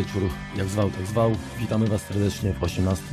wieczór, 0.00 0.22
jak 0.56 0.68
zwał, 0.68 0.90
tak 0.90 1.06
zwał. 1.06 1.32
Witamy 1.58 1.86
Was 1.86 2.02
serdecznie 2.02 2.52
w 2.52 2.62
18 2.62 3.04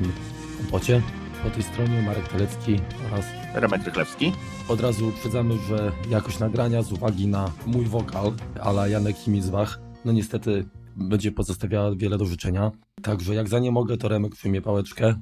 kompocie. 0.58 1.02
Po 1.44 1.50
tej 1.50 1.64
stronie 1.64 2.02
Marek 2.02 2.28
Telecki 2.28 2.80
oraz 3.08 3.26
Remek 3.54 3.84
Rychlewski. 3.84 4.32
od 4.68 4.82
razu 4.82 5.08
uprzedzamy, 5.08 5.58
że 5.68 5.92
jakość 6.10 6.40
nagrania 6.40 6.82
z 6.82 6.92
uwagi 6.92 7.28
na 7.28 7.52
mój 7.66 7.86
wokal, 7.86 8.34
ala 8.62 8.88
Janek 8.88 9.18
Himizwach, 9.18 9.80
no 10.06 10.12
niestety 10.12 10.66
będzie 10.96 11.32
pozostawiała 11.32 11.96
wiele 11.96 12.18
do 12.18 12.26
życzenia. 12.26 12.72
Także 13.02 13.36
jak 13.36 13.50
za 13.50 13.60
nie 13.60 13.72
mogę, 13.72 13.98
to 13.98 14.08
Remek 14.08 14.36
przyjmie 14.36 14.62
pałeczkę, 14.62 15.22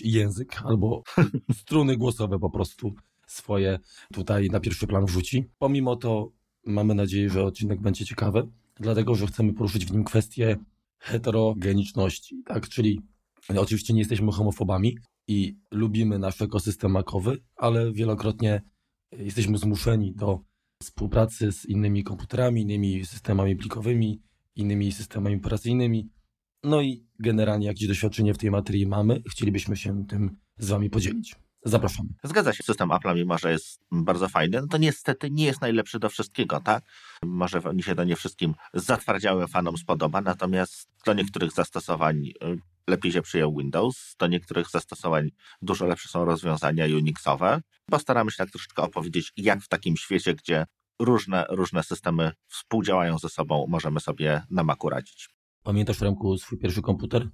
język, 0.00 0.62
albo 0.64 1.02
struny 1.60 1.96
głosowe 1.96 2.38
po 2.38 2.50
prostu 2.50 2.94
swoje 3.26 3.78
tutaj 4.12 4.48
na 4.50 4.60
pierwszy 4.60 4.86
plan 4.86 5.06
wrzuci. 5.06 5.44
Pomimo 5.58 5.96
to 5.96 6.32
mamy 6.66 6.94
nadzieję, 6.94 7.30
że 7.30 7.44
odcinek 7.44 7.80
będzie 7.80 8.04
ciekawy, 8.04 8.48
dlatego 8.80 9.14
że 9.14 9.26
chcemy 9.26 9.52
poruszyć 9.52 9.86
w 9.86 9.92
nim 9.92 10.04
kwestię 10.04 10.56
heterogeniczności, 11.02 12.42
tak? 12.46 12.68
Czyli 12.68 13.00
oczywiście 13.56 13.92
nie 13.92 13.98
jesteśmy 13.98 14.32
homofobami 14.32 14.96
i 15.28 15.56
lubimy 15.70 16.18
nasz 16.18 16.42
ekosystem 16.42 16.90
makowy, 16.90 17.38
ale 17.56 17.92
wielokrotnie 17.92 18.62
jesteśmy 19.12 19.58
zmuszeni 19.58 20.14
do 20.14 20.40
współpracy 20.82 21.52
z 21.52 21.64
innymi 21.64 22.04
komputerami, 22.04 22.62
innymi 22.62 23.06
systemami 23.06 23.56
plikowymi, 23.56 24.22
innymi 24.56 24.92
systemami 24.92 25.36
operacyjnymi. 25.36 26.10
No 26.62 26.82
i 26.82 27.06
generalnie 27.18 27.66
jakieś 27.66 27.88
doświadczenie 27.88 28.34
w 28.34 28.38
tej 28.38 28.50
materii 28.50 28.86
mamy, 28.86 29.22
chcielibyśmy 29.30 29.76
się 29.76 30.06
tym 30.06 30.36
z 30.58 30.68
Wami 30.68 30.90
podzielić. 30.90 31.34
Zapraszamy. 31.64 32.08
Zgadza 32.22 32.52
się, 32.52 32.62
system 32.62 32.92
Apple, 32.92 33.14
mimo 33.14 33.38
że 33.38 33.52
jest 33.52 33.80
bardzo 33.92 34.28
fajny, 34.28 34.60
no 34.60 34.66
to 34.66 34.78
niestety 34.78 35.30
nie 35.30 35.44
jest 35.44 35.60
najlepszy 35.60 35.98
do 35.98 36.08
wszystkiego, 36.08 36.60
tak? 36.60 36.84
Może 37.22 37.60
mi 37.74 37.82
się 37.82 37.94
to 37.94 38.04
nie 38.04 38.16
wszystkim 38.16 38.54
zatwardziałym 38.74 39.48
fanom 39.48 39.76
spodoba, 39.76 40.20
natomiast 40.20 40.88
do 41.06 41.12
niektórych 41.12 41.52
zastosowań 41.52 42.26
y, 42.26 42.32
lepiej 42.86 43.12
się 43.12 43.22
przyjął 43.22 43.56
Windows, 43.56 44.16
do 44.18 44.26
niektórych 44.26 44.70
zastosowań 44.70 45.30
dużo 45.62 45.86
lepsze 45.86 46.08
są 46.08 46.24
rozwiązania 46.24 46.84
Unixowe. 46.84 47.60
Postaramy 47.86 48.30
się 48.30 48.36
tak 48.36 48.50
troszeczkę 48.50 48.82
opowiedzieć, 48.82 49.32
jak 49.36 49.60
w 49.60 49.68
takim 49.68 49.96
świecie, 49.96 50.34
gdzie 50.34 50.66
różne, 50.98 51.46
różne 51.48 51.82
systemy 51.82 52.32
współdziałają 52.48 53.18
ze 53.18 53.28
sobą, 53.28 53.66
możemy 53.68 54.00
sobie 54.00 54.42
na 54.50 54.64
Macu 54.64 54.88
radzić. 54.88 55.28
Pamiętasz, 55.62 56.00
Remku, 56.00 56.38
swój 56.38 56.58
pierwszy 56.58 56.82
komputer? 56.82 57.28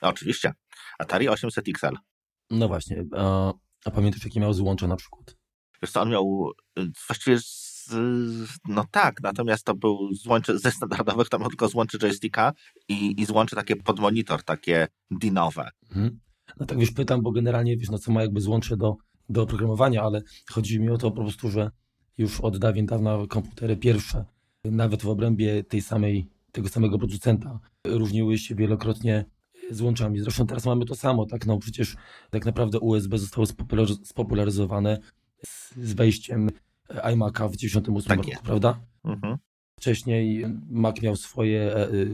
Oczywiście, 0.00 0.52
Atari 0.98 1.28
800 1.28 1.68
XL. 1.68 1.96
No 2.52 2.68
właśnie, 2.68 3.04
a, 3.16 3.52
a 3.84 3.90
pamiętasz, 3.90 4.24
jakie 4.24 4.40
miał 4.40 4.52
złącze 4.52 4.88
na 4.88 4.96
przykład? 4.96 5.36
Wiesz 5.82 5.90
co, 5.90 6.00
on 6.00 6.10
miał 6.10 6.50
y, 6.78 6.90
właściwie 7.08 7.38
z, 7.40 7.90
no 8.68 8.84
tak, 8.90 9.22
natomiast 9.22 9.64
to 9.64 9.74
był 9.74 10.14
złącze 10.14 10.58
ze 10.58 10.70
standardowych, 10.70 11.28
tam 11.28 11.42
tylko 11.42 11.68
złącze 11.68 11.98
joysticka 11.98 12.52
i, 12.88 13.20
i 13.20 13.24
złącze 13.24 13.56
takie 13.56 13.76
pod 13.76 14.00
monitor, 14.00 14.42
takie 14.42 14.88
dinowe. 15.10 15.70
Mhm. 15.90 16.20
No 16.60 16.66
tak 16.66 16.78
wiesz, 16.78 16.90
pytam, 16.90 17.22
bo 17.22 17.32
generalnie 17.32 17.76
wiesz, 17.76 17.90
no 17.90 17.98
co 17.98 18.12
ma 18.12 18.22
jakby 18.22 18.40
złącze 18.40 18.76
do, 18.76 18.96
do 19.28 19.42
oprogramowania, 19.42 20.02
ale 20.02 20.22
chodzi 20.50 20.80
mi 20.80 20.90
o 20.90 20.98
to 20.98 21.10
po 21.10 21.22
prostu, 21.22 21.50
że 21.50 21.70
już 22.18 22.40
od 22.40 22.58
dawien 22.58 22.86
dawna 22.86 23.18
komputery 23.28 23.76
pierwsze, 23.76 24.24
nawet 24.64 25.02
w 25.02 25.08
obrębie 25.08 25.64
tej 25.64 25.82
samej, 25.82 26.28
tego 26.52 26.68
samego 26.68 26.98
producenta, 26.98 27.60
różniły 27.86 28.38
się 28.38 28.54
wielokrotnie 28.54 29.24
złączami. 29.70 30.20
Zresztą 30.20 30.46
teraz 30.46 30.66
mamy 30.66 30.84
to 30.84 30.94
samo, 30.94 31.26
tak? 31.26 31.46
No 31.46 31.58
przecież 31.58 31.96
tak 32.30 32.46
naprawdę 32.46 32.78
USB 32.80 33.18
zostało 33.18 33.46
spopularyz- 33.46 34.04
spopularyzowane 34.04 34.98
z, 35.46 35.74
z 35.76 35.92
wejściem 35.92 36.50
iMac'a 36.88 37.48
w 37.52 37.56
98 37.56 38.08
Tak 38.08 38.16
roku, 38.18 38.30
jest. 38.30 38.42
prawda? 38.42 38.80
Mhm. 39.04 39.36
Wcześniej 39.80 40.44
Mac 40.70 41.02
miał 41.02 41.16
swoje 41.16 41.76
e, 41.76 41.90
y, 41.92 42.10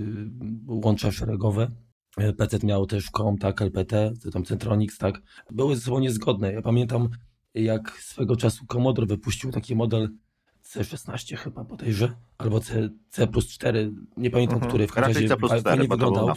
łącza 0.67 1.13
szeregowe. 1.13 1.71
E, 2.17 2.33
PC 2.33 2.59
miał 2.67 2.87
też 2.87 3.11
COM, 3.11 3.39
tak, 3.39 3.63
LPT, 3.63 4.13
tam 4.33 4.45
Centronix, 4.45 4.99
tak. 4.99 5.23
Były 5.51 5.77
ze 5.77 5.83
sobą 5.83 5.99
niezgodne. 5.99 6.53
Ja 6.53 6.63
pamiętam, 6.63 7.09
jak 7.55 7.91
swego 7.91 8.37
czasu 8.37 8.67
Commodore 8.67 9.07
wypuścił 9.07 9.51
taki 9.51 9.77
model 9.77 10.09
C16 10.75 11.37
chyba 11.37 11.65
bodajże, 11.65 12.15
albo 12.39 12.61
C, 12.61 12.89
C 13.11 13.27
plus 13.27 13.49
4, 13.49 13.93
nie 14.17 14.31
pamiętam, 14.31 14.55
Mhm. 14.57 14.71
który 14.71 14.87
w 14.87 14.93
każdym 14.93 15.15
razie 15.15 15.29
C 15.29 15.37
plus 15.37 15.51
fa- 15.51 15.59
4, 15.61 15.77
fajnie 15.77 15.89
wyglądał. 15.89 16.29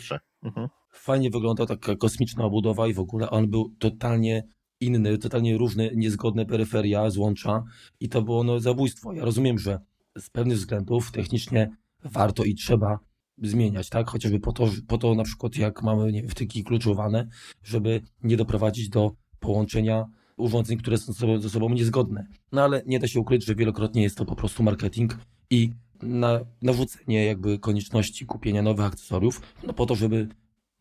Mhm. 0.43 0.67
Fajnie 0.91 1.29
wyglądał 1.29 1.65
taka 1.65 1.95
kosmiczna 1.95 2.43
obudowa 2.43 2.87
i 2.87 2.93
w 2.93 2.99
ogóle 2.99 3.29
on 3.29 3.49
był 3.49 3.75
totalnie 3.79 4.43
inny, 4.79 5.17
totalnie 5.17 5.57
różne, 5.57 5.89
niezgodne 5.95 6.45
peryferia, 6.45 7.09
złącza 7.09 7.63
i 7.99 8.09
to 8.09 8.21
było 8.21 8.43
no, 8.43 8.59
zabójstwo. 8.59 9.13
Ja 9.13 9.25
rozumiem, 9.25 9.59
że 9.59 9.79
z 10.17 10.29
pewnych 10.29 10.57
względów 10.57 11.11
technicznie 11.11 11.69
warto 12.03 12.43
i 12.43 12.55
trzeba 12.55 12.99
zmieniać, 13.37 13.89
tak? 13.89 14.09
Chociażby 14.09 14.39
po 14.39 14.51
to, 14.51 14.67
po 14.87 14.97
to 14.97 15.15
na 15.15 15.23
przykład 15.23 15.55
jak 15.55 15.83
mamy 15.83 16.11
nie 16.11 16.21
wiem, 16.21 16.29
wtyki 16.29 16.63
kluczowane, 16.63 17.27
żeby 17.63 18.01
nie 18.23 18.37
doprowadzić 18.37 18.89
do 18.89 19.11
połączenia 19.39 20.05
urządzeń, 20.41 20.77
które 20.77 20.97
są 20.97 21.39
ze 21.39 21.49
sobą, 21.49 21.69
niezgodne. 21.69 22.27
No 22.51 22.63
ale 22.63 22.81
nie 22.85 22.99
da 22.99 23.07
się 23.07 23.19
ukryć, 23.19 23.45
że 23.45 23.55
wielokrotnie 23.55 24.03
jest 24.03 24.17
to 24.17 24.25
po 24.25 24.35
prostu 24.35 24.63
marketing 24.63 25.17
i 25.49 25.71
na, 26.01 26.39
narzucenie 26.61 27.25
jakby 27.25 27.59
konieczności 27.59 28.25
kupienia 28.25 28.61
nowych 28.61 28.85
akcesoriów, 28.85 29.41
no 29.63 29.73
po 29.73 29.85
to, 29.85 29.95
żeby 29.95 30.27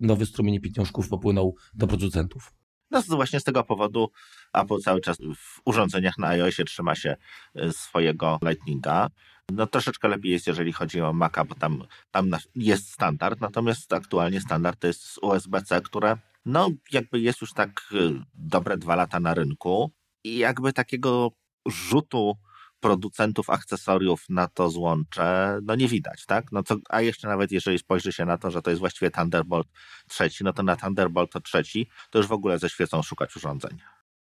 nowy 0.01 0.27
strumień 0.27 0.61
pieniążków 0.61 1.09
popłynął 1.09 1.55
do 1.75 1.87
producentów. 1.87 2.53
No 2.91 3.03
właśnie 3.09 3.41
z 3.41 3.45
tego 3.45 3.65
powodu 3.65 4.11
Apple 4.53 4.79
cały 4.81 5.01
czas 5.01 5.17
w 5.37 5.61
urządzeniach 5.65 6.19
na 6.19 6.29
iOSie 6.29 6.65
trzyma 6.65 6.95
się 6.95 7.17
y, 7.57 7.73
swojego 7.73 8.39
Lightninga. 8.43 9.11
No 9.53 9.67
troszeczkę 9.67 10.09
lepiej 10.09 10.33
jest, 10.33 10.47
jeżeli 10.47 10.73
chodzi 10.73 11.01
o 11.01 11.13
Maca, 11.13 11.45
bo 11.45 11.55
tam, 11.55 11.85
tam 12.11 12.31
jest 12.55 12.93
standard, 12.93 13.41
natomiast 13.41 13.93
aktualnie 13.93 14.41
standard 14.41 14.81
to 14.81 14.87
jest 14.87 15.19
USB-C, 15.23 15.81
które 15.81 16.19
no 16.45 16.71
jakby 16.93 17.21
jest 17.21 17.41
już 17.41 17.53
tak 17.53 17.83
y, 17.93 18.13
dobre 18.35 18.79
dwa 18.79 18.97
lata 18.97 19.21
na 19.21 19.35
rynku 19.35 19.93
i 20.25 20.39
jakby 20.39 20.73
takiego 20.73 21.31
rzutu 21.67 22.37
producentów 22.81 23.51
akcesoriów 23.51 24.25
na 24.29 24.49
to 24.49 24.71
złącze, 24.71 25.59
no 25.63 25.75
nie 25.75 25.89
widać, 25.89 26.27
tak? 26.27 26.53
No 26.53 26.63
co, 26.63 26.77
a 26.89 27.01
jeszcze 27.01 27.29
nawet 27.29 27.53
jeżeli 27.53 27.79
spojrzy 27.79 28.13
się 28.13 28.25
na 28.25 28.39
to, 28.39 28.51
że 28.51 28.63
to 28.63 28.71
jest 28.71 28.81
właściwie 28.81 29.11
Thunderbolt 29.11 29.69
trzeci, 30.09 30.45
no 30.45 30.53
to 30.53 30.63
na 30.63 30.77
Thunderbolt 30.77 31.33
to 31.33 31.41
trzeci 31.41 31.89
to 32.11 32.19
już 32.19 32.27
w 32.27 32.33
ogóle 32.33 32.59
ze 32.59 32.71
świecą 32.71 33.03
szukać 33.03 33.37
urządzeń. 33.37 33.79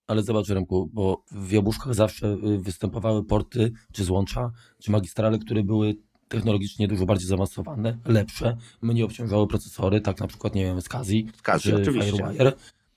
Ale 0.07 0.23
zobacz, 0.23 0.49
Remku, 0.49 0.91
bo 0.93 1.25
w 1.31 1.53
jabłuszkach 1.53 1.95
zawsze 1.95 2.27
y, 2.27 2.59
występowały 2.59 3.25
porty, 3.25 3.73
czy 3.93 4.05
złącza, 4.05 4.51
czy 4.83 4.91
magistrale, 4.91 5.39
które 5.39 5.63
były 5.63 5.95
technologicznie 6.29 6.89
dużo 6.89 7.07
bardziej 7.07 7.29
zaawansowane, 7.29 7.99
lepsze, 8.05 8.57
mniej 8.83 9.05
obciążały 9.05 9.47
procesory, 9.47 10.01
tak 10.01 10.21
na 10.21 10.27
przykład, 10.27 10.55
nie 10.55 10.65
wiem, 10.65 10.81
SCSI, 10.81 11.27
Zgadza, 11.39 11.59
czy 11.59 11.77
oczywiście. 11.77 12.13
Firewire 12.13 12.53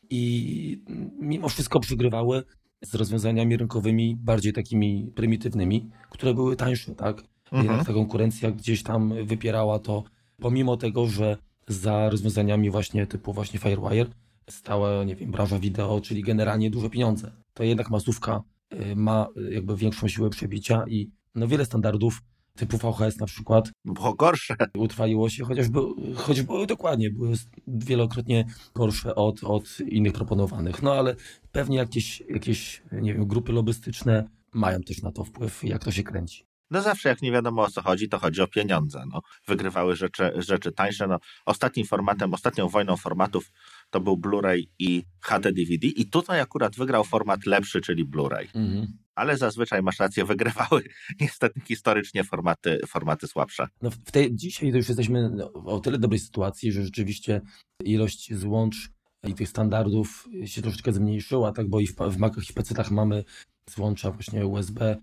i 0.10 0.84
mimo 1.20 1.50
wszystko 1.50 1.80
przygrywały 1.80 2.44
z 2.84 2.96
rozwiązaniami 2.96 3.58
rynkowymi 3.58 4.16
bardziej 4.16 4.54
takimi 4.54 5.12
prymitywnymi, 5.16 5.90
które 6.10 6.34
były 6.34 6.56
tańsze, 6.56 6.96
tak? 6.96 7.24
Mhm. 7.46 7.66
Jednak 7.66 7.88
ta 7.88 7.94
konkurencja 7.94 8.52
gdzieś 8.52 8.84
tam 8.84 9.14
wypierała 9.26 9.80
to, 9.80 10.04
pomimo 10.40 10.78
tego, 10.78 11.08
że 11.08 11.38
za 11.68 12.10
rozwiązaniami 12.10 12.70
właśnie 12.70 13.08
typu 13.08 13.34
właśnie 13.34 13.60
Firewire 13.60 14.06
stała, 14.50 15.04
nie 15.04 15.16
wiem, 15.16 15.32
branża 15.32 15.60
wideo, 15.60 16.02
czyli 16.02 16.24
generalnie 16.24 16.72
duże 16.72 16.90
pieniądze. 16.90 17.32
To 17.54 17.64
jednak 17.64 17.90
masówka 17.90 18.44
y, 18.74 18.96
ma 18.96 19.28
y, 19.38 19.54
jakby 19.54 19.78
większą 19.78 20.08
siłę 20.08 20.30
przebicia 20.30 20.84
i 20.88 21.10
no 21.36 21.48
wiele 21.48 21.66
standardów 21.66 22.22
typu 22.56 22.78
VHS 22.78 23.18
na 23.18 23.26
przykład 23.26 23.72
Było 23.86 24.14
gorsze. 24.14 24.56
utrwaliło 24.78 25.30
się, 25.30 25.46
chociaż, 25.46 25.68
choć 26.16 26.42
były 26.42 26.68
dokładnie, 26.68 27.10
były 27.10 27.34
wielokrotnie 27.68 28.46
gorsze 28.76 29.16
od, 29.16 29.44
od 29.44 29.80
innych 29.80 30.14
proponowanych. 30.14 30.82
No 30.84 30.94
ale 30.94 31.16
pewnie 31.52 31.78
jakieś, 31.78 32.24
jakieś, 32.30 32.82
nie 32.92 33.14
wiem, 33.14 33.28
grupy 33.28 33.52
lobbystyczne 33.52 34.30
mają 34.54 34.82
też 34.82 35.02
na 35.02 35.12
to 35.12 35.24
wpływ, 35.24 35.64
jak 35.64 35.84
to 35.84 35.92
się 35.92 36.04
kręci. 36.04 36.46
No 36.72 36.82
zawsze 36.82 37.10
jak 37.10 37.22
nie 37.22 37.32
wiadomo 37.32 37.62
o 37.62 37.70
co 37.72 37.82
chodzi, 37.82 38.10
to 38.10 38.20
chodzi 38.20 38.42
o 38.42 38.48
pieniądze. 38.48 39.04
No. 39.14 39.22
Wygrywały 39.48 39.96
rzeczy, 39.96 40.32
rzeczy 40.36 40.72
tańsze. 40.72 41.08
No, 41.08 41.20
ostatnim 41.46 41.86
formatem, 41.86 42.34
ostatnią 42.34 42.70
wojną 42.70 42.98
formatów 42.98 43.52
to 43.92 44.00
był 44.02 44.18
Blu-ray 44.18 44.68
i 44.80 45.04
HD 45.22 45.52
DVD 45.52 45.88
i 45.88 46.06
tutaj 46.06 46.40
akurat 46.40 46.76
wygrał 46.76 47.04
format 47.04 47.46
lepszy, 47.46 47.82
czyli 47.82 48.06
Blu-ray. 48.06 48.48
Mhm. 48.54 48.88
Ale 49.16 49.38
zazwyczaj 49.38 49.82
masz 49.82 50.00
rację, 50.00 50.26
wygrywały 50.26 50.84
niestety 51.22 51.62
historycznie 51.62 52.24
formaty, 52.24 52.80
formaty 52.88 53.28
słabsze. 53.28 53.68
No 53.82 53.92
w 53.92 54.12
tej, 54.12 54.36
dzisiaj 54.36 54.72
to 54.72 54.78
już 54.78 54.90
jesteśmy 54.90 55.30
no, 55.30 55.54
o 55.54 55.80
tyle 55.80 55.98
dobrej 55.98 56.20
sytuacji, 56.20 56.72
że 56.72 56.84
rzeczywiście 56.84 57.42
ilość 57.84 58.34
złącz 58.34 58.92
i 59.28 59.34
tych 59.34 59.50
standardów 59.50 60.28
się 60.46 60.62
troszeczkę 60.62 60.94
zmniejszyła, 60.94 61.52
tak, 61.52 61.70
bo 61.70 61.80
i 61.80 61.88
w, 61.88 61.96
w 61.96 62.18
Macach 62.18 62.50
i 62.50 62.54
PC-tach 62.54 62.92
mamy 62.92 63.24
złącza 63.70 64.12
właśnie 64.12 64.48
USB 64.48 64.98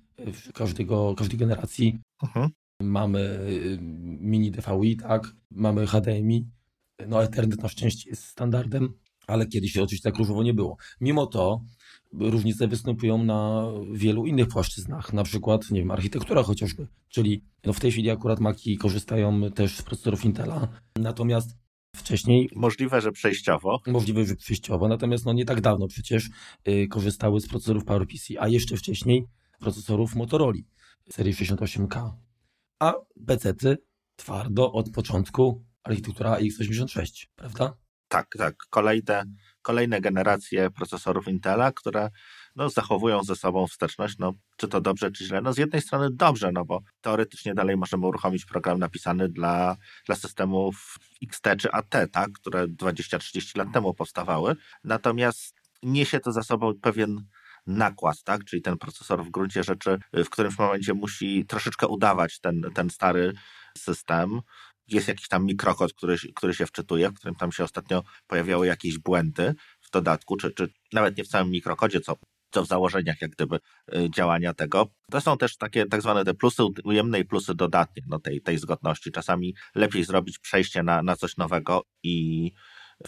każdego, 0.55 1.15
każdej 1.15 1.39
generacji. 1.39 1.99
Mhm. 2.23 2.51
Mamy 2.83 3.21
y, 3.21 3.79
mini 4.21 4.51
DVI, 4.51 4.97
tak, 4.97 5.35
mamy 5.51 5.87
HDMI, 5.87 6.47
no 7.07 7.23
Ethernet 7.23 7.63
na 7.63 7.69
szczęście 7.69 8.11
jest 8.11 8.25
standardem, 8.25 8.93
ale 9.27 9.47
kiedyś 9.47 9.77
oczywiście 9.77 10.11
tak 10.11 10.19
różowo 10.19 10.43
nie 10.43 10.55
było. 10.55 10.77
Mimo 11.01 11.27
to 11.27 11.61
różnice 12.13 12.69
występują 12.69 13.25
na 13.25 13.69
wielu 13.93 14.27
innych 14.27 14.49
płaszczyznach, 14.49 15.13
na 15.13 15.25
przykład, 15.25 15.71
nie 15.71 15.81
wiem, 15.81 15.91
architektura 15.91 16.43
chociażby, 16.43 16.87
czyli 17.09 17.45
no 17.65 17.73
w 17.73 17.81
tej 17.81 17.93
chwili 17.93 18.11
akurat 18.11 18.41
Maki 18.41 18.77
korzystają 18.77 19.51
też 19.51 19.77
z 19.77 19.83
procesorów 19.83 20.25
Intela, 20.25 20.69
natomiast 20.97 21.57
wcześniej... 21.97 22.51
Możliwe, 22.55 23.01
że 23.01 23.13
przejściowo. 23.13 23.81
Możliwe, 23.87 24.25
że 24.25 24.37
przejściowo, 24.37 24.89
natomiast 24.89 25.25
no 25.27 25.33
nie 25.33 25.45
tak 25.45 25.61
dawno 25.61 25.89
przecież 25.89 26.31
y, 26.69 26.89
korzystały 26.89 27.41
z 27.41 27.49
procesorów 27.49 27.85
PowerPC, 27.85 28.35
a 28.39 28.49
jeszcze 28.49 28.77
wcześniej 28.77 29.25
procesorów 29.61 30.15
Motorola 30.17 30.59
serii 31.11 31.35
68K. 31.35 32.11
A 32.79 32.95
PC-ty 33.27 33.77
twardo 34.17 34.73
od 34.73 34.91
początku 34.91 35.65
architektura 35.85 36.37
x86, 36.39 37.27
prawda? 37.37 37.77
Tak, 38.09 38.27
tak. 38.39 38.55
Kolejne, 38.71 39.25
kolejne 39.63 40.01
generacje 40.01 40.71
procesorów 40.71 41.29
Intela, 41.29 41.73
które 41.73 42.11
no, 42.57 42.71
zachowują 42.71 43.23
ze 43.25 43.37
sobą 43.37 43.67
wsteczność, 43.67 44.19
no, 44.19 44.33
czy 44.57 44.69
to 44.69 44.81
dobrze, 44.81 45.11
czy 45.11 45.25
źle. 45.25 45.41
No, 45.41 45.53
z 45.53 45.59
jednej 45.59 45.83
strony 45.83 46.09
dobrze, 46.13 46.53
no 46.53 46.65
bo 46.65 46.81
teoretycznie 47.01 47.55
dalej 47.55 47.77
możemy 47.77 48.07
uruchomić 48.07 48.45
program 48.45 48.79
napisany 48.79 49.29
dla, 49.29 49.77
dla 50.07 50.17
systemów 50.17 50.97
XT 51.23 51.47
czy 51.59 51.73
AT, 51.73 51.95
tak, 52.13 52.33
które 52.33 52.69
20-30 52.69 53.59
lat 53.59 53.73
temu 53.73 53.95
powstawały. 53.95 54.57
Natomiast 54.85 55.55
niesie 55.83 56.21
to 56.21 56.33
za 56.33 56.43
sobą 56.43 56.73
pewien 56.83 57.25
nakład, 57.67 58.23
tak? 58.23 58.45
czyli 58.45 58.63
ten 58.63 58.79
procesor 58.79 59.25
w 59.25 59.31
gruncie 59.31 59.65
rzeczy 59.65 59.99
w 60.13 60.29
którymś 60.31 60.59
momencie 60.59 60.95
musi 60.95 61.47
troszeczkę 61.47 61.87
udawać 61.87 62.41
ten, 62.41 62.63
ten 62.75 62.91
stary 62.91 63.33
system. 63.79 64.41
Jest 64.89 65.09
jakiś 65.09 65.29
tam 65.29 65.45
mikrokod, 65.45 65.93
który, 65.93 66.17
który 66.35 66.55
się 66.55 66.67
wczytuje, 66.67 67.09
w 67.09 67.15
którym 67.15 67.35
tam 67.35 67.53
się 67.53 67.65
ostatnio 67.65 68.03
pojawiały 68.27 68.67
jakieś 68.67 68.99
błędy 68.99 69.55
w 69.81 69.91
dodatku, 69.91 70.37
czy, 70.37 70.51
czy 70.51 70.69
nawet 70.93 71.19
nie 71.19 71.25
w 71.25 71.29
całym 71.29 71.51
mikrokodzie, 71.51 72.01
co 72.01 72.17
co 72.51 72.65
w 72.65 72.67
założeniach 72.67 73.23
jak 73.23 73.31
gdyby 73.31 73.57
y, 73.57 74.11
działania 74.11 74.55
tego. 74.55 74.87
To 75.11 75.21
są 75.21 75.39
też 75.39 75.57
takie 75.57 75.87
tak 75.87 76.03
zwane 76.03 76.25
te 76.25 76.35
plusy 76.35 76.63
ujemne 76.85 77.21
i 77.21 77.25
plusy 77.25 77.55
dodatnie 77.55 78.03
no 78.07 78.19
tej, 78.19 78.41
tej 78.41 78.59
zgodności. 78.59 79.13
Czasami 79.13 79.55
lepiej 79.75 80.05
zrobić 80.05 80.39
przejście 80.39 80.83
na, 80.83 81.03
na 81.03 81.17
coś 81.17 81.37
nowego 81.37 81.83
i 82.03 82.51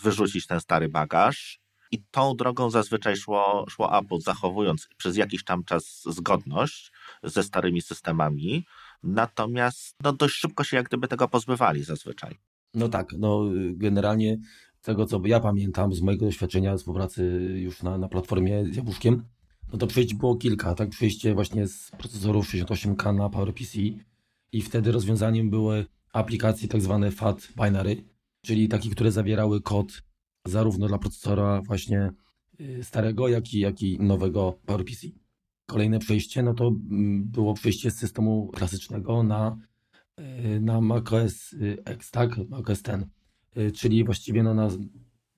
wyrzucić 0.03 0.47
ten 0.47 0.61
stary 0.61 0.89
bagaż. 0.89 1.61
I 1.93 2.05
tą 2.11 2.37
drogą 2.37 2.71
zazwyczaj 2.71 3.17
szło, 3.17 3.67
szło 3.71 3.99
Apple, 3.99 4.21
zachowując 4.21 4.89
przez 4.97 5.17
jakiś 5.17 5.45
tam 5.45 5.65
czas 5.65 6.03
zgodność 6.07 6.93
ze 7.23 7.43
starymi 7.43 7.83
systemami, 7.83 8.67
natomiast 9.03 9.97
no, 10.05 10.13
dość 10.13 10.35
szybko 10.35 10.65
się 10.65 10.77
jak 10.77 10.87
gdyby 10.87 11.09
tego 11.09 11.29
pozbywali 11.29 11.85
zazwyczaj. 11.85 12.39
No 12.75 12.89
tak, 12.89 13.13
no 13.19 13.45
generalnie 13.73 14.39
tego, 14.83 15.07
co 15.07 15.21
ja 15.25 15.41
pamiętam 15.41 15.95
z 15.95 16.01
mojego 16.01 16.27
doświadczenia 16.27 16.77
współpracy 16.77 17.23
już 17.55 17.83
na, 17.83 17.99
na 17.99 18.09
platformie 18.09 18.65
z 18.65 18.77
Jabłuszkiem, 18.77 19.25
no 19.73 19.79
to 19.79 19.87
przejść 19.87 20.15
było 20.15 20.37
kilka, 20.37 20.75
tak? 20.75 20.89
Przejście 20.89 21.35
właśnie 21.35 21.67
z 21.67 21.91
procesorów 21.91 22.47
68K 22.47 23.15
na 23.15 23.29
PowerPC 23.29 23.79
i 24.53 24.63
wtedy 24.63 24.93
rozwiązaniem 24.93 25.51
były 25.51 25.87
aplikacje 26.13 26.69
tak 26.69 26.81
zwane 26.81 27.11
FAT 27.11 27.49
binary, 27.65 28.05
czyli 28.43 28.69
takie, 28.69 28.91
które 28.91 29.13
zawierały 29.13 29.61
kod 29.61 30.03
zarówno 30.47 30.89
dla 30.89 30.99
procesora 30.99 31.63
właśnie 31.63 32.11
y, 32.61 32.85
starego, 32.85 33.29
jak 33.29 33.55
i, 33.55 33.59
jak 33.59 33.83
i 33.83 33.99
nowego 34.01 34.59
PowerPC. 34.67 35.07
Kolejne 35.71 35.99
przejście, 35.99 36.43
no 36.43 36.55
to 36.55 36.69
mm, 36.69 37.25
było 37.25 37.55
przejście 37.55 37.91
z 37.91 37.97
systemu 37.97 38.49
klasycznego 38.55 39.23
na, 39.23 39.57
y, 40.21 40.61
na 40.61 40.81
macOS 40.81 41.55
X, 41.85 42.11
tak? 42.11 42.49
macOS 42.49 42.83
10 42.83 43.05
Y, 43.57 43.73
czyli 43.73 44.05
właściwie 44.05 44.43
no 44.43 44.55
na, 44.55 44.69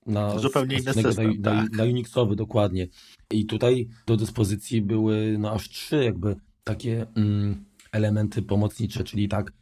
na 0.07 0.39
zupełnie 0.39 0.77
inny 0.77 0.93
system, 0.93 1.41
na, 1.41 1.63
tak. 1.63 1.73
na, 1.73 1.85
Unixowy 1.85 2.37
dokładnie. 2.37 2.89
I 3.31 3.47
tutaj 3.47 3.89
do 4.07 4.17
dyspozycji 4.17 4.83
były 4.83 5.37
no 5.39 5.53
aż 5.53 5.69
trzy 5.69 6.05
jakby 6.05 6.37
takie 6.65 7.07
mm, 7.17 7.65
elementy 7.93 8.43
pomocnicze, 8.43 9.05
czyli 9.05 9.29
tak 9.29 9.53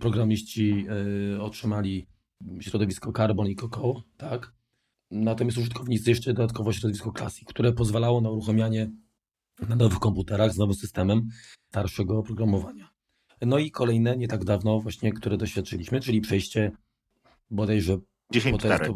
programiści 0.00 0.86
y, 1.34 1.42
otrzymali 1.42 2.06
środowisko 2.60 3.12
Carbon 3.12 3.46
i 3.46 3.56
Cocoa, 3.56 4.02
tak? 4.16 4.52
Natomiast 5.10 5.58
użytkownicy 5.58 6.10
jeszcze 6.10 6.34
dodatkowo 6.34 6.72
środowisko 6.72 7.12
Classic, 7.12 7.48
które 7.48 7.72
pozwalało 7.72 8.20
na 8.20 8.30
uruchamianie 8.30 8.90
na 9.68 9.76
nowych 9.76 9.98
komputerach 9.98 10.52
z 10.52 10.58
nowym 10.58 10.74
systemem 10.74 11.28
starszego 11.68 12.18
oprogramowania. 12.18 12.90
No 13.42 13.58
i 13.58 13.70
kolejne, 13.70 14.16
nie 14.16 14.28
tak 14.28 14.44
dawno 14.44 14.80
właśnie, 14.80 15.12
które 15.12 15.36
doświadczyliśmy, 15.36 16.00
czyli 16.00 16.20
przejście 16.20 16.72
bodajże 17.50 17.98
10.4. 18.34 18.92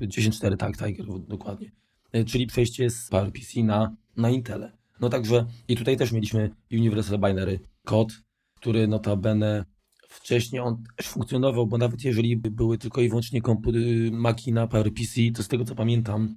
10.4, 0.00 0.56
tak, 0.56 0.76
Tiger, 0.76 1.06
dokładnie. 1.28 1.70
E, 2.12 2.24
czyli 2.24 2.46
przejście 2.46 2.90
z 2.90 3.08
PowerPC 3.08 3.62
na, 3.62 3.96
na 4.16 4.30
Intele. 4.30 4.72
No 5.00 5.08
także 5.08 5.46
i 5.68 5.76
tutaj 5.76 5.96
też 5.96 6.12
mieliśmy 6.12 6.50
Universal 6.72 7.18
Binary 7.18 7.60
kod, 7.84 8.12
który 8.54 8.88
notabene 8.88 9.64
wcześniej 10.08 10.60
on 10.60 10.84
też 10.96 11.08
funkcjonował, 11.08 11.66
bo 11.66 11.78
nawet 11.78 12.04
jeżeli 12.04 12.36
były 12.36 12.78
tylko 12.78 13.00
i 13.00 13.08
wyłącznie 13.08 13.42
komputery, 13.42 14.10
maki 14.12 14.52
na 14.52 14.66
PowerPC, 14.66 15.20
to 15.34 15.42
z 15.42 15.48
tego 15.48 15.64
co 15.64 15.74
pamiętam, 15.74 16.36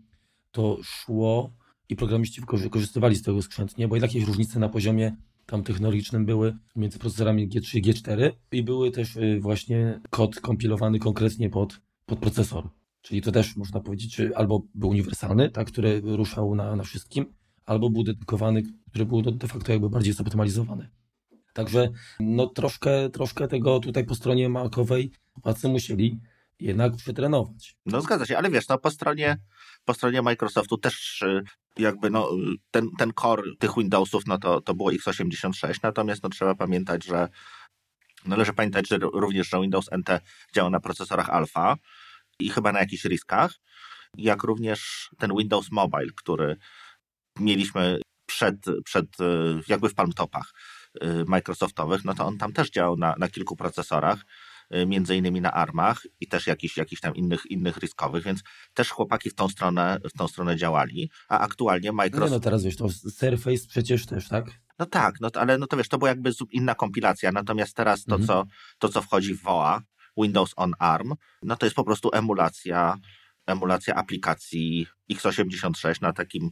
to 0.52 0.78
szło 0.84 1.54
i 1.92 1.96
programiści 1.96 2.42
wykorzystywali 2.52 3.16
z 3.16 3.24
tego 3.24 3.42
skrzętnie, 3.42 3.88
bo 3.88 3.96
jakieś 3.96 4.24
różnice 4.24 4.60
na 4.60 4.70
poziomie 4.70 5.16
tam 5.46 5.64
technologicznym 5.64 6.26
były 6.26 6.58
między 6.76 7.00
procesorami 7.00 7.50
G3 7.50 7.78
i 7.78 7.82
G4 7.82 8.32
i 8.52 8.64
były 8.64 8.92
też 8.92 9.16
y, 9.16 9.40
właśnie 9.42 10.00
kod 10.10 10.40
kompilowany 10.40 11.00
konkretnie 11.00 11.50
pod, 11.50 11.82
pod 12.06 12.20
procesor. 12.20 12.70
Czyli 13.02 13.22
to 13.22 13.32
też 13.32 13.56
można 13.56 13.80
powiedzieć, 13.80 14.16
że 14.16 14.30
albo 14.36 14.62
był 14.76 14.90
uniwersalny, 14.90 15.50
tak, 15.50 15.68
który 15.68 16.02
ruszał 16.06 16.56
na, 16.56 16.76
na 16.76 16.84
wszystkim, 16.84 17.26
albo 17.66 17.90
był 17.90 18.04
dedykowany, 18.04 18.64
który 18.90 19.06
był 19.06 19.22
de 19.22 19.48
facto 19.48 19.72
jakby 19.72 19.90
bardziej 19.90 20.14
zoptymalizowany. 20.14 20.90
Także 21.54 21.90
no 22.20 22.48
troszkę, 22.48 23.10
troszkę 23.10 23.48
tego 23.48 23.80
tutaj 23.80 24.06
po 24.06 24.16
stronie 24.16 24.50
makowej 24.50 25.12
chłopacy 25.34 25.68
musieli 25.68 26.20
jednak 26.60 26.96
przetrenować. 26.96 27.78
No 27.86 28.02
zgadza 28.02 28.26
się, 28.26 28.38
ale 28.38 28.50
wiesz, 28.50 28.68
no 28.68 28.78
po 28.78 28.92
stronie, 28.92 29.38
po 29.86 29.94
stronie 29.94 30.22
Microsoftu 30.22 30.78
też 30.78 31.22
y, 31.22 31.44
jakby 31.78 32.10
no, 32.10 32.30
ten, 32.72 32.90
ten 32.98 33.12
core 33.22 33.44
tych 33.60 33.72
Windowsów, 33.78 34.24
no 34.28 34.38
to, 34.38 34.62
to 34.62 34.74
było 34.74 34.92
x86, 34.92 35.80
natomiast 35.84 36.24
no 36.24 36.30
trzeba 36.30 36.56
pamiętać, 36.56 37.06
że 37.06 37.30
należy 38.26 38.54
pamiętać, 38.54 38.88
że 38.88 38.98
również, 38.98 39.50
że 39.50 39.62
Windows 39.62 39.90
NT 39.92 40.10
działa 40.56 40.70
na 40.70 40.80
procesorach 40.80 41.30
alfa 41.30 41.76
i 42.40 42.50
chyba 42.50 42.72
na 42.72 42.80
jakichś 42.80 43.06
riskach, 43.06 43.54
jak 44.18 44.44
również 44.44 45.10
ten 45.18 45.32
Windows 45.38 45.72
Mobile, 45.72 46.12
który 46.16 46.56
mieliśmy 47.40 48.02
przed, 48.26 48.56
przed 48.86 49.06
y, 49.06 49.62
jakby 49.68 49.90
w 49.90 49.96
palmtopach 49.96 50.54
y, 51.04 51.26
Microsoftowych, 51.28 52.06
no 52.06 52.14
to 52.14 52.26
on 52.26 52.38
tam 52.38 52.54
też 52.54 52.70
działał 52.70 52.98
na, 52.98 53.16
na 53.18 53.28
kilku 53.28 53.56
procesorach. 53.56 54.20
Y, 54.20 54.51
między 54.88 55.16
innymi 55.16 55.42
na 55.42 55.54
armach 55.54 56.02
i 56.20 56.28
też 56.28 56.48
jakichś, 56.48 56.78
jakichś 56.78 57.02
tam 57.02 57.16
innych, 57.16 57.46
innych 57.46 57.78
riskowych, 57.78 58.24
więc 58.24 58.44
też 58.74 58.90
chłopaki 58.90 59.30
w 59.30 59.36
tą 59.36 59.50
stronę, 59.50 60.00
w 60.14 60.18
tą 60.18 60.28
stronę 60.28 60.58
działali, 60.58 61.12
a 61.30 61.40
aktualnie 61.40 61.92
Microsoft... 61.92 62.32
Nie 62.32 62.38
no 62.38 62.40
teraz 62.40 62.64
wiesz, 62.64 62.76
to 62.76 62.90
Surface 62.90 63.68
przecież 63.68 64.06
też, 64.06 64.28
tak? 64.28 64.46
No 64.80 64.86
tak, 64.86 65.16
no, 65.22 65.30
ale 65.34 65.58
no 65.58 65.68
to 65.68 65.78
wiesz, 65.78 65.88
to 65.88 65.98
była 65.98 66.10
jakby 66.10 66.32
inna 66.52 66.76
kompilacja, 66.76 67.32
natomiast 67.32 67.76
teraz 67.76 68.04
to, 68.04 68.16
mhm. 68.16 68.28
co, 68.28 68.44
to 68.80 68.90
co 68.90 69.02
wchodzi 69.02 69.34
w 69.34 69.44
WOA, 69.44 69.82
Windows 70.18 70.54
on 70.56 70.74
ARM, 70.80 71.14
no 71.44 71.56
to 71.56 71.66
jest 71.66 71.76
po 71.76 71.84
prostu 71.84 72.10
emulacja 72.14 72.98
emulacja 73.48 73.96
aplikacji 73.96 74.88
x86 75.12 76.02
na 76.02 76.14
takim 76.14 76.46
y, 76.46 76.52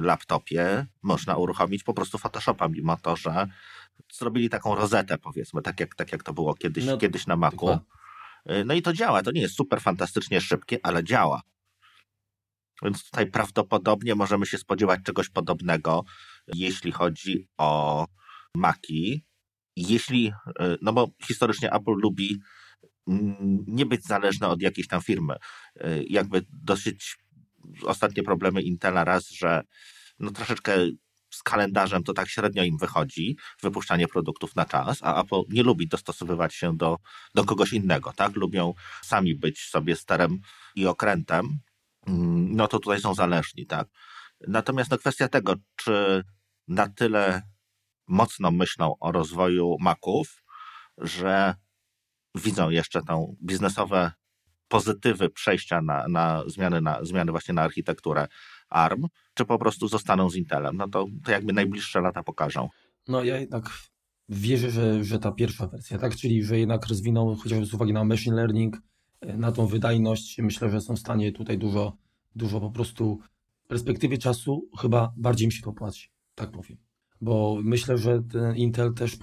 laptopie 0.00 0.86
można 1.02 1.36
uruchomić 1.36 1.82
po 1.82 1.94
prostu 1.94 2.18
Photoshopa, 2.18 2.68
mimo 2.68 2.96
to, 2.96 3.16
że 3.16 3.46
zrobili 4.12 4.48
taką 4.48 4.74
rozetę, 4.74 5.18
powiedzmy, 5.18 5.62
tak 5.62 5.80
jak, 5.80 5.94
tak 5.94 6.12
jak 6.12 6.22
to 6.22 6.32
było 6.32 6.54
kiedyś, 6.54 6.84
no, 6.84 6.98
kiedyś 6.98 7.26
na 7.26 7.36
Macu. 7.36 7.78
Y, 8.50 8.64
no 8.64 8.74
i 8.74 8.82
to 8.82 8.92
działa. 8.92 9.22
To 9.22 9.30
nie 9.30 9.40
jest 9.40 9.56
super 9.56 9.80
fantastycznie 9.80 10.40
szybkie, 10.40 10.78
ale 10.82 11.04
działa. 11.04 11.42
Więc 12.82 13.04
tutaj 13.04 13.30
prawdopodobnie 13.30 14.14
możemy 14.14 14.46
się 14.46 14.58
spodziewać 14.58 15.00
czegoś 15.04 15.28
podobnego, 15.28 16.04
jeśli 16.46 16.92
chodzi 16.92 17.48
o 17.58 18.06
Maki. 18.56 19.24
Jeśli, 19.76 20.28
y, 20.28 20.78
no 20.82 20.92
bo 20.92 21.08
historycznie 21.26 21.72
Apple 21.72 21.94
lubi 22.02 22.40
mm, 23.08 23.64
nie 23.66 23.86
być 23.86 24.04
zależne 24.04 24.48
od 24.48 24.62
jakiejś 24.62 24.88
tam 24.88 25.02
firmy. 25.02 25.34
Y, 25.76 26.04
jakby 26.08 26.46
dosyć 26.52 27.16
ostatnie 27.84 28.22
problemy 28.22 28.62
Intela 28.62 29.04
raz, 29.04 29.28
że 29.28 29.62
no 30.18 30.30
troszeczkę 30.30 30.76
z 31.40 31.42
kalendarzem 31.42 32.02
to 32.02 32.12
tak 32.12 32.28
średnio 32.28 32.62
im 32.64 32.78
wychodzi, 32.78 33.36
wypuszczanie 33.62 34.08
produktów 34.08 34.56
na 34.56 34.64
czas, 34.64 34.98
a 35.02 35.22
Apple 35.22 35.42
nie 35.48 35.62
lubi 35.62 35.88
dostosowywać 35.88 36.54
się 36.54 36.76
do, 36.76 36.96
do 37.34 37.44
kogoś 37.44 37.72
innego, 37.72 38.12
tak? 38.12 38.36
Lubią 38.36 38.74
sami 39.02 39.34
być 39.34 39.60
sobie 39.60 39.96
sterem 39.96 40.38
i 40.74 40.86
okrętem, 40.86 41.58
mm, 42.06 42.56
no 42.56 42.68
to 42.68 42.78
tutaj 42.78 43.00
są 43.00 43.14
zależni, 43.14 43.66
tak? 43.66 43.88
Natomiast 44.48 44.90
no 44.90 44.98
kwestia 44.98 45.28
tego, 45.28 45.54
czy 45.76 46.24
na 46.68 46.88
tyle 46.88 47.42
mocno 48.08 48.50
myślą 48.50 48.94
o 49.00 49.12
rozwoju 49.12 49.76
Maców, 49.80 50.42
że 50.98 51.54
widzą 52.34 52.70
jeszcze 52.70 53.02
tą 53.02 53.36
biznesowe 53.42 54.12
pozytywy 54.68 55.30
przejścia 55.30 55.82
na, 55.82 56.08
na, 56.08 56.42
zmiany, 56.46 56.80
na 56.80 57.04
zmiany 57.04 57.30
właśnie 57.32 57.54
na 57.54 57.62
architekturę 57.62 58.28
ARM, 58.70 59.06
czy 59.34 59.44
po 59.44 59.58
prostu 59.58 59.88
zostaną 59.88 60.30
z 60.30 60.36
Intelem. 60.36 60.76
No 60.76 60.88
to, 60.88 61.06
to 61.24 61.30
jakby 61.30 61.52
najbliższe 61.52 62.00
lata 62.00 62.22
pokażą. 62.22 62.68
No 63.08 63.24
ja 63.24 63.38
jednak 63.38 63.70
wierzę, 64.28 64.70
że, 64.70 65.04
że 65.04 65.18
ta 65.18 65.32
pierwsza 65.32 65.66
wersja, 65.66 65.98
tak? 65.98 66.16
Czyli 66.16 66.44
że 66.44 66.58
jednak 66.58 66.86
rozwiną 66.86 67.36
chociażby 67.36 67.66
z 67.66 67.74
uwagi 67.74 67.92
na 67.92 68.04
machine 68.04 68.36
learning, 68.36 68.82
e, 69.20 69.36
na 69.36 69.52
tą 69.52 69.66
wydajność, 69.66 70.38
myślę, 70.38 70.70
że 70.70 70.80
są 70.80 70.96
w 70.96 70.98
stanie 70.98 71.32
tutaj 71.32 71.58
dużo, 71.58 71.96
dużo 72.36 72.60
po 72.60 72.70
prostu 72.70 73.18
w 73.64 73.66
perspektywie 73.68 74.18
czasu 74.18 74.68
chyba 74.80 75.12
bardziej 75.16 75.48
mi 75.48 75.52
się 75.52 75.62
to 75.62 75.72
płaci, 75.72 76.10
tak 76.34 76.50
powiem. 76.50 76.78
Bo 77.20 77.58
myślę, 77.62 77.98
że 77.98 78.22
ten 78.22 78.56
Intel 78.56 78.94
też 78.94 79.18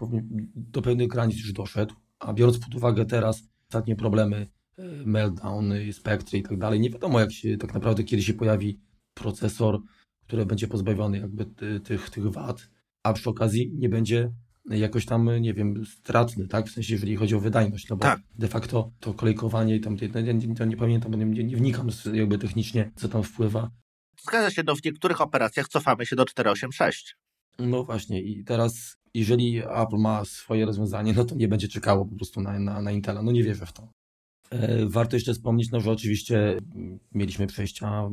do 0.55 0.81
pewnych 0.81 1.07
granic 1.07 1.37
już 1.37 1.53
doszedł, 1.53 1.95
a 2.19 2.33
biorąc 2.33 2.59
pod 2.59 2.75
uwagę 2.75 3.05
teraz 3.05 3.43
ostatnie 3.69 3.95
problemy, 3.95 4.47
e, 4.77 4.83
meltdown, 5.05 5.73
spektry 5.91 6.39
i 6.39 6.43
tak 6.43 6.57
dalej, 6.57 6.79
nie 6.79 6.89
wiadomo 6.89 7.19
jak 7.19 7.31
się 7.31 7.57
tak 7.57 7.73
naprawdę 7.73 8.03
kiedy 8.03 8.23
się 8.23 8.33
pojawi 8.33 8.79
procesor, 9.19 9.79
który 10.27 10.45
będzie 10.45 10.67
pozbawiony 10.67 11.17
jakby 11.17 11.45
tych, 11.79 12.09
tych 12.09 12.31
wad, 12.31 12.69
a 13.03 13.13
przy 13.13 13.29
okazji 13.29 13.71
nie 13.73 13.89
będzie 13.89 14.31
jakoś 14.69 15.05
tam, 15.05 15.29
nie 15.41 15.53
wiem, 15.53 15.85
stratny, 15.85 16.47
tak? 16.47 16.67
W 16.67 16.71
sensie, 16.71 16.93
jeżeli 16.93 17.15
chodzi 17.15 17.35
o 17.35 17.39
wydajność, 17.39 17.89
no 17.89 17.95
bo 17.95 18.01
Tak. 18.01 18.19
de 18.35 18.47
facto 18.47 18.91
to 18.99 19.13
kolejkowanie 19.13 19.75
i 19.75 19.81
tam, 19.81 19.97
to, 19.97 20.21
nie, 20.21 20.55
to 20.55 20.65
nie 20.65 20.77
pamiętam, 20.77 21.11
bo 21.11 21.17
nie, 21.17 21.43
nie 21.43 21.55
wnikam 21.57 21.89
jakby 22.13 22.37
technicznie, 22.37 22.91
co 22.95 23.09
tam 23.09 23.23
wpływa. 23.23 23.71
Zgadza 24.21 24.51
się, 24.51 24.63
no 24.65 24.75
w 24.75 24.83
niektórych 24.83 25.21
operacjach 25.21 25.67
cofamy 25.67 26.05
się 26.05 26.15
do 26.15 26.25
486. 26.25 27.15
No 27.59 27.83
właśnie 27.83 28.21
i 28.21 28.43
teraz, 28.43 28.97
jeżeli 29.13 29.57
Apple 29.57 29.97
ma 29.97 30.25
swoje 30.25 30.65
rozwiązanie, 30.65 31.13
no 31.13 31.25
to 31.25 31.35
nie 31.35 31.47
będzie 31.47 31.67
czekało 31.67 32.05
po 32.05 32.15
prostu 32.15 32.41
na, 32.41 32.59
na, 32.59 32.81
na 32.81 32.91
Intela, 32.91 33.21
no 33.21 33.31
nie 33.31 33.43
wierzę 33.43 33.65
w 33.65 33.73
to. 33.73 33.89
E, 34.49 34.85
Warto 34.85 35.15
jeszcze 35.15 35.33
wspomnieć, 35.33 35.71
no, 35.71 35.79
że 35.79 35.91
oczywiście 35.91 36.57
mieliśmy 37.11 37.47
przejścia 37.47 38.09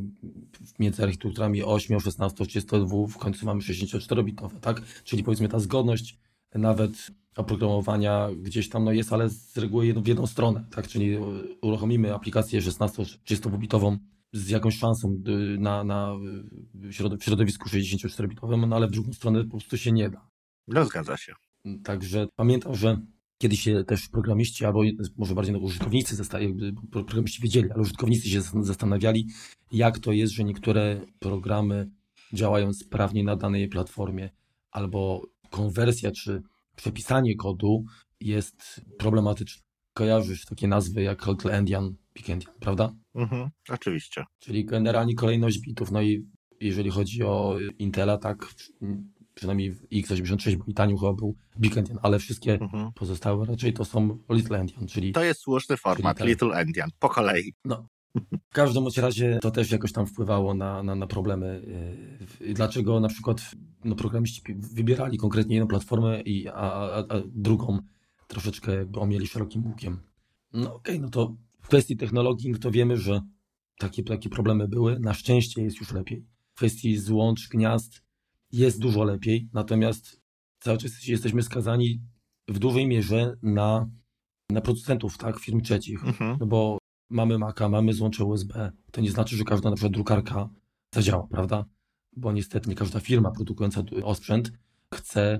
między 0.79 1.03
architekturami 1.03 1.63
8, 1.63 1.99
16, 1.99 2.45
32, 2.45 3.07
w 3.07 3.17
końcu 3.17 3.45
mamy 3.45 3.61
64-bitowe, 3.61 4.59
tak? 4.59 4.81
Czyli 5.03 5.23
powiedzmy 5.23 5.49
ta 5.49 5.59
zgodność 5.59 6.19
nawet 6.55 7.11
oprogramowania 7.35 8.29
gdzieś 8.37 8.69
tam 8.69 8.83
no 8.83 8.91
jest, 8.91 9.13
ale 9.13 9.29
z 9.29 9.57
reguły 9.57 9.93
w 9.93 10.07
jedną 10.07 10.27
stronę, 10.27 10.65
tak? 10.71 10.87
Czyli 10.87 11.17
uruchomimy 11.61 12.15
aplikację 12.15 12.61
16-32-bitową 12.61 13.97
z 14.33 14.49
jakąś 14.49 14.77
szansą 14.77 15.21
y, 15.27 15.57
na, 15.59 15.83
na 15.83 16.15
w 16.73 16.93
środowisku 17.19 17.69
64-bitowym, 17.69 18.67
no 18.67 18.75
ale 18.75 18.87
w 18.87 18.91
drugą 18.91 19.13
stronę 19.13 19.43
po 19.43 19.49
prostu 19.49 19.77
się 19.77 19.91
nie 19.91 20.09
da. 20.09 20.27
No 20.67 20.85
zgadza 20.85 21.17
się. 21.17 21.33
Także 21.83 22.27
pamiętam, 22.35 22.75
że 22.75 23.01
kiedyś 23.37 23.59
się 23.59 23.83
też 23.83 24.09
programiści, 24.09 24.65
albo 24.65 24.81
może 25.17 25.35
bardziej 25.35 25.53
no, 25.53 25.59
użytkownicy, 25.59 26.23
programiści 26.91 27.41
wiedzieli, 27.41 27.71
ale 27.71 27.81
użytkownicy 27.81 28.29
się 28.29 28.41
zas- 28.41 28.63
zastanawiali, 28.63 29.27
jak 29.71 29.99
to 29.99 30.11
jest, 30.11 30.33
że 30.33 30.43
niektóre 30.43 31.01
programy 31.19 31.89
działają 32.33 32.73
sprawnie 32.73 33.23
na 33.23 33.35
danej 33.35 33.67
platformie, 33.67 34.29
albo 34.71 35.21
konwersja 35.49 36.11
czy 36.11 36.41
przepisanie 36.75 37.35
kodu 37.35 37.83
jest 38.19 38.81
problematyczne. 38.97 39.63
Kojarzysz 39.93 40.45
takie 40.45 40.67
nazwy 40.67 41.01
jak 41.01 41.27
Little 41.27 41.51
Endian, 41.51 41.95
Big 42.15 42.29
Endian, 42.29 42.53
prawda? 42.59 42.93
Mhm, 43.15 43.49
oczywiście. 43.69 44.23
Czyli 44.39 44.65
generalnie 44.65 45.15
kolejność 45.15 45.59
bitów. 45.59 45.91
No 45.91 46.01
i 46.01 46.25
jeżeli 46.61 46.89
chodzi 46.89 47.23
o 47.23 47.57
Intela, 47.79 48.17
tak, 48.17 48.55
przynajmniej 49.35 49.71
w 49.71 49.87
x86 49.89 50.55
był 50.55 50.65
i 50.67 50.73
taniu 50.73 50.97
chyba 50.97 51.13
był 51.13 51.35
Big 51.59 51.77
Endian, 51.77 51.99
ale 52.01 52.19
wszystkie 52.19 52.53
Mhm. 52.61 52.91
pozostałe 52.93 53.45
raczej 53.45 53.73
to 53.73 53.85
są 53.85 54.17
Little 54.29 54.59
Endian, 54.59 54.87
czyli 54.87 55.11
To 55.13 55.23
jest 55.23 55.41
słuszny 55.41 55.77
format, 55.77 56.17
tak. 56.17 56.27
Little 56.27 56.51
Endian, 56.57 56.89
po 56.99 57.09
kolei. 57.09 57.53
w 58.51 58.53
każdym 58.53 58.85
razie 58.97 59.39
to 59.41 59.51
też 59.51 59.71
jakoś 59.71 59.91
tam 59.91 60.07
wpływało 60.07 60.53
na, 60.53 60.83
na, 60.83 60.95
na 60.95 61.07
problemy. 61.07 61.61
Yy, 62.39 62.53
Dlaczego 62.53 62.99
na 62.99 63.07
przykład 63.07 63.41
no, 63.85 63.95
programiści 63.95 64.41
wybierali 64.55 65.17
konkretnie 65.17 65.55
jedną 65.55 65.67
platformę, 65.67 66.21
i, 66.21 66.47
a, 66.47 66.53
a, 66.53 66.97
a 66.97 67.21
drugą 67.25 67.79
troszeczkę 68.27 68.75
jakby 68.75 68.99
omieli 68.99 69.27
szerokim 69.27 69.65
łukiem. 69.65 69.99
No 70.53 70.75
okej, 70.75 70.99
no 70.99 71.09
to 71.09 71.35
w 71.61 71.67
kwestii 71.67 71.97
technologii, 71.97 72.51
no 72.51 72.57
to 72.57 72.71
wiemy, 72.71 72.97
że 72.97 73.21
takie, 73.79 74.03
takie 74.03 74.29
problemy 74.29 74.67
były. 74.67 74.99
Na 74.99 75.13
szczęście 75.13 75.61
jest 75.63 75.79
już 75.79 75.91
lepiej. 75.93 76.25
W 76.53 76.57
kwestii 76.57 76.97
złącz, 76.97 77.47
gniazd 77.49 78.04
jest 78.55 78.79
dużo 78.79 79.03
lepiej, 79.03 79.49
natomiast 79.53 80.21
cały 80.59 80.77
czas 80.77 81.07
jesteśmy 81.07 81.43
skazani 81.43 82.01
w 82.47 82.59
dużej 82.59 82.87
mierze 82.87 83.37
na, 83.41 83.89
na 84.51 84.61
producentów, 84.61 85.17
tak, 85.17 85.39
firm 85.39 85.61
trzecich. 85.61 86.03
Mhm. 86.03 86.37
No 86.39 86.45
bo 86.45 86.77
mamy 87.09 87.37
Maca, 87.37 87.69
mamy 87.69 87.93
złącze 87.93 88.25
USB. 88.25 88.71
To 88.91 89.01
nie 89.01 89.11
znaczy, 89.11 89.35
że 89.35 89.43
każda 89.43 89.69
na 89.69 89.75
przykład 89.75 89.93
drukarka 89.93 90.49
zadziała, 90.93 91.27
prawda? 91.27 91.65
Bo 92.15 92.31
niestety 92.31 92.69
nie 92.69 92.75
każda 92.75 92.99
firma 92.99 93.31
produkująca 93.31 93.83
osprzęt 94.03 94.51
chce 94.93 95.39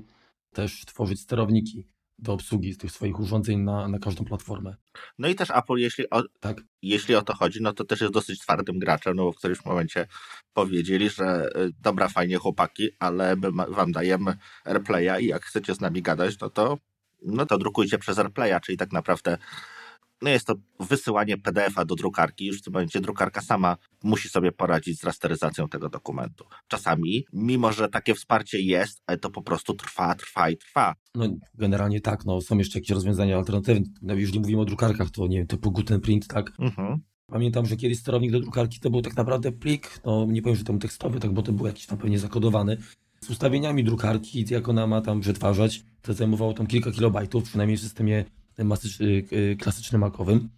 też 0.53 0.85
tworzyć 0.85 1.19
sterowniki 1.19 1.87
do 2.19 2.33
obsługi 2.33 2.77
tych 2.77 2.91
swoich 2.91 3.19
urządzeń 3.19 3.59
na, 3.59 3.87
na 3.87 3.99
każdą 3.99 4.25
platformę. 4.25 4.75
No 5.19 5.27
i 5.27 5.35
też 5.35 5.49
Apple, 5.51 5.75
jeśli 5.75 6.09
o, 6.09 6.23
Tak? 6.39 6.57
jeśli 6.81 7.15
o 7.15 7.21
to 7.21 7.35
chodzi, 7.35 7.61
no 7.61 7.73
to 7.73 7.83
też 7.83 8.01
jest 8.01 8.13
dosyć 8.13 8.39
twardym 8.39 8.79
graczem, 8.79 9.15
no 9.15 9.23
bo 9.23 9.31
w 9.31 9.35
którymś 9.35 9.65
momencie 9.65 10.07
powiedzieli, 10.53 11.09
że 11.09 11.49
y, 11.57 11.71
dobra, 11.79 12.07
fajnie 12.07 12.37
chłopaki, 12.37 12.89
ale 12.99 13.35
my 13.35 13.51
wam 13.51 13.91
dajemy 13.91 14.37
AirPlaya 14.65 15.23
i 15.23 15.27
jak 15.27 15.45
chcecie 15.45 15.75
z 15.75 15.81
nami 15.81 16.01
gadać, 16.01 16.39
no 16.39 16.49
to, 16.49 16.77
no 17.21 17.45
to 17.45 17.57
drukujcie 17.57 17.97
przez 17.97 18.19
AirPlaya, 18.19 18.61
czyli 18.61 18.77
tak 18.77 18.91
naprawdę 18.91 19.37
no 20.21 20.29
jest 20.29 20.47
to 20.47 20.55
wysyłanie 20.79 21.37
PDF-a 21.37 21.85
do 21.85 21.95
drukarki. 21.95 22.45
Już 22.45 22.59
w 22.59 22.61
tym 22.61 22.73
momencie 22.73 23.01
drukarka 23.01 23.41
sama 23.41 23.77
musi 24.03 24.29
sobie 24.29 24.51
poradzić 24.51 24.99
z 24.99 25.03
rasteryzacją 25.03 25.67
tego 25.67 25.89
dokumentu. 25.89 26.45
Czasami, 26.67 27.25
mimo 27.33 27.71
że 27.71 27.89
takie 27.89 28.15
wsparcie 28.15 28.61
jest, 28.61 29.01
ale 29.07 29.17
to 29.17 29.29
po 29.29 29.41
prostu 29.41 29.73
trwa, 29.73 30.15
trwa 30.15 30.49
i 30.49 30.57
trwa. 30.57 30.95
No 31.15 31.25
generalnie 31.53 32.01
tak, 32.01 32.25
no 32.25 32.41
są 32.41 32.57
jeszcze 32.57 32.79
jakieś 32.79 32.89
rozwiązania 32.89 33.37
alternatywne. 33.37 33.85
No, 34.01 34.13
jeżeli 34.13 34.39
mówimy 34.39 34.61
o 34.61 34.65
drukarkach, 34.65 35.09
to 35.09 35.27
nie 35.27 35.37
wiem, 35.37 35.47
typu 35.47 35.71
Gutenprint, 35.71 36.27
tak? 36.27 36.51
Mhm. 36.59 36.99
Pamiętam, 37.27 37.65
że 37.65 37.75
kiedyś 37.75 37.99
sterownik 37.99 38.31
do 38.31 38.39
drukarki 38.39 38.79
to 38.79 38.89
był 38.89 39.01
tak 39.01 39.15
naprawdę 39.15 39.51
plik, 39.51 39.99
no 40.05 40.25
nie 40.29 40.41
powiem, 40.41 40.55
że 40.55 40.63
był 40.63 40.77
tekstowy, 40.77 41.19
tak, 41.19 41.33
bo 41.33 41.41
to 41.41 41.51
był 41.51 41.65
jakiś 41.65 41.85
tam 41.85 41.97
pewnie 41.97 42.19
zakodowany, 42.19 42.77
z 43.21 43.29
ustawieniami 43.29 43.83
drukarki, 43.83 44.45
jak 44.49 44.69
ona 44.69 44.87
ma 44.87 45.01
tam 45.01 45.19
przetwarzać. 45.19 45.83
To 46.01 46.13
zajmowało 46.13 46.53
tam 46.53 46.67
kilka 46.67 46.91
kilobajtów, 46.91 47.43
przynajmniej 47.43 47.77
w 47.77 47.81
systemie 47.81 48.25
masycz, 48.63 49.01
y, 49.01 49.57
klasycznym 49.59 50.01
makowym. 50.01 50.49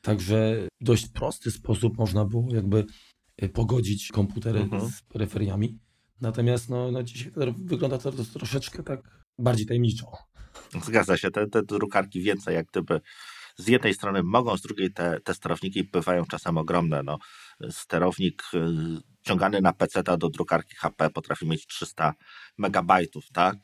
Także 0.00 0.66
w 0.80 0.84
dość 0.84 1.08
prosty 1.08 1.50
sposób 1.50 1.98
można 1.98 2.24
było 2.24 2.54
jakby 2.54 2.86
y, 3.42 3.48
pogodzić 3.48 4.08
komputery 4.12 4.60
Mhm. 4.60 4.90
z 4.90 5.02
peryferiami. 5.02 5.78
Natomiast 6.20 6.68
no, 6.68 6.90
no 6.92 7.02
dzisiaj 7.02 7.32
to 7.32 7.40
wygląda 7.58 7.98
to 7.98 8.12
troszeczkę 8.12 8.82
tak 8.82 9.00
bardziej 9.38 9.66
tajemniczo. 9.66 10.06
Zgadza 10.84 11.16
się, 11.16 11.30
te, 11.30 11.46
te 11.46 11.62
drukarki 11.62 12.20
więcej 12.22 12.54
jak 12.54 12.66
gdyby 12.66 13.00
z 13.56 13.68
jednej 13.68 13.94
strony 13.94 14.22
mogą, 14.22 14.56
z 14.56 14.62
drugiej 14.62 14.92
te, 14.92 15.20
te 15.20 15.34
sterowniki 15.34 15.84
bywają 15.84 16.24
czasem 16.24 16.58
ogromne. 16.58 17.02
No, 17.02 17.18
sterownik 17.70 18.42
y, 18.54 18.58
ciągany 19.22 19.60
na 19.60 19.72
PC 19.72 20.02
do 20.02 20.28
drukarki 20.28 20.76
HP 20.76 21.10
potrafi 21.10 21.46
mieć 21.46 21.66
300 21.66 22.14
megabajtów, 22.58 23.24
tak? 23.32 23.56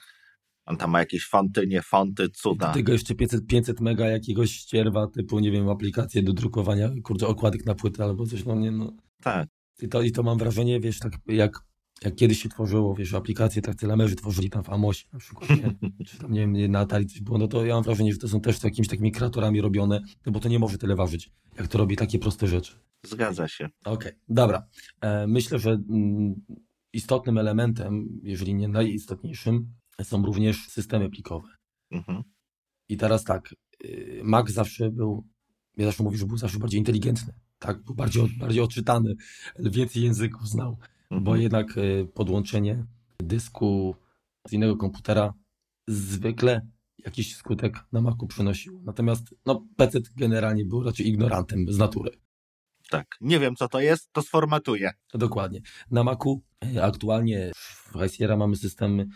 On 0.67 0.77
tam 0.77 0.91
ma 0.91 0.99
jakieś 0.99 1.27
fonty, 1.27 1.67
nie 1.67 1.83
fonty, 1.83 2.23
Do 2.29 2.35
cuda. 2.35 2.73
tego 2.73 2.93
jeszcze 2.93 3.15
500, 3.15 3.47
500 3.47 3.81
mega 3.81 4.09
jakiegoś 4.09 4.51
ścierwa 4.51 5.07
typu, 5.07 5.39
nie 5.39 5.51
wiem, 5.51 5.69
aplikacje 5.69 6.23
do 6.23 6.33
drukowania, 6.33 6.91
kurczę, 7.03 7.27
okładek 7.27 7.67
na 7.67 7.75
płytę 7.75 8.05
albo 8.05 8.27
coś, 8.27 8.45
no 8.45 8.55
nie, 8.55 8.71
no. 8.71 8.93
Tak, 9.23 9.49
I 9.83 9.89
to, 9.89 10.03
I 10.03 10.13
to 10.13 10.23
mam 10.23 10.39
wrażenie, 10.39 10.81
wiesz, 10.81 10.99
tak 10.99 11.13
jak, 11.29 11.61
jak 12.05 12.15
kiedyś 12.15 12.43
się 12.43 12.49
tworzyło, 12.49 12.95
wiesz, 12.95 13.15
aplikacje, 13.15 13.63
tak 13.63 13.75
telemerzy 13.75 14.17
tworzyli 14.17 14.51
tam 14.51 14.63
w 14.65 14.71
Amosie 14.71 15.09
na 15.13 15.19
przykład, 15.19 15.51
nie? 15.51 15.75
czy 16.07 16.19
tam, 16.19 16.33
nie 16.33 16.41
wiem, 16.41 16.71
na 16.73 16.79
Atari 16.79 17.07
coś 17.07 17.21
było, 17.21 17.39
no 17.39 17.49
to 17.49 17.65
ja 17.67 17.75
mam 17.75 17.83
wrażenie, 17.83 18.13
że 18.13 18.19
to 18.19 18.29
są 18.29 18.41
też 18.41 18.65
jakimiś 18.65 18.89
takimi 18.89 19.13
kreatorami 19.13 19.61
robione, 19.61 20.01
no 20.27 20.33
bo 20.33 20.41
to 20.41 20.49
nie 20.49 20.59
może 20.59 20.79
tyle 20.79 20.97
ważyć, 20.97 21.31
jak 21.59 21.69
to 21.69 21.79
robi 21.79 21.97
takie 21.97 22.19
proste 22.19 22.47
rzeczy. 22.47 22.73
zgadza 23.07 23.49
się. 23.49 23.69
Okej, 23.85 24.13
dobra. 24.29 24.67
E, 25.01 25.27
myślę, 25.27 25.59
że 25.59 25.71
mm, 25.71 26.35
istotnym 26.93 27.39
elementem, 27.39 28.21
jeżeli 28.23 28.55
nie 28.55 28.69
najistotniejszym, 28.69 29.73
są 30.03 30.27
również 30.27 30.69
systemy 30.69 31.11
plikowe. 31.11 31.49
Mhm. 31.91 32.23
I 32.89 32.97
teraz 32.97 33.25
tak, 33.25 33.55
y, 33.85 34.21
Mac 34.25 34.51
zawsze 34.51 34.91
był, 34.91 35.27
ja 35.77 35.87
zawsze 35.87 36.03
mówię, 36.03 36.19
że 36.19 36.27
był 36.27 36.37
zawsze 36.37 36.59
bardziej 36.59 36.79
inteligentny, 36.79 37.35
tak, 37.59 37.83
był 37.83 37.95
bardziej, 37.95 38.29
bardziej 38.39 38.63
odczytany, 38.63 39.15
więcej 39.59 40.03
języków 40.03 40.49
znał, 40.49 40.77
bo 41.11 41.17
Mhm. 41.17 41.41
jednak 41.41 41.77
y, 41.79 42.09
podłączenie 42.15 42.85
dysku 43.19 43.97
z 44.49 44.53
innego 44.53 44.77
komputera 44.77 45.35
zwykle 45.89 46.67
jakiś 47.05 47.37
skutek 47.37 47.85
na 47.93 48.01
Macu 48.01 48.27
przynosił. 48.27 48.83
Natomiast 48.85 49.35
no, 49.47 49.67
PC 49.77 49.99
generalnie 50.17 50.65
był 50.65 50.83
raczej 50.83 51.09
ignorantem 51.09 51.73
z 51.73 51.79
natury. 51.79 52.11
Tak. 52.91 53.07
Nie 53.21 53.39
wiem, 53.39 53.57
co 53.57 53.69
to 53.69 53.81
jest, 53.81 54.13
to 54.13 54.23
sformatuję. 54.23 54.91
Dokładnie. 55.15 55.61
Na 55.91 56.05
Macu 56.05 56.43
y, 56.65 56.83
aktualnie 56.83 57.53
w 57.57 57.93
High 57.93 58.15
Sierra 58.15 58.37
mamy 58.37 58.57
system 58.57 59.01
y, 59.01 59.09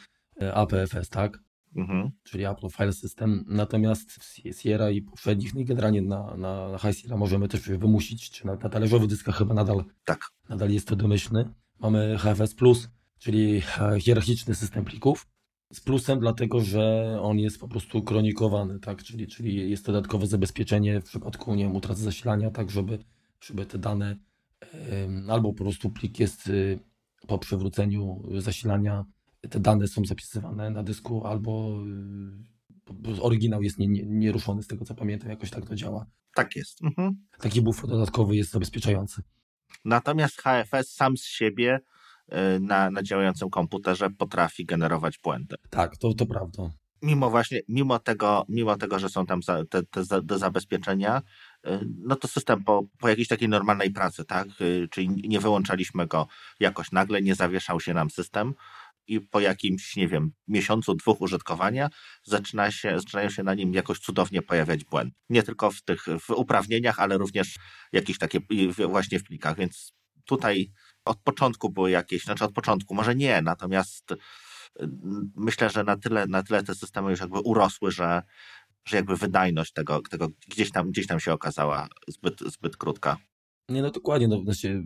APFS, 0.55 1.09
tak? 1.11 1.39
Mhm. 1.77 2.11
czyli 2.23 2.45
Apple 2.45 2.69
File 2.69 2.93
System. 2.93 3.45
Natomiast 3.49 4.11
w 4.11 4.61
Sierra 4.61 4.91
i 4.91 5.03
poprzednich, 5.03 5.55
no 5.55 5.61
i 5.61 5.65
generalnie 5.65 6.03
na, 6.03 6.37
na, 6.37 6.69
na 6.69 6.79
High 6.79 6.97
Sierra 6.99 7.17
możemy 7.17 7.49
też 7.49 7.61
wymusić, 7.69 8.31
czy 8.31 8.47
na, 8.47 8.55
na 8.57 8.69
talerzowych 8.69 9.09
dyskach 9.09 9.37
chyba 9.37 9.55
nadal, 9.55 9.85
Tak. 10.05 10.21
nadal 10.49 10.71
jest 10.71 10.89
to 10.89 10.97
domyślny. 10.97 11.49
mamy 11.79 12.17
HFS+, 12.19 12.55
czyli 13.19 13.63
hierarchiczny 14.01 14.55
system 14.55 14.85
plików. 14.85 15.27
Z 15.73 15.81
plusem 15.81 16.21
dlatego, 16.21 16.61
że 16.61 17.17
on 17.23 17.39
jest 17.39 17.61
po 17.61 17.69
prostu 17.69 18.03
kronikowany, 18.03 18.81
tak? 18.81 19.03
czyli, 19.03 19.27
czyli 19.27 19.71
jest 19.71 19.87
dodatkowe 19.87 20.27
zabezpieczenie 20.27 21.01
w 21.01 21.05
przypadku 21.05 21.55
nie 21.55 21.65
wiem, 21.65 21.77
utraty 21.77 22.01
zasilania, 22.01 22.51
tak 22.51 22.71
żeby, 22.71 22.99
żeby 23.41 23.67
te 23.67 23.79
dane 23.79 24.17
albo 25.29 25.53
po 25.53 25.65
prostu 25.65 25.91
plik 25.91 26.21
jest 26.21 26.49
y, 26.49 26.79
po 27.27 27.39
przywróceniu 27.39 28.23
zasilania, 28.39 29.05
te 29.49 29.61
dane 29.61 29.89
są 29.89 30.05
zapisywane 30.05 30.71
na 30.71 30.83
dysku, 30.83 31.27
albo 31.27 31.81
y, 33.09 33.23
oryginał 33.23 33.63
jest 33.63 33.79
nieruszony, 34.07 34.63
z 34.63 34.67
tego 34.67 34.85
co 34.85 34.95
pamiętam, 34.95 35.31
jakoś 35.31 35.51
tak 35.51 35.67
to 35.67 35.75
działa. 35.75 36.07
Tak 36.35 36.57
jest. 36.57 36.85
Mhm. 36.85 37.27
Taki 37.39 37.63
bufor 37.63 37.91
dodatkowy 37.91 38.37
jest 38.37 38.51
zabezpieczający. 38.51 39.23
Natomiast 39.85 40.43
HFS 40.43 40.93
sam 40.93 41.17
z 41.17 41.25
siebie 41.25 41.81
y, 42.33 42.61
na, 42.61 42.91
na 42.91 43.03
działającym 43.03 43.51
komputerze 43.51 44.11
potrafi 44.11 44.65
generować 44.65 45.19
błędy. 45.19 45.57
Tak, 45.71 45.97
to, 45.97 46.15
to 46.15 46.27
prawda. 46.27 46.71
Mimo 47.03 47.31
właśnie, 47.31 47.61
mimo 47.69 47.99
tego, 47.99 48.45
mimo 48.49 48.77
tego, 48.77 48.99
że 48.99 49.09
są 49.09 49.27
tam 49.27 49.43
za, 49.43 49.65
te, 49.65 49.83
te 49.83 50.23
do 50.23 50.39
zabezpieczenia, 50.39 51.23
y, 51.67 51.71
no 51.99 52.17
to 52.17 52.29
system 52.29 52.65
po, 52.65 52.83
po 52.99 53.09
jakiejś 53.09 53.29
takiej 53.29 53.49
normalnej 53.49 53.91
pracy, 53.91 54.25
tak? 54.25 54.49
Czyli 54.91 55.09
nie 55.09 55.41
wyłączaliśmy 55.41 56.07
go 56.07 56.27
jakoś 56.61 56.93
nagle, 56.93 57.23
nie 57.23 57.35
zawieszał 57.35 57.81
się 57.81 57.95
nam 57.95 58.11
system, 58.11 58.55
i 59.07 59.21
po 59.21 59.41
jakimś, 59.41 59.97
nie 59.97 60.09
wiem, 60.09 60.33
miesiącu, 60.49 60.95
dwóch 60.95 61.21
użytkowania 61.21 61.91
zaczyna 62.25 62.71
się, 62.71 62.99
zaczynają 62.99 63.31
się 63.31 63.43
na 63.43 63.55
nim 63.55 63.75
jakoś 63.75 63.99
cudownie 63.99 64.43
pojawiać 64.43 64.85
błędy. 64.85 65.15
Nie 65.31 65.43
tylko 65.43 65.71
w 65.71 65.83
tych 65.83 66.07
w 66.21 66.31
uprawnieniach, 66.31 67.01
ale 67.01 67.19
również 67.19 67.55
jakieś 67.93 68.19
takie 68.19 68.41
właśnie 68.89 69.19
w 69.19 69.25
plikach, 69.25 69.57
więc 69.57 69.93
tutaj 70.25 70.73
od 71.05 71.19
początku 71.19 71.71
były 71.71 71.91
jakieś, 71.91 72.25
znaczy 72.25 72.45
od 72.45 72.53
początku, 72.53 72.95
może 72.95 73.15
nie, 73.15 73.43
natomiast 73.43 74.15
mm, 74.81 75.33
myślę, 75.37 75.71
że 75.71 75.85
na 75.85 75.97
tyle, 75.97 76.27
na 76.27 76.43
tyle 76.43 76.63
te 76.63 76.75
systemy 76.75 77.11
już 77.11 77.21
jakby 77.21 77.41
urosły, 77.41 77.91
że, 77.91 78.23
że 78.85 78.97
jakby 78.97 79.17
wydajność 79.17 79.73
tego, 79.73 80.03
tego 80.11 80.29
gdzieś, 80.49 80.71
tam, 80.71 80.91
gdzieś 80.91 81.07
tam 81.07 81.21
się 81.21 81.33
okazała 81.33 81.89
zbyt, 82.09 82.41
zbyt 82.41 82.77
krótka. 82.77 83.17
Nie, 83.69 83.83
no 83.83 83.91
dokładnie. 83.91 84.29
No, 84.29 84.43
znaczy, 84.43 84.85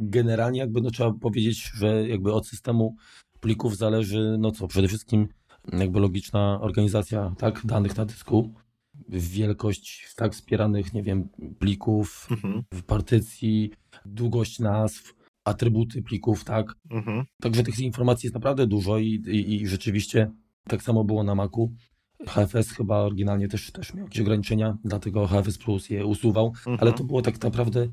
generalnie 0.00 0.58
jakby 0.58 0.80
no, 0.80 0.90
trzeba 0.90 1.12
powiedzieć, 1.12 1.70
że 1.74 2.08
jakby 2.08 2.32
od 2.32 2.48
systemu 2.48 2.96
plików 3.40 3.76
zależy, 3.76 4.36
no 4.38 4.50
co, 4.50 4.68
przede 4.68 4.88
wszystkim 4.88 5.28
jakby 5.72 6.00
logiczna 6.00 6.60
organizacja 6.60 7.34
tak, 7.38 7.66
danych 7.66 7.96
na 7.96 8.04
dysku, 8.04 8.54
wielkość 9.08 10.14
tak 10.16 10.32
wspieranych, 10.32 10.92
nie 10.92 11.02
wiem, 11.02 11.28
plików, 11.58 12.28
mhm. 12.30 12.62
w 12.74 12.82
partycji, 12.82 13.70
długość 14.06 14.58
nazw, 14.58 15.14
atrybuty 15.44 16.02
plików, 16.02 16.44
tak. 16.44 16.74
Mhm. 16.90 17.24
Także 17.40 17.62
tych 17.62 17.78
informacji 17.78 18.26
jest 18.26 18.34
naprawdę 18.34 18.66
dużo 18.66 18.98
i, 18.98 19.06
i, 19.06 19.54
i, 19.54 19.68
rzeczywiście 19.68 20.30
tak 20.68 20.82
samo 20.82 21.04
było 21.04 21.24
na 21.24 21.34
Macu. 21.34 21.72
HFS 22.28 22.70
chyba 22.70 22.98
oryginalnie 22.98 23.48
też, 23.48 23.72
też 23.72 23.94
miał 23.94 24.04
jakieś 24.04 24.20
ograniczenia, 24.20 24.76
dlatego 24.84 25.26
HFS 25.26 25.58
Plus 25.58 25.90
je 25.90 26.06
usuwał, 26.06 26.46
mhm. 26.46 26.78
ale 26.80 26.92
to 26.92 27.04
było 27.04 27.22
tak 27.22 27.42
naprawdę 27.42 27.88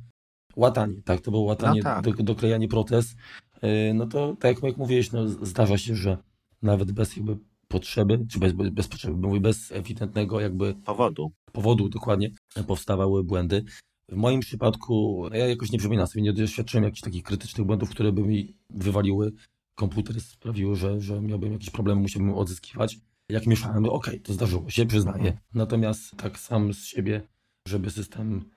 łatanie, 0.55 1.01
tak, 1.05 1.21
to 1.21 1.31
było 1.31 1.43
łatanie, 1.43 1.81
no 1.83 1.89
tak. 1.89 2.17
do, 2.17 2.23
doklejanie 2.23 2.67
protez, 2.67 3.15
yy, 3.52 3.52
no 3.93 4.07
to 4.07 4.35
tak 4.39 4.63
jak 4.63 4.77
mówiłeś, 4.77 5.11
no 5.11 5.27
zdarza 5.27 5.77
się, 5.77 5.95
że 5.95 6.17
nawet 6.61 6.91
bez 6.91 7.17
jakby 7.17 7.37
potrzeby, 7.67 8.25
czy 8.29 8.39
bez, 8.39 8.53
bez 8.53 8.87
potrzeby, 8.87 9.27
mówię, 9.27 9.39
bez 9.39 9.71
ewidentnego 9.71 10.39
jakby 10.39 10.75
powodu, 10.85 11.31
powodu 11.51 11.89
dokładnie, 11.89 12.31
powstawały 12.67 13.23
błędy. 13.23 13.63
W 14.09 14.15
moim 14.15 14.39
przypadku, 14.39 15.25
ja 15.31 15.47
jakoś 15.47 15.71
nie 15.71 15.79
przypominam 15.79 16.07
sobie, 16.07 16.21
nie 16.21 16.33
doświadczyłem 16.33 16.83
jakichś 16.83 17.01
takich 17.01 17.23
krytycznych 17.23 17.67
błędów, 17.67 17.89
które 17.89 18.11
by 18.11 18.21
mi 18.21 18.57
wywaliły 18.69 19.31
komputer, 19.75 20.21
sprawiły, 20.21 20.75
że, 20.75 21.01
że 21.01 21.21
miałbym 21.21 21.53
jakiś 21.53 21.69
problem, 21.69 21.97
musiałbym 21.97 22.33
odzyskiwać. 22.33 22.97
Jak 23.29 23.47
mieszałem, 23.47 23.85
okej, 23.85 23.95
okay, 23.95 24.19
to 24.19 24.33
zdarzyło 24.33 24.69
się, 24.69 24.85
przyznaję. 24.85 25.37
Natomiast 25.53 26.17
tak 26.17 26.39
sam 26.39 26.73
z 26.73 26.85
siebie, 26.85 27.21
żeby 27.67 27.89
system 27.89 28.49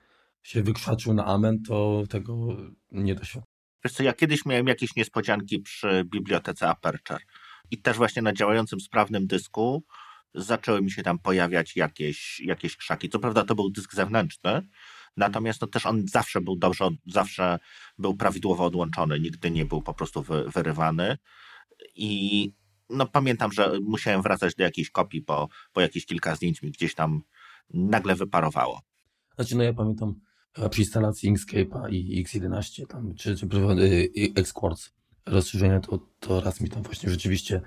się 0.43 0.63
wykrzaczył 0.63 1.13
na 1.13 1.25
amen, 1.25 1.63
to 1.63 2.03
tego 2.09 2.57
nie 2.91 3.15
doświadczyłem. 3.15 3.46
Wiesz 3.83 3.93
co, 3.93 4.03
ja 4.03 4.13
kiedyś 4.13 4.45
miałem 4.45 4.67
jakieś 4.67 4.95
niespodzianki 4.95 5.59
przy 5.59 6.03
bibliotece 6.05 6.69
Aperture 6.69 7.21
i 7.71 7.77
też 7.77 7.97
właśnie 7.97 8.21
na 8.21 8.33
działającym 8.33 8.79
sprawnym 8.79 9.27
dysku 9.27 9.83
zaczęły 10.33 10.81
mi 10.81 10.91
się 10.91 11.03
tam 11.03 11.19
pojawiać 11.19 11.75
jakieś, 11.75 12.39
jakieś 12.39 12.77
krzaki. 12.77 13.09
Co 13.09 13.19
prawda 13.19 13.43
to 13.43 13.55
był 13.55 13.69
dysk 13.69 13.93
zewnętrzny, 13.93 14.67
natomiast 15.17 15.61
no 15.61 15.67
też 15.67 15.85
on 15.85 16.07
zawsze 16.07 16.41
był 16.41 16.55
dobrze, 16.55 16.89
zawsze 17.05 17.59
był 17.97 18.17
prawidłowo 18.17 18.65
odłączony, 18.65 19.19
nigdy 19.19 19.51
nie 19.51 19.65
był 19.65 19.81
po 19.81 19.93
prostu 19.93 20.23
wy, 20.23 20.49
wyrywany 20.49 21.17
i 21.95 22.51
no 22.89 23.05
pamiętam, 23.05 23.51
że 23.51 23.71
musiałem 23.83 24.21
wracać 24.21 24.55
do 24.55 24.63
jakiejś 24.63 24.89
kopii, 24.89 25.21
bo, 25.21 25.47
bo 25.73 25.81
jakieś 25.81 26.05
kilka 26.05 26.35
zdjęć 26.35 26.61
mi 26.61 26.71
gdzieś 26.71 26.95
tam 26.95 27.21
nagle 27.73 28.15
wyparowało. 28.15 28.81
Znaczy, 29.35 29.55
no 29.55 29.63
ja 29.63 29.73
pamiętam 29.73 30.19
przy 30.69 30.81
instalacji 30.81 31.33
Inkscape'a 31.33 31.89
i 31.91 32.25
X11 32.25 32.87
tam, 32.87 33.15
czy, 33.15 33.35
czy 33.35 33.45
y, 33.45 34.31
Xquartz 34.35 34.91
rozszerzenia, 35.25 35.79
to, 35.79 35.99
to 36.19 36.41
raz 36.41 36.61
mi 36.61 36.69
tam 36.69 36.83
właśnie 36.83 37.09
rzeczywiście 37.09 37.61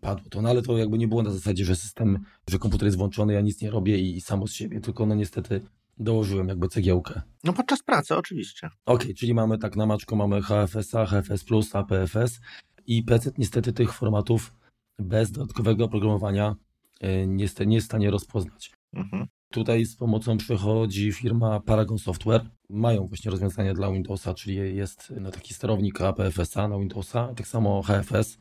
padło 0.00 0.30
to, 0.30 0.42
no 0.42 0.48
ale 0.48 0.62
to 0.62 0.78
jakby 0.78 0.98
nie 0.98 1.08
było 1.08 1.22
na 1.22 1.30
zasadzie, 1.30 1.64
że 1.64 1.76
system, 1.76 2.18
że 2.50 2.58
komputer 2.58 2.86
jest 2.86 2.98
włączony, 2.98 3.32
ja 3.32 3.40
nic 3.40 3.60
nie 3.60 3.70
robię 3.70 3.98
i, 3.98 4.16
i 4.16 4.20
samo 4.20 4.46
z 4.46 4.52
siebie, 4.52 4.80
tylko 4.80 5.06
no 5.06 5.14
niestety 5.14 5.60
dołożyłem 5.98 6.48
jakby 6.48 6.68
cegiełkę. 6.68 7.22
No 7.44 7.52
podczas 7.52 7.82
pracy 7.82 8.16
oczywiście. 8.16 8.66
Okej, 8.66 9.06
okay, 9.06 9.14
czyli 9.14 9.34
mamy 9.34 9.58
tak 9.58 9.76
na 9.76 9.86
maczku 9.86 10.16
mamy 10.16 10.42
HFS-a, 10.42 11.06
HFS+, 11.06 11.44
APFS 11.72 12.40
i 12.86 13.02
PC 13.02 13.32
niestety 13.38 13.72
tych 13.72 13.92
formatów 13.92 14.54
bez 14.98 15.30
dodatkowego 15.30 15.84
oprogramowania 15.84 16.56
y, 17.04 17.26
nie, 17.26 17.46
nie 17.66 17.74
jest 17.74 17.86
w 17.86 17.90
stanie 17.90 18.10
rozpoznać. 18.10 18.72
Mhm. 18.92 19.26
Tutaj 19.54 19.84
z 19.84 19.96
pomocą 19.96 20.36
przychodzi 20.36 21.12
firma 21.12 21.60
Paragon 21.60 21.98
Software. 21.98 22.50
Mają 22.70 23.06
właśnie 23.06 23.30
rozwiązania 23.30 23.74
dla 23.74 23.92
Windowsa, 23.92 24.34
czyli 24.34 24.76
jest 24.76 25.12
taki 25.32 25.54
sterownik 25.54 26.00
APFS-a 26.00 26.68
na 26.68 26.78
Windowsa, 26.78 27.34
tak 27.36 27.48
samo 27.48 27.82
HFS 27.82 28.38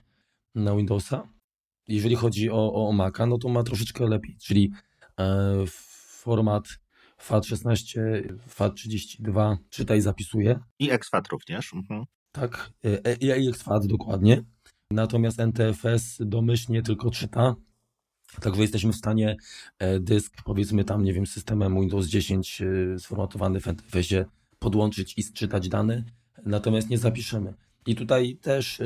na 0.56 0.76
Windowsa. 0.76 1.28
Jeżeli 1.88 2.15
chodzi 2.15 2.49
o, 2.49 2.73
o 2.73 2.91
Maca, 2.91 3.26
no 3.26 3.38
to 3.38 3.49
ma 3.49 3.63
troszeczkę 3.63 4.08
lepiej, 4.08 4.38
czyli 4.41 4.71
e, 5.19 5.63
format 6.21 6.63
FAT16, 7.28 8.02
FAT32 8.49 9.58
czytaj, 9.69 10.02
zapisuje. 10.02 10.60
I 10.80 10.91
exFAT 10.91 11.28
również. 11.28 11.73
Mhm. 11.73 12.06
Tak, 12.32 12.69
e, 12.84 13.15
i 13.15 13.47
exFAT 13.49 13.88
dokładnie. 13.88 14.43
Natomiast 14.91 15.39
NTFS 15.39 16.17
domyślnie 16.19 16.82
tylko 16.82 17.12
czyta, 17.12 17.56
Także 18.41 18.62
jesteśmy 18.62 18.93
w 18.93 18.96
stanie 18.96 19.38
e, 19.80 20.00
dysk, 20.00 20.34
powiedzmy 20.46 20.84
tam, 20.84 21.04
nie 21.04 21.13
wiem, 21.13 21.28
systemem 21.28 21.82
Windows 21.82 22.08
10 22.08 22.62
e, 22.62 23.00
sformatowany 23.00 23.60
w 23.60 23.67
NTFS-ie 23.67 24.26
podłączyć 24.60 25.17
i 25.17 25.24
sczytać 25.24 25.69
dane, 25.69 26.04
natomiast 26.46 26.89
nie 26.89 26.98
zapiszemy. 26.98 27.54
I 27.86 27.96
tutaj 27.96 28.38
też 28.41 28.82
e, 28.82 28.86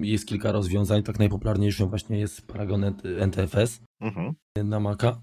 jest 0.00 0.26
kilka 0.26 0.52
rozwiązań. 0.52 1.02
Tak 1.02 1.18
najpopularniejszym 1.18 1.88
właśnie 1.88 2.18
jest 2.18 2.46
Paragon 2.46 2.84
NTFS 3.18 3.80
mhm. 4.00 4.34
na 4.64 4.80
Maca. 4.80 5.22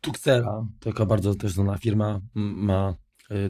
Tuxera, 0.00 0.66
taka 0.80 1.06
bardzo 1.06 1.34
też 1.34 1.52
znana 1.52 1.78
firma, 1.78 2.20
ma 2.34 2.94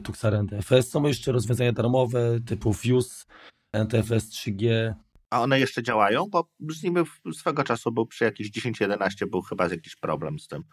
Tuxera 0.03 0.39
NTFS. 0.39 0.89
Są 0.89 1.03
jeszcze 1.03 1.31
rozwiązania 1.31 1.71
darmowe 1.71 2.39
typu 2.45 2.73
Fuse, 2.73 3.25
NTFS 3.73 4.29
3G, 4.29 4.93
a 5.31 5.41
one 5.41 5.59
jeszcze 5.59 5.83
działają? 5.83 6.25
Bo 6.31 6.49
z 6.69 6.83
nimi 6.83 6.97
swego 7.33 7.63
czasu 7.63 7.91
był 7.91 8.05
przy 8.05 8.23
jakieś 8.23 8.51
10-11 8.51 9.29
był 9.29 9.41
chyba 9.41 9.67
jakiś 9.67 9.95
problem 9.95 10.39
z 10.39 10.47
tym. 10.47 10.63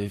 Y, 0.00 0.10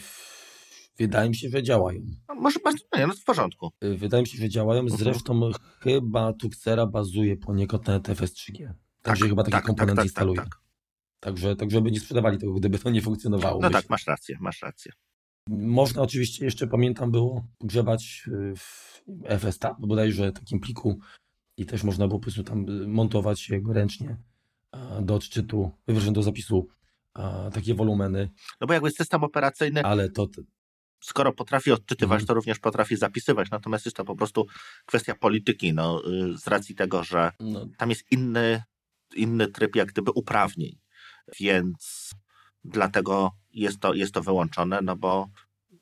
wydaje 1.00 1.30
mi 1.30 1.36
się, 1.36 1.50
że 1.50 1.63
działają. 1.63 2.02
No, 2.28 2.36
może 2.36 2.60
nie, 2.98 3.08
no 3.08 3.13
w 3.13 3.24
porządku. 3.24 3.72
Y, 3.84 3.98
wydaje 3.98 4.24
mi 4.24 4.28
się, 4.28 4.38
że 4.38 4.50
działają. 4.50 4.82
Mhm. 4.82 5.00
Zresztą 5.00 5.39
uh 5.39 5.56
-huh. 5.56 5.60
chyba 5.82 6.34
Tuxera 6.34 6.86
bazuje 6.86 7.38
poniekąd 7.38 7.88
na 7.88 8.00
TFS 8.00 8.34
3G. 8.34 8.74
Także 9.02 9.22
tak, 9.22 9.30
chyba 9.30 9.44
taki 9.44 9.52
tak, 9.52 9.65
komponent 9.65 9.96
tak, 9.96 9.98
tak, 9.98 10.06
instaluje. 10.06 10.36
Tak, 10.36 10.46
tak, 10.46 10.60
Także, 11.20 11.56
tak, 11.56 11.72
żeby 11.72 11.92
nie 11.92 12.00
sprzedawali 12.00 12.38
tego, 12.38 12.54
gdyby 12.54 12.80
to 12.80 12.89
nie 12.89 13.02
funkcjonowało. 13.02 13.62
No 13.62 13.70
tak, 13.70 13.89
masz 13.89 14.08
rację, 14.08 14.38
masz 14.39 14.62
rację. 14.62 14.92
Można 15.50 16.02
oczywiście 16.02 16.46
jeszcze, 16.46 16.68
pamiętam, 16.68 17.12
było 17.12 17.48
grzebać 17.62 18.24
y, 18.28 18.54
w 18.56 19.02
FSTA, 19.39 19.76
bodajże 19.80 20.32
takim 20.32 20.60
pliku 20.60 21.00
i 21.60 21.65
też 21.65 21.84
można 21.84 22.08
było 22.08 22.19
po 22.19 22.24
prostu 22.24 22.43
tam 22.43 22.69
y, 22.69 22.88
montować 22.88 23.50
jego 23.50 23.74
ręcznie 23.74 24.17
do 25.02 25.15
odczytu, 25.15 25.72
wywyższeń 25.88 26.13
do 26.13 26.24
zapisu 26.24 26.67
takie 27.54 27.76
wolumeny. 27.76 28.30
No 28.62 28.67
bo 28.67 28.74
jakby 28.74 28.91
system 28.91 29.24
operacyjny. 29.24 29.84
Ale 29.84 30.10
to. 30.10 30.28
Skoro 31.02 31.34
potrafi 31.34 31.72
odczytywać, 31.72 32.15
mhm. 32.15 32.28
to 32.28 32.34
również 32.34 32.60
potrafi 32.60 32.95
zapisywać. 32.95 33.52
Natomiast 33.52 33.86
jest 33.86 33.98
to 33.98 34.06
po 34.06 34.15
prostu 34.15 34.48
kwestia 34.86 35.15
polityki, 35.15 35.74
no, 35.74 36.02
y, 36.08 36.38
z 36.38 36.48
racji 36.48 36.76
tego, 36.76 37.04
że 37.04 37.32
no. 37.39 37.67
tam 37.78 37.89
jest 37.89 38.12
inny, 38.12 38.63
inny 39.15 39.48
tryb, 39.48 39.76
jak 39.76 39.88
gdyby 39.88 40.12
uprawnień. 40.12 40.80
Więc 41.39 42.12
dlatego 42.63 43.32
jest 43.52 43.80
to, 43.80 43.93
jest 43.93 44.13
to 44.13 44.22
wyłączone, 44.22 44.80
no 44.84 44.95
bo 44.95 45.30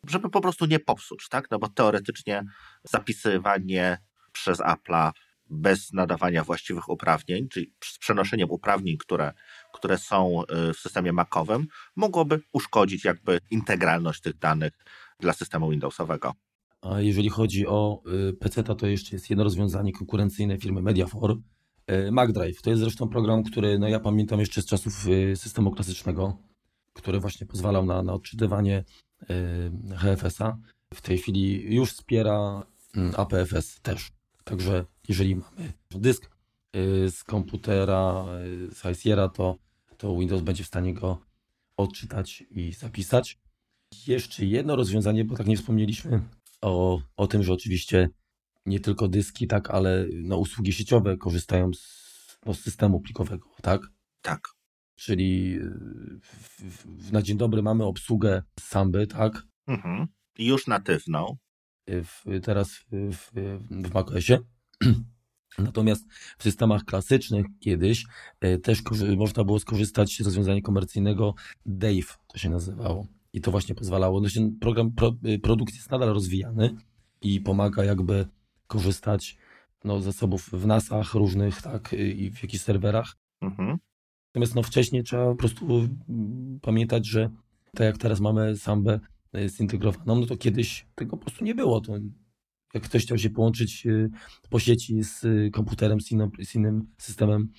żeby 0.07 0.29
po 0.29 0.41
prostu 0.41 0.65
nie 0.65 0.79
popsuć, 0.79 1.29
tak? 1.29 1.51
No 1.51 1.59
bo 1.59 1.69
teoretycznie 1.69 2.43
zapisywanie 2.83 3.97
przez 4.31 4.59
Apple'a 4.59 5.11
bez 5.49 5.93
nadawania 5.93 6.43
właściwych 6.43 6.89
uprawnień, 6.89 7.49
czyli 7.49 7.73
z 7.83 7.97
przenoszeniem 7.97 8.51
uprawnień, 8.51 8.97
które, 8.97 9.33
które 9.73 9.97
są 9.97 10.41
y, 10.43 10.73
w 10.73 10.77
systemie 10.77 11.13
Macowym, 11.13 11.67
mogłoby 11.95 12.39
uszkodzić 12.53 13.05
jakby 13.05 13.39
integralność 13.51 14.21
tych 14.21 14.37
danych 14.37 14.73
dla 15.19 15.33
systemu 15.33 15.69
Windowsowego. 15.69 16.33
A 16.81 17.01
jeżeli 17.01 17.29
chodzi 17.29 17.67
o 17.67 18.01
y, 18.29 18.33
PC, 18.33 18.63
to 18.63 18.87
jeszcze 18.87 19.15
jest 19.15 19.29
jedno 19.29 19.43
rozwiązanie 19.43 19.93
konkurencyjne 19.93 20.57
firmy 20.57 20.81
Mediafor. 20.81 21.37
Y, 21.91 22.11
MacDrive 22.11 22.61
to 22.61 22.69
jest 22.69 22.81
zresztą 22.81 23.09
program, 23.09 23.43
który 23.43 23.79
no 23.79 23.87
ja 23.87 23.99
pamiętam 23.99 24.39
jeszcze 24.39 24.61
z 24.61 24.65
czasów 24.65 25.05
systemu 25.35 25.71
klasycznego, 25.71 26.37
który 26.93 27.19
właśnie 27.19 27.47
pozwalał 27.47 27.85
na, 27.85 28.03
na 28.03 28.13
odczytywanie 28.13 28.83
HFS-a. 29.97 30.57
W 30.93 31.01
tej 31.01 31.17
chwili 31.17 31.75
już 31.75 31.91
wspiera 31.91 32.63
mm, 32.95 33.13
APFS 33.17 33.81
też. 33.81 34.11
Także 34.43 34.85
jeżeli 35.07 35.35
mamy 35.35 35.73
dysk 35.91 36.31
z 37.09 37.23
komputera, 37.23 38.25
z 38.71 38.81
High 38.81 39.15
to, 39.33 39.57
to 39.97 40.17
Windows 40.17 40.41
będzie 40.41 40.63
w 40.63 40.67
stanie 40.67 40.93
go 40.93 41.21
odczytać 41.77 42.43
i 42.51 42.73
zapisać. 42.73 43.39
Jeszcze 44.07 44.45
jedno 44.45 44.75
rozwiązanie, 44.75 45.25
bo 45.25 45.35
tak 45.35 45.47
nie 45.47 45.57
wspomnieliśmy, 45.57 46.21
o, 46.61 47.01
o 47.17 47.27
tym, 47.27 47.43
że 47.43 47.53
oczywiście 47.53 48.09
nie 48.65 48.79
tylko 48.79 49.07
dyski, 49.07 49.47
tak, 49.47 49.69
ale 49.69 50.05
no, 50.13 50.37
usługi 50.37 50.73
sieciowe 50.73 51.17
korzystają 51.17 51.73
z, 51.73 52.37
no, 52.45 52.53
z 52.53 52.59
systemu 52.59 52.99
plikowego, 52.99 53.49
tak? 53.61 53.81
Tak. 54.21 54.41
Czyli 54.95 55.59
w, 56.21 56.61
w, 56.61 57.11
na 57.11 57.21
dzień 57.21 57.37
dobry 57.37 57.61
mamy 57.61 57.85
obsługę 57.85 58.43
Samby, 58.59 59.07
tak? 59.07 59.43
Mhm. 59.67 60.07
Już 60.39 60.67
natywną. 60.67 61.37
W, 61.87 62.41
teraz 62.43 62.79
w, 62.91 63.31
w 63.71 63.93
macOSie. 63.93 64.39
Natomiast 65.57 66.05
w 66.37 66.43
systemach 66.43 66.83
klasycznych 66.85 67.45
kiedyś 67.59 68.05
e, 68.39 68.57
też 68.57 68.83
można 69.17 69.43
było 69.43 69.59
skorzystać 69.59 70.17
z 70.17 70.25
rozwiązania 70.25 70.61
komercyjnego 70.61 71.33
Dave, 71.65 72.17
to 72.27 72.37
się 72.37 72.49
nazywało. 72.49 73.07
I 73.33 73.41
to 73.41 73.51
właśnie 73.51 73.75
pozwalało. 73.75 74.21
No, 74.21 74.29
ten 74.33 74.59
program 74.59 74.91
pro, 74.91 75.15
y, 75.25 75.39
produkcji 75.39 75.77
jest 75.77 75.91
nadal 75.91 76.09
rozwijany 76.09 76.75
i 77.21 77.41
pomaga 77.41 77.83
jakby 77.83 78.27
korzystać 78.67 79.37
no, 79.83 80.01
z 80.01 80.03
zasobów 80.03 80.49
w 80.53 80.65
NASach 80.65 81.13
różnych, 81.13 81.61
tak, 81.61 81.93
y, 81.93 82.11
i 82.11 82.31
w 82.31 82.43
jakichś 82.43 82.63
serwerach. 82.63 83.15
Mhm. 83.41 83.77
Natomiast 84.29 84.55
no, 84.55 84.63
wcześniej 84.63 85.03
trzeba 85.03 85.25
po 85.25 85.35
prostu 85.35 85.65
mm, 86.09 86.59
pamiętać, 86.61 87.07
że 87.07 87.29
tak 87.75 87.85
jak 87.85 87.97
teraz 87.97 88.19
mamy 88.19 88.57
sambę 88.57 88.99
zintegrowaną, 89.47 90.19
no 90.19 90.25
to 90.25 90.37
kiedyś 90.37 90.85
tego 90.95 91.17
po 91.17 91.25
prostu 91.25 91.45
nie 91.45 91.55
było. 91.55 91.81
To 91.81 91.93
jak 92.73 92.83
ktoś 92.83 93.03
chciał 93.03 93.17
się 93.17 93.29
połączyć 93.29 93.87
po 94.49 94.59
sieci 94.59 95.03
z 95.03 95.25
komputerem, 95.53 96.01
z, 96.01 96.11
innym, 96.11 96.31
z 96.43 96.55
innym 96.55 96.87
systemem 96.97 97.51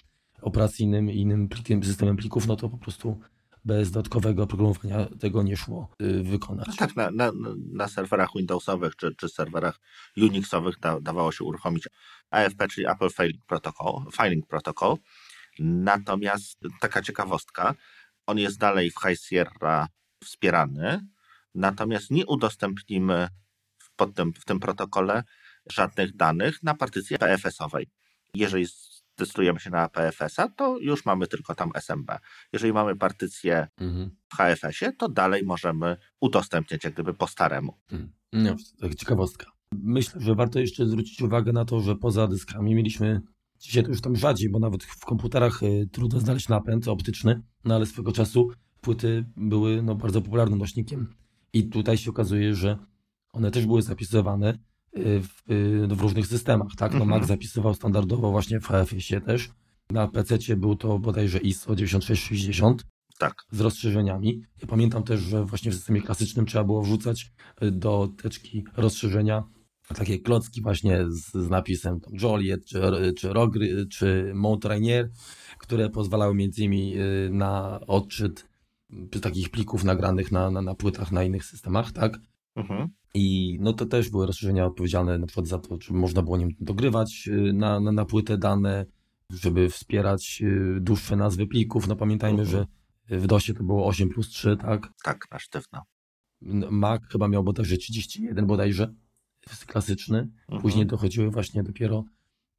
operacyjnym 0.43 1.11
innym 1.11 1.49
plikiem, 1.49 1.85
systemem 1.85 2.17
plików, 2.17 2.47
no 2.47 2.57
to 2.57 2.69
po 2.69 2.79
prostu 2.79 3.21
bez 3.65 3.91
dodatkowego 3.91 4.43
oprogramowania 4.43 5.07
tego 5.21 5.43
nie 5.43 5.57
szło 5.57 5.95
y, 6.03 6.23
wykonać. 6.23 6.67
No 6.67 6.75
tak, 6.77 6.97
na, 6.97 7.11
na, 7.11 7.33
na 7.73 7.89
serwerach 7.89 8.31
Windowsowych 8.37 8.97
czy, 8.97 9.15
czy 9.15 9.29
serwerach 9.29 9.81
Unixowych 10.17 10.79
da, 10.81 11.01
dawało 11.01 11.33
się 11.33 11.45
uruchomić 11.45 11.89
AFP, 12.31 12.69
czyli 12.69 12.87
Apple 12.87 13.11
Filing 13.11 13.45
Protocol, 13.47 14.05
Filing 14.13 14.47
Protocol. 14.47 14.97
Natomiast 15.59 16.61
taka 16.81 17.03
ciekawostka, 17.03 17.75
on 18.27 18.39
jest 18.39 18.59
dalej 18.59 18.91
w 18.91 19.09
High 19.09 19.21
Sierra 19.21 19.89
wspierany, 20.25 21.01
natomiast 21.55 22.11
nie 22.11 22.27
udostępnimy 22.27 23.29
w, 24.07 24.13
tym, 24.15 24.33
w 24.33 24.45
tym 24.45 24.61
protokole 24.61 25.23
żadnych 25.73 26.17
danych 26.17 26.63
na 26.63 26.75
partycji 26.75 27.19
PFS-owej. 27.19 27.87
Jeżeli 28.35 28.67
decydujemy 29.19 29.61
się 29.61 29.71
na 29.71 29.89
PFS-a, 29.89 30.49
to 30.49 30.79
już 30.79 31.05
mamy 31.05 31.27
tylko 31.27 31.55
tam 31.55 31.71
SMB. 31.75 32.11
Jeżeli 32.53 32.73
mamy 32.73 32.97
partycję 32.97 33.69
mhm. 33.81 34.11
w 34.33 34.37
HFS-ie, 34.37 34.93
to 34.93 35.09
dalej 35.09 35.45
możemy 35.45 35.97
udostępniać 36.21 36.85
jak 36.85 36.95
gdyby 36.95 37.15
po 37.15 37.27
staremu. 37.27 37.79
Mhm. 37.93 38.13
No, 38.33 38.57
tak 38.81 38.95
ciekawostka. 38.95 39.47
Myślę, 39.73 40.21
że 40.21 40.35
warto 40.35 40.61
jeszcze 40.61 40.87
zwrócić 40.87 41.23
uwagę 41.23 41.53
na 41.53 41.65
to, 41.65 41.81
że 41.81 41.97
poza 41.97 42.27
dyskami 42.27 42.75
mieliśmy 42.75 43.21
Dzisiaj 43.61 43.83
to 43.83 43.89
już 43.89 44.01
tam 44.01 44.17
rzadziej, 44.17 44.49
bo 44.51 44.59
nawet 44.59 44.85
w 44.85 45.05
komputerach 45.05 45.63
y, 45.63 45.89
trudno 45.93 46.21
znaleźć 46.21 46.49
napęd 46.49 46.89
optyczny, 46.89 47.43
no 47.65 47.75
ale 47.75 47.87
swego 47.87 48.13
czasu 48.13 48.51
płyty 48.81 49.25
były 49.37 49.83
no, 49.83 49.95
bardzo 49.95 50.23
popularnym 50.23 50.59
nośnikiem. 50.59 51.15
I 51.53 51.69
tutaj 51.69 51.99
się 51.99 52.11
okazuje, 52.11 52.55
że 52.55 52.79
one 53.33 53.51
też 53.51 53.67
były 53.67 53.83
zapisywane 53.83 54.59
Y, 54.97 55.23
w, 55.23 55.51
y, 55.51 55.97
w 55.97 56.01
różnych 56.01 56.27
systemach, 56.27 56.69
tak? 56.77 56.93
No 56.93 57.01
mhm. 57.01 57.21
Mac 57.21 57.29
zapisywał 57.29 57.75
standardowo 57.75 58.31
właśnie 58.31 58.61
w 58.61 58.67
HFS-ie 58.67 59.21
też. 59.21 59.51
Na 59.91 60.09
PC 60.09 60.57
był 60.57 60.77
to 60.77 60.99
bodajże 60.99 61.39
ISO 61.39 61.77
9660 61.77 62.87
tak. 63.19 63.35
z 63.51 63.61
rozszerzeniami. 63.61 64.43
Ja 64.63 64.69
pamiętam 64.69 65.03
też, 65.03 65.21
że 65.21 65.45
właśnie 65.45 65.71
w 65.71 65.75
systemie 65.75 66.03
klasycznym 66.03 66.47
trzeba 66.47 66.65
było 66.65 66.83
wrzucać 66.83 67.33
y, 67.63 67.71
do 67.71 68.09
teczki 68.23 68.65
rozszerzenia 68.77 69.45
takie 69.95 70.19
klocki 70.19 70.63
właśnie 70.63 71.05
z, 71.09 71.33
z 71.33 71.51
napisem 71.51 72.01
tam 72.01 72.13
Joliet, 72.15 72.65
czy, 72.67 72.81
czy 73.17 73.33
Rogry, 73.33 73.87
czy 73.87 74.33
Mount 74.35 74.65
Rainier, 74.65 75.11
które 75.59 75.91
pozwalały 75.91 76.35
między 76.35 76.63
innymi 76.63 76.95
na 77.31 77.81
odczyt 77.87 78.49
takich 79.23 79.51
plików 79.51 79.85
nagranych 79.85 80.33
na, 80.33 80.51
na, 80.51 80.63
na 80.63 80.75
płytach 80.75 81.13
na 81.13 81.25
innych 81.25 81.45
systemach, 81.45 81.93
tak? 81.93 82.19
Mhm. 82.59 82.89
I 83.15 83.59
no 83.61 83.73
to 83.73 83.87
też 83.87 84.11
były 84.11 84.27
rozszerzenia 84.27 84.67
odpowiedzialne 84.67 85.19
na 85.19 85.27
przykład 85.27 85.47
za 85.47 85.59
to, 85.59 85.79
czy 85.79 85.93
można 85.93 86.23
było 86.23 86.37
nim 86.37 86.51
dogrywać 86.61 87.29
y, 87.29 87.53
na, 87.53 87.81
na, 87.81 87.93
na 87.93 88.05
płytę 88.05 88.39
dane, 88.39 88.87
żeby 89.31 89.69
wspierać 89.71 90.43
y, 90.43 90.81
dłuższe 90.81 91.17
nazwy 91.17 91.47
plików. 91.47 91.89
No 91.89 91.97
pamiętajmy, 91.97 92.43
mhm. 92.43 92.67
że 93.09 93.19
w 93.19 93.27
DOSie 93.27 93.55
to 93.55 93.65
było 93.65 93.87
8 93.87 94.09
plus 94.09 94.29
3, 94.29 94.57
tak? 94.57 94.93
Tak, 95.05 95.25
na 95.33 95.39
sztywno. 95.39 95.83
Mac 96.71 97.03
chyba 97.11 97.29
miał 97.29 97.45
bodajże 97.45 97.77
31 97.77 98.47
bodajże, 98.47 98.95
klasyczny. 99.67 100.19
Mhm. 100.19 100.63
Później 100.63 100.87
dochodziły 100.87 101.31
właśnie 101.31 101.63
dopiero 101.63 102.05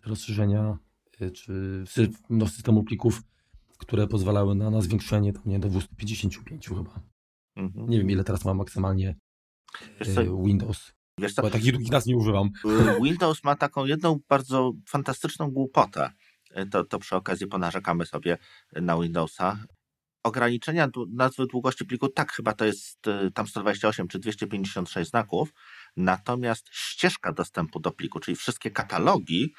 rozszerzenia 0.05 0.77
y, 1.21 1.31
czy 1.31 1.83
no, 2.29 2.47
systemu 2.47 2.83
plików, 2.83 3.23
które 3.77 4.07
pozwalały 4.07 4.55
na, 4.55 4.69
na 4.69 4.81
zwiększenie 4.81 5.33
tam 5.33 5.43
nie 5.45 5.59
do 5.59 5.69
255 5.69 6.67
chyba. 6.67 7.01
Mhm. 7.55 7.89
Nie 7.89 7.97
wiem 7.97 8.11
ile 8.11 8.23
teraz 8.23 8.45
ma 8.45 8.53
maksymalnie 8.53 9.15
co, 10.15 10.43
Windows. 10.43 10.91
Wiesz 11.19 11.33
co, 11.33 11.41
Bo 11.41 11.49
takich 11.49 11.71
długich 11.71 11.91
nas 11.91 12.05
nie 12.05 12.17
używam. 12.17 12.49
Y, 12.65 13.03
Windows 13.03 13.43
ma 13.43 13.55
taką 13.55 13.85
jedną 13.85 14.19
bardzo 14.29 14.71
fantastyczną 14.87 15.51
głupotę. 15.51 16.11
Y, 16.57 16.65
to, 16.65 16.83
to 16.83 16.99
przy 16.99 17.15
okazji 17.15 17.47
ponarzekamy 17.47 18.05
sobie 18.05 18.37
na 18.71 18.99
Windowsa. 18.99 19.57
Ograniczenia 20.23 20.89
nazwy 21.09 21.47
długości 21.47 21.85
pliku, 21.85 22.09
tak 22.09 22.31
chyba 22.31 22.53
to 22.53 22.65
jest 22.65 23.07
y, 23.07 23.31
tam 23.31 23.47
128 23.47 24.07
czy 24.07 24.19
256 24.19 25.09
znaków, 25.09 25.53
natomiast 25.97 26.67
ścieżka 26.71 27.33
dostępu 27.33 27.79
do 27.79 27.91
pliku, 27.91 28.19
czyli 28.19 28.37
wszystkie 28.37 28.71
katalogi 28.71 29.53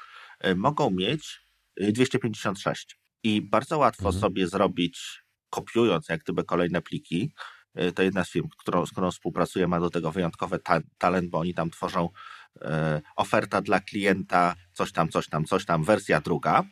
mogą 0.57 0.91
mieć 0.91 1.41
256. 1.77 2.99
I 3.23 3.43
bardzo 3.43 3.79
łatwo 3.79 4.07
mhm. 4.07 4.21
sobie 4.21 4.49
zrobić, 4.49 5.23
kopiując 5.51 6.09
jak 6.09 6.21
gdyby 6.21 6.45
kolejne 6.45 6.83
pliki, 6.83 7.33
E, 7.33 7.60
to 7.95 8.03
jedna 8.03 8.25
z 8.25 8.31
firm, 8.31 8.49
którą, 8.59 8.87
z 8.87 8.91
którą 8.91 9.11
współpracuję, 9.11 9.69
ma 9.69 9.81
do 9.81 9.91
tego 9.91 10.13
wyjątkowy 10.13 10.59
ta 10.59 10.81
talent, 10.99 11.31
bo 11.31 11.39
oni 11.39 11.55
tam 11.55 11.71
tworzą 11.71 12.09
e, 12.63 13.01
oferta 13.17 13.61
dla 13.61 13.81
klienta, 13.81 14.55
coś 14.73 14.93
tam, 14.93 15.09
coś 15.09 15.29
tam, 15.29 15.45
coś 15.45 15.65
tam, 15.65 15.85
wersja 15.85 16.21
druga. 16.21 16.65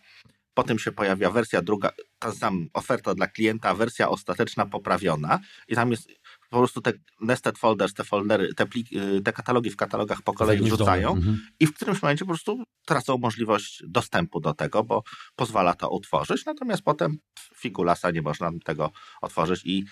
Potem 0.55 0.79
się 0.79 0.93
pojawia 0.93 1.31
wersja 1.31 1.63
druga, 1.63 1.91
ta 2.19 2.33
sam 2.33 2.69
oferta 2.75 3.15
dla 3.15 3.27
klienta, 3.27 3.75
wersja 3.75 4.09
ostateczna 4.09 4.67
poprawiona 4.67 5.41
i 5.69 5.75
tam 5.75 5.91
jest 5.91 6.09
po 6.51 6.59
prostu 6.59 6.81
te 6.81 6.93
nested 7.21 7.59
folders, 7.59 7.95
te 7.95 8.05
foldery, 8.05 8.55
te, 8.55 8.67
pliki, 8.67 8.99
e, 8.99 9.21
te 9.21 9.33
katalogi 9.33 9.71
w 9.71 9.77
katalogach 9.77 10.23
po 10.23 10.33
kolei 10.33 10.63
wrzucają 10.63 11.13
mhm. 11.13 11.47
i 11.61 11.67
w 11.67 11.75
którymś 11.75 12.03
momencie 12.03 12.25
po 12.25 12.29
prostu 12.29 12.65
tracą 12.87 13.19
możliwość 13.19 13.83
dostępu 13.87 14.41
do 14.41 14.55
tego, 14.55 14.85
bo 14.85 15.03
pozwala 15.37 15.75
to 15.75 15.91
utworzyć, 15.91 16.45
natomiast 16.45 16.83
potem 16.83 17.19
figulasa 17.57 18.11
nie 18.11 18.23
można 18.23 18.51
tego 18.65 18.91
otworzyć 19.21 19.61
i 19.65 19.85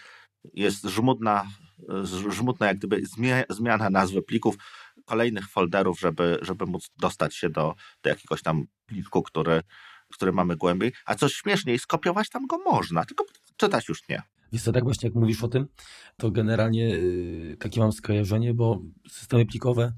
jest 0.54 0.84
żmudna, 0.84 1.46
żmudna 2.28 2.66
jak 2.66 2.78
gdyby 2.78 3.02
zmiana 3.50 3.90
nazwy 3.90 4.22
plików, 4.22 4.56
kolejnych 5.04 5.48
folderów, 5.48 6.00
żeby, 6.00 6.38
żeby 6.42 6.66
móc 6.66 6.90
dostać 6.98 7.36
się 7.36 7.50
do, 7.50 7.74
do 8.02 8.10
jakiegoś 8.10 8.42
tam 8.42 8.66
pliku, 8.86 9.22
który, 9.22 9.60
który 10.12 10.32
mamy 10.32 10.56
głębiej. 10.56 10.92
A 11.06 11.14
coś 11.14 11.34
śmieszniej, 11.34 11.78
skopiować 11.78 12.28
tam 12.28 12.46
go 12.46 12.58
można, 12.58 13.04
tylko 13.04 13.24
czytać 13.56 13.88
już 13.88 14.08
nie. 14.08 14.22
Wiesz 14.52 14.62
co, 14.62 14.72
tak 14.72 14.84
właśnie 14.84 15.08
jak 15.08 15.14
mówisz 15.14 15.44
o 15.44 15.48
tym, 15.48 15.66
to 16.16 16.30
generalnie 16.30 16.88
yy, 16.88 17.56
takie 17.56 17.80
mam 17.80 17.92
skojarzenie, 17.92 18.54
bo 18.54 18.80
systemy 19.08 19.46
plikowe, 19.46 19.92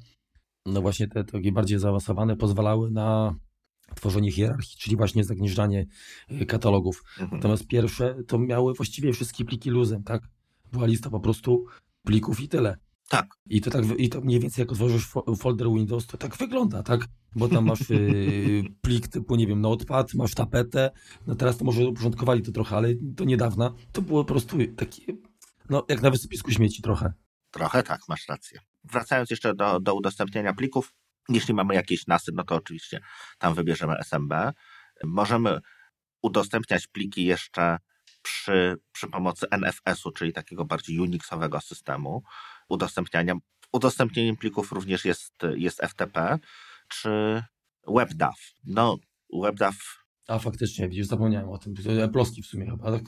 no 0.66 0.80
właśnie 0.80 1.08
te 1.08 1.24
takie 1.24 1.52
bardziej 1.52 1.78
zaawansowane, 1.78 2.36
pozwalały 2.36 2.90
na 2.90 3.34
tworzenie 3.94 4.32
hierarchii, 4.32 4.78
czyli 4.78 4.96
właśnie 4.96 5.24
zagnieżdżanie 5.24 5.86
y, 6.30 6.46
katalogów. 6.46 7.02
Mhm. 7.20 7.30
Natomiast 7.32 7.66
pierwsze 7.66 8.16
to 8.26 8.38
miały 8.38 8.74
właściwie 8.74 9.12
wszystkie 9.12 9.44
pliki 9.44 9.70
luzem, 9.70 10.02
tak? 10.02 10.22
Była 10.72 10.86
lista 10.86 11.10
po 11.10 11.20
prostu 11.20 11.66
plików 12.04 12.40
i 12.40 12.48
tyle. 12.48 12.76
Tak. 13.08 13.26
I 13.46 13.60
to 13.60 13.70
tak, 13.70 13.84
i 13.98 14.08
to 14.08 14.20
mniej 14.20 14.40
więcej 14.40 14.62
jak 14.62 14.72
otworzysz 14.72 15.08
fo- 15.12 15.36
folder 15.36 15.68
Windows, 15.68 16.06
to 16.06 16.16
tak 16.16 16.36
wygląda, 16.36 16.82
tak? 16.82 17.00
Bo 17.36 17.48
tam 17.48 17.66
masz 17.66 17.90
yy, 17.90 18.62
plik 18.82 19.08
typu, 19.08 19.36
nie 19.36 19.46
wiem, 19.46 19.60
notepad, 19.60 20.14
masz 20.14 20.34
tapetę, 20.34 20.90
no 21.26 21.34
teraz 21.34 21.56
to 21.56 21.64
może 21.64 21.86
uporządkowali 21.86 22.42
to 22.42 22.52
trochę, 22.52 22.76
ale 22.76 22.88
to 23.16 23.24
niedawna, 23.24 23.74
to 23.92 24.02
było 24.02 24.24
po 24.24 24.28
prostu 24.28 24.56
takie, 24.76 25.02
no 25.70 25.84
jak 25.88 26.02
na 26.02 26.10
wysypisku 26.10 26.50
śmieci 26.50 26.82
trochę. 26.82 27.12
Trochę 27.50 27.82
tak, 27.82 28.00
masz 28.08 28.28
rację. 28.28 28.60
Wracając 28.84 29.30
jeszcze 29.30 29.54
do, 29.54 29.80
do 29.80 29.94
udostępniania 29.94 30.54
plików, 30.54 30.94
jeśli 31.28 31.54
mamy 31.54 31.74
jakiś 31.74 32.06
nasyp, 32.06 32.34
no 32.34 32.44
to 32.44 32.54
oczywiście 32.54 33.00
tam 33.38 33.54
wybierzemy 33.54 33.94
SMB. 34.04 34.34
Możemy 35.04 35.60
udostępniać 36.22 36.86
pliki 36.86 37.24
jeszcze 37.24 37.78
przy, 38.28 38.76
przy 38.92 39.06
pomocy 39.06 39.46
NFS-u, 39.50 40.12
czyli 40.12 40.32
takiego 40.32 40.64
bardziej 40.64 41.00
Unixowego 41.00 41.60
systemu 41.60 42.22
udostępniania. 42.68 43.34
Udostępnieniem 43.72 44.36
plików 44.36 44.72
również 44.72 45.04
jest, 45.04 45.34
jest 45.54 45.80
FTP 45.80 46.38
czy 46.88 47.42
WebDAV. 47.86 48.36
No, 48.64 48.96
WebDAV 49.42 49.76
A 50.28 50.38
faktycznie, 50.38 50.88
widzisz, 50.88 51.06
zapomniałem 51.06 51.48
o 51.48 51.58
tym, 51.58 51.74
to 51.74 51.82
Apple'owski 51.82 52.42
w 52.42 52.46
sumie 52.46 52.66
chyba, 52.66 52.92
tak? 52.92 53.02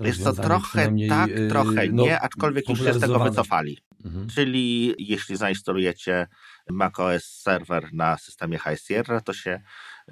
jest 0.00 0.24
to 0.24 0.32
trochę 0.32 0.92
tak, 1.08 1.30
yy, 1.30 1.48
trochę 1.48 1.88
no, 1.92 2.02
nie, 2.02 2.20
aczkolwiek 2.20 2.68
już 2.68 2.78
się 2.78 2.94
z 2.94 3.00
tego 3.00 3.18
wycofali. 3.18 3.78
Mhm. 4.04 4.28
Czyli 4.28 4.94
jeśli 4.98 5.36
zainstalujecie 5.36 6.26
macOS 6.70 7.24
Server 7.24 7.92
na 7.92 8.18
systemie 8.18 8.58
High 8.58 8.80
Sierra, 8.80 9.20
to 9.20 9.32
się 9.32 9.60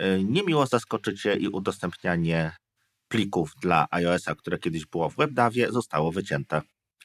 y, 0.00 0.24
niemiło 0.24 0.66
zaskoczycie 0.66 1.34
i 1.34 1.48
udostępnianie 1.48 2.52
plików 3.08 3.52
dla 3.62 3.86
iOS-a, 3.90 4.34
które 4.34 4.58
kiedyś 4.58 4.86
było 4.86 5.10
w 5.10 5.16
WebDAVie, 5.16 5.72
zostało 5.72 6.12
wycięte. 6.12 6.62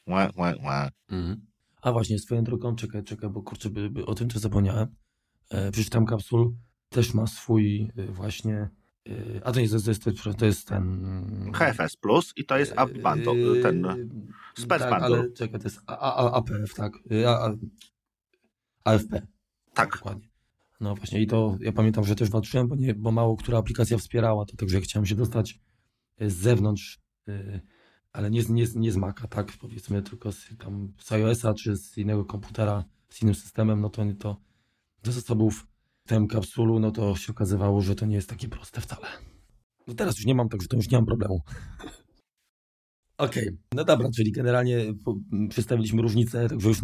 Łe, 0.07 0.29
łe, 0.37 0.55
łe. 0.65 0.89
Mhm. 1.09 1.45
A 1.81 1.91
właśnie, 1.91 2.19
swoją 2.19 2.43
drogą, 2.43 2.75
czekaj, 2.75 3.03
czekaj, 3.03 3.29
bo 3.29 3.41
kurczę, 3.41 3.69
by, 3.69 3.89
by, 3.89 4.05
o 4.05 4.15
tym 4.15 4.29
też 4.29 4.41
zapomniałem. 4.41 4.87
E, 5.49 5.71
przecież 5.71 5.89
tam 5.89 6.05
kapsul 6.05 6.53
też 6.89 7.13
ma 7.13 7.27
swój 7.27 7.91
y, 7.97 8.05
właśnie, 8.07 8.69
y, 9.07 9.41
a 9.43 9.51
to 9.51 9.59
nie 9.59 9.65
jest, 9.65 9.85
to 9.85 9.91
jest, 9.91 10.03
to 10.37 10.45
jest, 10.45 10.67
ten... 10.67 11.51
HFS 11.53 11.95
Plus 11.95 12.33
i 12.35 12.45
to 12.45 12.57
jest 12.57 12.71
App 12.71 12.91
Bundle, 12.93 13.35
Yy, 13.35 13.61
ten 13.61 13.87
Spec 14.57 14.81
tak, 14.81 14.89
Bundle. 14.89 15.19
ale 15.19 15.31
czekaj, 15.31 15.59
to 15.59 15.67
jest 15.67 15.81
A, 15.87 16.15
A, 16.15 16.31
APF, 16.31 16.73
tak? 16.73 16.93
Y, 17.11 17.27
A, 17.27 17.45
A, 17.45 17.53
AFP, 18.83 19.21
Tak, 19.73 19.91
dokładnie. 19.91 20.27
No 20.79 20.95
właśnie 20.95 21.21
i 21.21 21.27
to 21.27 21.57
ja 21.59 21.71
pamiętam, 21.71 22.03
że 22.03 22.15
też 22.15 22.29
walczyłem, 22.29 22.67
bo, 22.67 22.75
nie, 22.75 22.93
bo 22.93 23.11
mało 23.11 23.37
która 23.37 23.57
aplikacja 23.57 23.97
wspierała 23.97 24.45
to, 24.45 24.55
także 24.57 24.81
chciałem 24.81 25.05
się 25.05 25.15
dostać 25.15 25.51
y, 25.51 25.57
z 26.29 26.33
zewnątrz, 26.33 26.99
y, 27.29 27.61
ale 28.13 28.31
nie, 28.31 28.41
nie, 28.49 28.65
nie 28.75 28.91
z 28.91 28.97
Maca, 28.97 29.27
tak? 29.27 29.51
Powiedzmy 29.61 30.01
tylko 30.01 30.31
z, 30.31 30.57
tam 30.57 30.93
z 30.99 31.11
iOS-a 31.11 31.53
czy 31.53 31.75
z 31.77 31.97
innego 31.97 32.25
komputera, 32.25 32.85
z 33.09 33.21
innym 33.21 33.35
systemem, 33.35 33.81
no 33.81 33.89
to, 33.89 34.03
to 34.19 34.37
do 35.03 35.11
zasobów 35.11 35.67
tem 36.07 36.27
kapsulu, 36.27 36.79
no 36.79 36.91
to 36.91 37.15
się 37.15 37.31
okazywało, 37.31 37.81
że 37.81 37.95
to 37.95 38.05
nie 38.05 38.15
jest 38.15 38.29
takie 38.29 38.47
proste 38.47 38.81
wcale. 38.81 39.07
No 39.87 39.93
teraz 39.93 40.17
już 40.17 40.25
nie 40.25 40.35
mam, 40.35 40.49
także 40.49 40.67
to 40.67 40.75
już 40.75 40.89
nie 40.89 40.97
mam 40.97 41.05
problemu. 41.05 41.41
Okej, 43.17 43.57
no 43.73 43.83
dobra, 43.83 44.09
czyli 44.15 44.31
generalnie 44.31 44.93
przedstawiliśmy 45.49 46.01
różnice, 46.01 46.49
także 46.49 46.69
już 46.69 46.81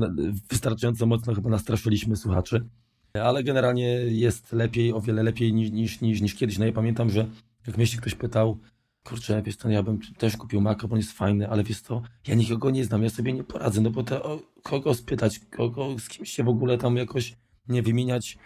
wystarczająco 0.50 1.06
mocno 1.06 1.36
chyba 1.36 1.50
nastraszyliśmy 1.50 2.16
słuchaczy, 2.16 2.70
ale 3.14 3.44
generalnie 3.44 3.88
jest 4.08 4.54
lepiej, 4.54 4.94
o 4.94 5.02
wiele 5.02 5.24
lepiej 5.24 5.54
niż, 5.54 5.72
niż, 5.72 6.02
niż, 6.02 6.22
niż 6.22 6.36
kiedyś. 6.36 6.58
No 6.58 6.66
ja 6.66 6.72
pamiętam, 6.72 7.10
że 7.10 7.28
jak 7.68 7.78
mnie 7.78 7.88
się 7.88 7.98
ktoś 7.98 8.16
pytał, 8.16 8.60
kurczę, 9.08 9.42
wiesz 9.42 9.56
co, 9.56 9.70
ja 9.70 9.84
bym 9.84 10.00
też 10.18 10.38
kupił 10.38 10.62
Maca, 10.62 10.88
bo 10.88 10.94
on 10.94 11.00
jest 11.00 11.12
fajny, 11.12 11.50
ale 11.50 11.64
wiesz 11.64 11.82
co, 11.82 12.02
ja 12.28 12.36
nikogo 12.36 12.70
nie 12.70 12.86
znam, 12.86 13.04
ja 13.04 13.10
sobie 13.10 13.34
nie 13.34 13.44
poradzę, 13.44 13.82
no 13.82 13.92
bo 13.92 14.04
to 14.04 14.24
o, 14.24 14.40
kogo 14.64 14.94
spytać, 14.94 15.40
kogo, 15.40 16.00
z 16.00 16.10
kimś 16.10 16.32
się 16.32 16.44
w 16.44 16.50
ogóle 16.50 16.78
tam 16.78 16.98
jakoś 16.98 17.36
nie 17.68 17.84
wymieniać 17.84 18.38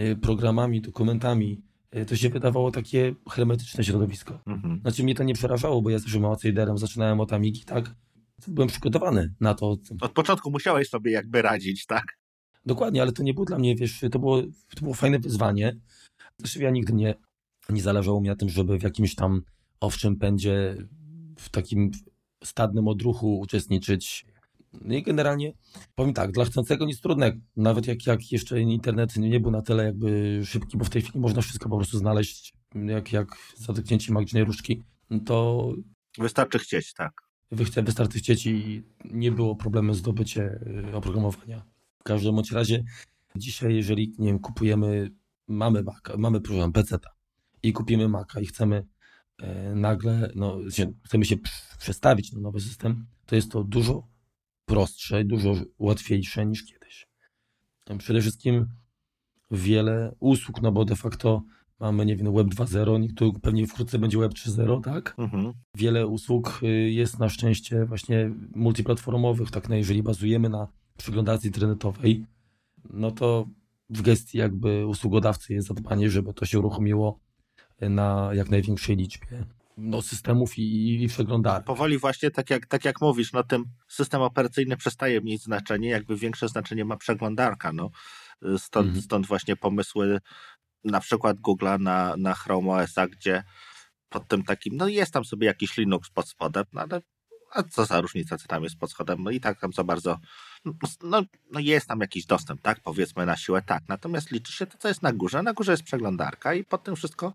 y, 0.00 0.16
programami, 0.16 0.80
dokumentami, 0.80 1.62
y, 1.96 2.06
to 2.06 2.16
się 2.16 2.28
wydawało 2.30 2.70
takie 2.70 3.14
hermetyczne 3.30 3.84
środowisko. 3.84 4.40
mhm. 4.46 4.80
Znaczy 4.80 5.04
mnie 5.04 5.14
to 5.14 5.24
nie 5.24 5.34
przerażało, 5.34 5.82
bo 5.82 5.90
ja 5.90 5.98
zawsze 5.98 6.26
outsiderem 6.26 6.78
zaczynałem 6.78 7.20
od 7.20 7.32
Amigi, 7.32 7.64
tak? 7.64 7.94
Byłem 8.48 8.68
przygotowany 8.68 9.34
na 9.40 9.54
to. 9.54 9.76
od 10.00 10.12
początku 10.12 10.50
musiałeś 10.50 10.88
sobie 10.88 11.12
jakby 11.12 11.42
radzić, 11.42 11.86
tak? 11.86 12.04
Dokładnie, 12.66 13.02
ale 13.02 13.12
to 13.12 13.22
nie 13.22 13.34
było 13.34 13.46
dla 13.46 13.58
mnie, 13.58 13.76
wiesz, 13.76 14.04
to 14.12 14.18
było, 14.18 14.42
to 14.76 14.80
było 14.82 14.94
fajne 14.94 15.18
wyzwanie. 15.18 15.76
Zresztą 16.38 16.60
ja 16.60 16.70
nigdy 16.70 16.92
nie, 16.92 17.14
nie 17.68 17.82
zależało 17.82 18.20
mi 18.20 18.28
na 18.28 18.36
tym, 18.36 18.48
żeby 18.48 18.78
w 18.78 18.82
jakimś 18.82 19.14
tam 19.14 19.42
owczym 19.80 20.16
pędzie, 20.16 20.76
w 21.38 21.48
takim 21.48 21.90
stadnym 22.44 22.88
odruchu 22.88 23.40
uczestniczyć. 23.40 24.26
No 24.72 24.94
i 24.94 25.02
generalnie, 25.02 25.52
powiem 25.94 26.14
tak, 26.14 26.32
dla 26.32 26.44
chcącego 26.44 26.86
nic 26.86 27.00
trudnego. 27.00 27.38
Nawet 27.56 27.86
jak, 27.86 28.06
jak 28.06 28.32
jeszcze 28.32 28.60
internet 28.60 29.16
nie 29.16 29.40
był 29.40 29.50
na 29.50 29.62
tyle 29.62 29.84
jakby 29.84 30.40
szybki, 30.44 30.78
bo 30.78 30.84
w 30.84 30.90
tej 30.90 31.02
chwili 31.02 31.20
można 31.20 31.42
wszystko 31.42 31.68
po 31.68 31.76
prostu 31.76 31.98
znaleźć, 31.98 32.54
jak, 32.74 33.12
jak 33.12 33.28
za 33.56 33.72
dotknięciem 33.72 34.14
magicznej 34.14 34.44
różdżki, 34.44 34.82
to 35.26 35.66
Wystarczy 36.18 36.58
chcieć, 36.58 36.94
tak. 36.94 37.22
Wystarczy 37.82 38.18
chcieć 38.18 38.46
i 38.46 38.82
nie 39.04 39.32
było 39.32 39.56
problemu 39.56 39.94
zdobycie 39.94 40.60
y, 40.90 40.96
oprogramowania. 40.96 41.62
W 41.98 42.02
każdym 42.02 42.34
bądź 42.34 42.52
razie 42.52 42.84
dzisiaj, 43.36 43.74
jeżeli 43.74 44.14
nie 44.18 44.26
wiem, 44.26 44.38
kupujemy, 44.38 45.10
mamy 45.48 45.82
Maca, 45.82 46.16
mamy 46.16 46.40
program 46.40 46.72
PC 46.72 46.98
i 47.62 47.72
kupimy 47.72 48.08
Maca 48.08 48.40
i 48.40 48.46
chcemy 48.46 48.86
nagle, 49.74 50.32
no, 50.34 50.70
się, 50.70 50.92
chcemy 51.04 51.24
się 51.24 51.36
pr- 51.36 51.78
przestawić 51.78 52.32
na 52.32 52.40
nowy 52.40 52.60
system, 52.60 53.06
to 53.26 53.36
jest 53.36 53.50
to 53.50 53.64
dużo 53.64 54.08
prostsze, 54.64 55.24
dużo 55.24 55.54
łatwiejsze 55.78 56.46
niż 56.46 56.64
kiedyś. 56.64 57.08
Przede 57.98 58.20
wszystkim 58.20 58.66
wiele 59.50 60.14
usług, 60.20 60.62
no 60.62 60.72
bo 60.72 60.84
de 60.84 60.96
facto 60.96 61.42
mamy, 61.80 62.06
nie 62.06 62.16
wiem, 62.16 62.34
Web 62.34 62.46
2.0, 62.46 63.00
niektórych 63.00 63.40
pewnie 63.40 63.66
wkrótce 63.66 63.98
będzie 63.98 64.18
Web 64.18 64.32
3.0, 64.32 64.82
tak? 64.84 65.14
Mhm. 65.18 65.52
wiele 65.74 66.06
usług 66.06 66.60
y, 66.62 66.66
jest 66.90 67.18
na 67.18 67.28
szczęście 67.28 67.84
właśnie 67.84 68.30
multiplatformowych, 68.54 69.50
tak 69.50 69.68
no 69.68 69.74
jeżeli 69.74 70.02
bazujemy 70.02 70.48
na 70.48 70.68
przeglądarce 70.96 71.46
internetowej, 71.46 72.24
no 72.90 73.10
to 73.10 73.46
w 73.90 74.02
gestii 74.02 74.38
jakby 74.38 74.86
usługodawcy 74.86 75.54
jest 75.54 75.68
zadbanie, 75.68 76.10
żeby 76.10 76.34
to 76.34 76.44
się 76.44 76.58
uruchomiło 76.58 77.18
na 77.88 78.30
jak 78.34 78.50
największej 78.50 78.96
liczbie 78.96 79.44
no, 79.76 80.02
systemów 80.02 80.58
i, 80.58 81.02
i 81.04 81.08
przeglądarek. 81.08 81.64
Powoli 81.64 81.98
właśnie, 81.98 82.30
tak 82.30 82.50
jak, 82.50 82.66
tak 82.66 82.84
jak 82.84 83.00
mówisz, 83.00 83.32
no 83.32 83.44
tym 83.44 83.64
system 83.88 84.22
operacyjny 84.22 84.76
przestaje 84.76 85.20
mieć 85.20 85.42
znaczenie, 85.42 85.88
jakby 85.88 86.16
większe 86.16 86.48
znaczenie 86.48 86.84
ma 86.84 86.96
przeglądarka, 86.96 87.72
no. 87.72 87.90
Stąd, 88.58 88.86
Mhm. 88.86 89.02
stąd 89.02 89.26
właśnie 89.26 89.56
pomysły 89.56 90.20
na 90.84 91.00
przykład 91.00 91.36
Google'a 91.36 91.80
na, 91.80 92.14
na 92.16 92.34
Chrome 92.34 92.72
OS-a, 92.72 93.06
gdzie 93.08 93.42
pod 94.08 94.28
tym 94.28 94.42
takim, 94.42 94.76
no 94.76 94.88
jest 94.88 95.12
tam 95.12 95.24
sobie 95.24 95.46
jakiś 95.46 95.76
Linux 95.76 96.10
pod 96.10 96.28
spodem, 96.28 96.64
no 96.72 96.80
ale 96.80 97.00
a 97.52 97.62
co 97.62 97.84
za 97.86 98.00
różnica, 98.00 98.38
co 98.38 98.48
tam 98.48 98.62
jest 98.62 98.78
pod 98.78 98.90
spodem, 98.90 99.22
no 99.22 99.30
i 99.30 99.40
tak 99.40 99.60
tam 99.60 99.72
za 99.72 99.84
bardzo, 99.84 100.18
no, 101.02 101.22
no 101.52 101.60
jest 101.60 101.86
tam 101.86 102.00
jakiś 102.00 102.26
dostęp, 102.26 102.62
tak, 102.62 102.80
powiedzmy 102.80 103.26
na 103.26 103.36
siłę, 103.36 103.62
tak, 103.62 103.82
natomiast 103.88 104.30
liczy 104.30 104.52
się 104.52 104.66
to, 104.66 104.78
co 104.78 104.88
jest 104.88 105.02
na 105.02 105.12
górze, 105.12 105.42
na 105.42 105.52
górze 105.52 105.72
jest 105.72 105.82
przeglądarka 105.82 106.54
i 106.54 106.64
pod 106.64 106.84
tym 106.84 106.96
wszystko, 106.96 107.32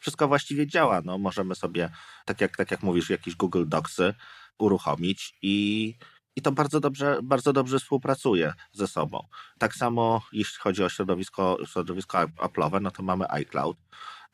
wszystko 0.00 0.28
właściwie 0.28 0.66
działa, 0.66 1.00
no 1.04 1.18
możemy 1.18 1.54
sobie, 1.54 1.90
tak 2.24 2.40
jak, 2.40 2.56
tak 2.56 2.70
jak 2.70 2.82
mówisz, 2.82 3.10
jakieś 3.10 3.36
Google 3.36 3.64
Docsy 3.66 4.14
uruchomić 4.58 5.34
i, 5.42 5.94
i 6.36 6.42
to 6.42 6.52
bardzo 6.52 6.80
dobrze, 6.80 7.18
bardzo 7.22 7.52
dobrze 7.52 7.78
współpracuje 7.78 8.52
ze 8.72 8.86
sobą. 8.86 9.26
Tak 9.58 9.74
samo 9.74 10.22
jeśli 10.32 10.58
chodzi 10.60 10.84
o 10.84 10.88
środowisko, 10.88 11.58
środowisko 11.66 12.18
Apple'owe, 12.18 12.82
no 12.82 12.90
to 12.90 13.02
mamy 13.02 13.30
iCloud, 13.30 13.76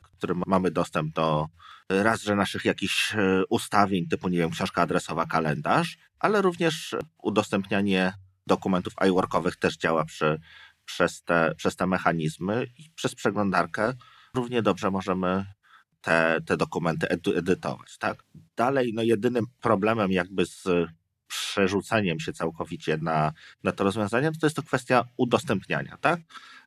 w 0.03 0.17
którym 0.17 0.43
mamy 0.47 0.71
dostęp 0.71 1.13
do 1.13 1.47
raz, 1.89 2.21
że 2.21 2.35
naszych 2.35 2.65
jakichś 2.65 3.15
e, 3.15 3.43
ustawień, 3.49 4.07
typu, 4.07 4.29
nie 4.29 4.37
wiem, 4.37 4.49
książka 4.49 4.81
adresowa, 4.81 5.25
kalendarz, 5.25 5.97
ale 6.19 6.41
również 6.41 6.95
udostępnianie 7.17 8.13
dokumentów 8.47 8.93
iWorkowych 9.07 9.55
też 9.55 9.77
działa 9.77 10.05
przy, 10.05 10.39
przez, 10.85 11.23
te, 11.23 11.55
przez 11.57 11.75
te 11.75 11.87
mechanizmy 11.87 12.67
i 12.77 12.89
przez 12.95 13.15
przeglądarkę 13.15 13.93
równie 14.33 14.61
dobrze 14.61 14.91
możemy 14.91 15.45
te, 16.01 16.41
te 16.45 16.57
dokumenty 16.57 17.09
edu, 17.09 17.37
edytować. 17.37 17.97
Tak? 17.97 18.23
Dalej, 18.55 18.91
no 18.93 19.03
jedynym 19.03 19.45
problemem 19.61 20.11
jakby 20.11 20.45
z 20.45 20.63
przerzuceniem 21.27 22.19
się 22.19 22.33
całkowicie 22.33 22.97
na, 22.97 23.33
na 23.63 23.71
to 23.71 23.83
rozwiązanie, 23.83 24.31
to, 24.31 24.45
jest 24.45 24.55
to 24.55 24.63
kwestia 24.63 25.05
udostępniania. 25.17 25.97
Tak? 26.01 26.19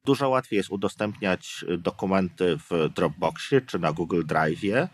Dużo 0.05 0.29
łatwiej 0.29 0.57
jest 0.57 0.71
udostępniać 0.71 1.65
dokumenty 1.79 2.59
w 2.59 2.89
Dropboxie 2.95 3.61
czy 3.61 3.79
na 3.79 3.93
Google 3.93 4.23
Drive'ie 4.23 4.89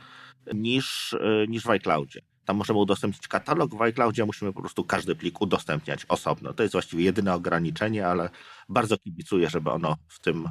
niż, 0.54 1.16
niż 1.48 1.64
w 1.64 1.70
iCloudzie. 1.70 2.20
Tam 2.44 2.56
możemy 2.56 2.78
udostępnić 2.78 3.28
katalog, 3.28 3.74
w 3.74 3.82
iCloudzie 3.82 4.24
musimy 4.24 4.52
po 4.52 4.60
prostu 4.60 4.84
każdy 4.84 5.16
plik 5.16 5.40
udostępniać 5.40 6.06
osobno. 6.08 6.52
To 6.52 6.62
jest 6.62 6.72
właściwie 6.72 7.04
jedyne 7.04 7.34
ograniczenie, 7.34 8.06
ale 8.06 8.30
bardzo 8.68 8.98
kibicuję, 8.98 9.50
żeby 9.50 9.70
ono 9.70 9.96
w 10.08 10.20
tym, 10.20 10.48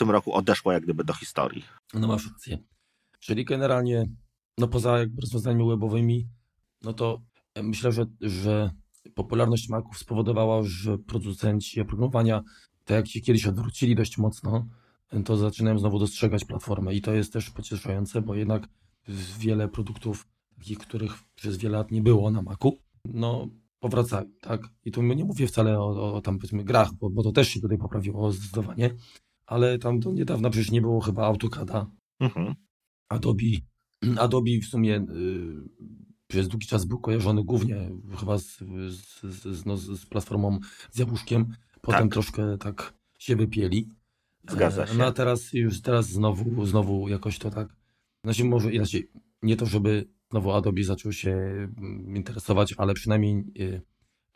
tym 0.00 0.10
roku 0.10 0.34
odeszło 0.34 0.72
jak 0.72 0.82
gdyby 0.82 1.04
do 1.04 1.14
historii. 1.14 1.64
No 1.94 2.08
masz 2.08 2.26
rację. 2.32 2.58
Czyli 3.18 3.44
generalnie, 3.44 4.06
no 4.58 4.68
poza 4.68 4.98
jakby 4.98 5.20
rozwiązaniami 5.20 5.68
webowymi, 5.68 6.26
no 6.82 6.92
to 6.92 7.20
myślę, 7.62 7.92
że, 7.92 8.06
że 8.20 8.70
popularność 9.14 9.68
Maców 9.68 9.98
spowodowała, 9.98 10.62
że 10.62 10.98
producenci 10.98 11.80
oprogramowania, 11.80 12.42
tak 12.84 12.96
jak 12.96 13.08
się 13.08 13.20
kiedyś 13.20 13.46
odwrócili 13.46 13.94
dość 13.94 14.18
mocno, 14.18 14.66
to 15.24 15.36
zaczynają 15.36 15.78
znowu 15.78 15.98
dostrzegać 15.98 16.44
platformę 16.44 16.94
i 16.94 17.00
to 17.00 17.14
jest 17.14 17.32
też 17.32 17.50
pocieszające, 17.50 18.22
bo 18.22 18.34
jednak 18.34 18.68
wiele 19.38 19.68
produktów, 19.68 20.28
takich, 20.58 20.78
których 20.78 21.12
przez 21.34 21.56
wiele 21.56 21.78
lat 21.78 21.90
nie 21.90 22.02
było 22.02 22.30
na 22.30 22.42
Macu, 22.42 22.78
no 23.04 23.48
powracają, 23.80 24.30
tak? 24.40 24.60
I 24.84 24.90
tu 24.90 25.02
nie 25.02 25.24
mówię 25.24 25.46
wcale 25.46 25.80
o, 25.80 26.14
o 26.14 26.20
tam 26.20 26.38
powiedzmy 26.38 26.64
grach, 26.64 26.94
bo, 26.94 27.10
bo 27.10 27.22
to 27.22 27.32
też 27.32 27.48
się 27.48 27.60
tutaj 27.60 27.78
poprawiło 27.78 28.32
zdecydowanie, 28.32 28.90
ale 29.50 29.78
tam 29.78 30.00
do 30.00 30.12
niedawna 30.12 30.50
przecież 30.50 30.70
nie 30.70 30.80
było 30.80 31.00
chyba 31.00 31.26
AutoCADa, 31.26 31.86
Mhm. 32.20 32.54
Adobe, 33.08 33.44
Adobe 34.18 34.50
w 34.62 34.64
sumie 34.64 34.96
y, 34.96 35.04
przez 36.26 36.48
długi 36.48 36.66
czas 36.66 36.84
był 36.84 36.98
kojarzony 36.98 37.44
głównie 37.44 37.90
chyba 38.18 38.38
z, 38.38 38.58
z, 38.88 39.20
z, 39.44 39.66
no, 39.66 39.76
z 39.76 40.06
platformą 40.06 40.58
z 40.90 40.98
Jabłuszkiem, 40.98 41.54
potem 41.80 42.02
Tak. 42.02 42.12
troszkę 42.12 42.58
tak 42.58 42.94
się 43.18 43.36
wypieli. 43.36 43.88
Zgadza 44.50 44.82
E, 44.82 44.86
się. 44.86 44.94
No 44.94 45.06
a 45.06 45.12
teraz 45.12 45.52
już 45.52 45.80
teraz 45.80 46.08
znowu, 46.08 46.66
znowu 46.66 47.08
jakoś 47.08 47.38
to 47.38 47.50
tak. 47.50 47.76
Znaczy 48.24 48.44
może 48.44 48.72
inaczej, 48.72 49.10
nie 49.42 49.56
to, 49.56 49.66
żeby 49.66 50.08
znowu 50.30 50.52
Adobe 50.52 50.82
zaczął 50.84 51.12
się 51.12 51.30
mm, 51.30 52.16
interesować, 52.16 52.74
ale 52.78 52.94
przynajmniej 52.94 53.44
y, 53.60 53.82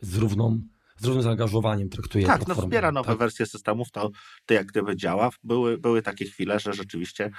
z 0.00 0.16
równą, 0.16 0.62
z 0.96 1.04
równym 1.04 1.22
zaangażowaniem 1.22 1.88
traktuje 1.88 2.26
Tak, 2.26 2.46
no 2.48 2.54
wspiera 2.54 2.92
nowe 2.92 3.08
tak? 3.08 3.18
wersje 3.18 3.46
systemów, 3.46 3.90
to, 3.90 4.10
jak 4.50 4.66
gdyby 4.66 4.96
działa. 4.96 5.30
Były, 5.42 5.78
były 5.78 6.02
takie 6.02 6.24
chwile, 6.24 6.60
że 6.60 6.72
rzeczywiście 6.72 7.30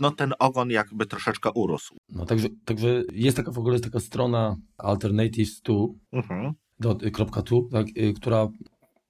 no, 0.00 0.10
ten 0.10 0.34
ogon 0.38 0.70
jakby 0.70 1.06
troszeczkę 1.06 1.50
urósł. 1.54 1.96
No 2.08 2.26
także, 2.26 2.48
także 2.64 3.02
jest 3.12 3.36
taka 3.36 3.50
w 3.52 3.58
ogóle 3.58 3.74
jest 3.74 3.84
taka 3.84 4.00
strona 4.00 4.56
Alternatives 4.78 5.60
to, 5.62 5.88
Mhm. 6.12 6.52
do, 6.80 6.98
y, 7.02 7.10
kropka 7.10 7.42
tu, 7.42 7.68
tak, 7.72 7.86
y, 7.96 8.12
która 8.16 8.48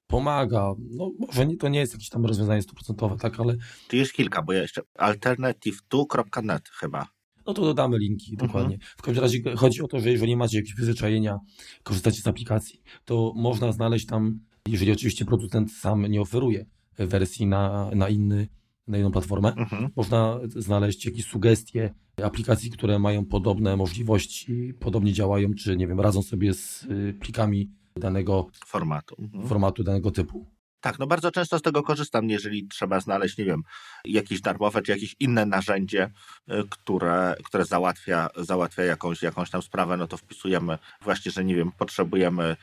pomaga, 0.07 0.73
no 0.91 1.11
może 1.19 1.47
nie, 1.47 1.57
to 1.57 1.69
nie 1.69 1.79
jest 1.81 1.93
jakieś 1.93 2.09
tam 2.09 2.27
rozwiązanie 2.27 2.63
stuprocentowe, 2.63 3.17
tak, 3.17 3.41
ale 3.41 3.57
Tu 3.89 3.97
jest 3.97 4.13
kilka, 4.13 4.43
bo 4.43 4.53
ja 4.53 4.63
jeszcze 4.63 4.83
alternative2.net 4.99 6.69
chyba. 6.69 7.07
No 7.47 7.55
to 7.55 7.63
dodamy 7.63 7.99
linki 7.99 8.37
dokładnie. 8.37 8.79
W 8.97 9.03
każdym 9.03 9.23
razie 9.23 9.39
chodzi 9.57 9.83
o 9.83 9.89
to, 9.89 10.01
że 10.01 10.11
jeżeli 10.11 10.37
macie 10.37 10.57
jakieś 10.57 10.75
przyzwyczajenia, 10.75 11.39
korzystacie 11.83 12.21
z 12.23 12.27
aplikacji, 12.27 12.81
to 13.05 13.33
można 13.37 13.73
znaleźć 13.73 14.07
tam, 14.07 14.41
jeżeli 14.69 14.93
oczywiście 14.93 15.25
producent 15.25 15.73
sam 15.73 16.07
nie 16.07 16.21
oferuje 16.21 16.67
wersji 16.99 17.47
na, 17.47 17.91
na, 17.95 18.09
inny, 18.09 18.49
na 18.89 18.99
inną 18.99 19.11
platformę, 19.11 19.53
Mhm. 19.57 19.89
można 19.97 20.41
znaleźć 20.57 21.07
jakieś 21.07 21.25
sugestie 21.27 21.95
aplikacji, 22.23 22.71
które 22.71 22.99
mają 22.99 23.25
podobne 23.25 23.77
możliwości, 23.77 24.75
podobnie 24.81 25.13
działają, 25.13 25.55
czy 25.55 25.77
nie 25.77 25.87
wiem, 25.87 26.01
radzą 26.01 26.23
sobie 26.23 26.55
z 26.55 26.83
y, 26.85 27.15
plikami 27.21 27.71
danego 27.97 28.47
Formatu. 28.67 29.17
Mhm. 29.19 29.47
formatu, 29.49 29.85
danego 29.85 30.11
typu. 30.11 30.47
Tak, 30.83 30.99
no 30.99 31.07
bardzo 31.07 31.31
często 31.31 31.59
z 31.59 31.63
tego 31.63 31.83
korzystam, 31.83 32.31
jeżeli 32.31 32.69
trzeba 32.69 33.01
znaleźć, 33.01 33.39
nie 33.39 33.45
wiem, 33.45 33.63
jakieś 34.05 34.41
darmowe 34.41 34.83
czy 34.83 34.93
jakieś 34.93 35.17
inne 35.21 35.47
narzędzie, 35.47 36.11
y, 36.51 36.69
które, 36.71 37.35
które 37.45 37.65
załatwia, 37.65 38.29
załatwia 38.37 38.83
jakąś, 38.83 39.23
jakąś 39.23 39.51
tam 39.51 39.63
sprawę, 39.63 39.97
no 39.97 40.07
to 40.07 40.17
wpisujemy 40.17 40.79
właśnie, 41.01 41.33
że 41.33 41.45
nie 41.45 41.55
wiem, 41.55 41.73
potrzebujemy 41.73 42.57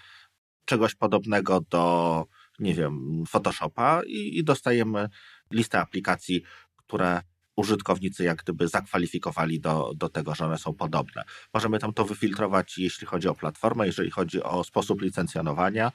czegoś 0.65 0.95
podobnego 0.95 1.61
do, 1.69 2.25
nie 2.59 2.73
wiem, 2.73 3.23
Photoshopa 3.27 4.01
i, 4.07 4.37
i 4.37 4.43
dostajemy 4.43 5.09
listę 5.51 5.79
aplikacji, 5.79 6.43
które 6.75 7.21
użytkownicy 7.55 8.23
jak 8.23 8.37
gdyby 8.43 8.67
zakwalifikowali 8.67 9.59
do, 9.59 9.91
do 9.95 10.09
tego, 10.09 10.35
że 10.35 10.45
one 10.45 10.57
są 10.57 10.73
podobne. 10.73 11.23
Możemy 11.53 11.79
tam 11.79 11.93
to 11.93 12.05
wyfiltrować, 12.05 12.77
jeśli 12.77 13.07
chodzi 13.07 13.27
o 13.27 13.35
platformę, 13.35 13.85
jeżeli 13.87 14.11
chodzi 14.11 14.43
o 14.43 14.63
sposób 14.63 15.01
licencjonowania 15.01 15.91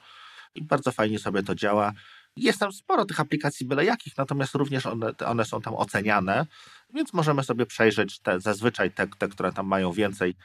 i 0.55 0.63
bardzo 0.63 0.91
fajnie 0.91 1.19
sobie 1.19 1.43
to 1.43 1.55
działa. 1.55 1.93
Jest 2.35 2.59
tam 2.59 2.71
sporo 2.71 3.05
tych 3.05 3.19
aplikacji 3.19 3.65
byle 3.65 3.85
jakich, 3.85 4.17
natomiast 4.17 4.55
również 4.55 4.85
one, 4.85 5.11
one 5.25 5.45
są 5.45 5.61
tam 5.61 5.75
oceniane, 5.75 6.45
więc 6.93 7.13
możemy 7.13 7.43
sobie 7.43 7.65
przejrzeć 7.65 8.19
te, 8.19 8.39
zazwyczaj 8.39 8.91
te, 8.91 9.07
te, 9.07 9.27
które 9.27 9.51
tam 9.51 9.67
mają 9.67 9.91
więcej 9.91 10.35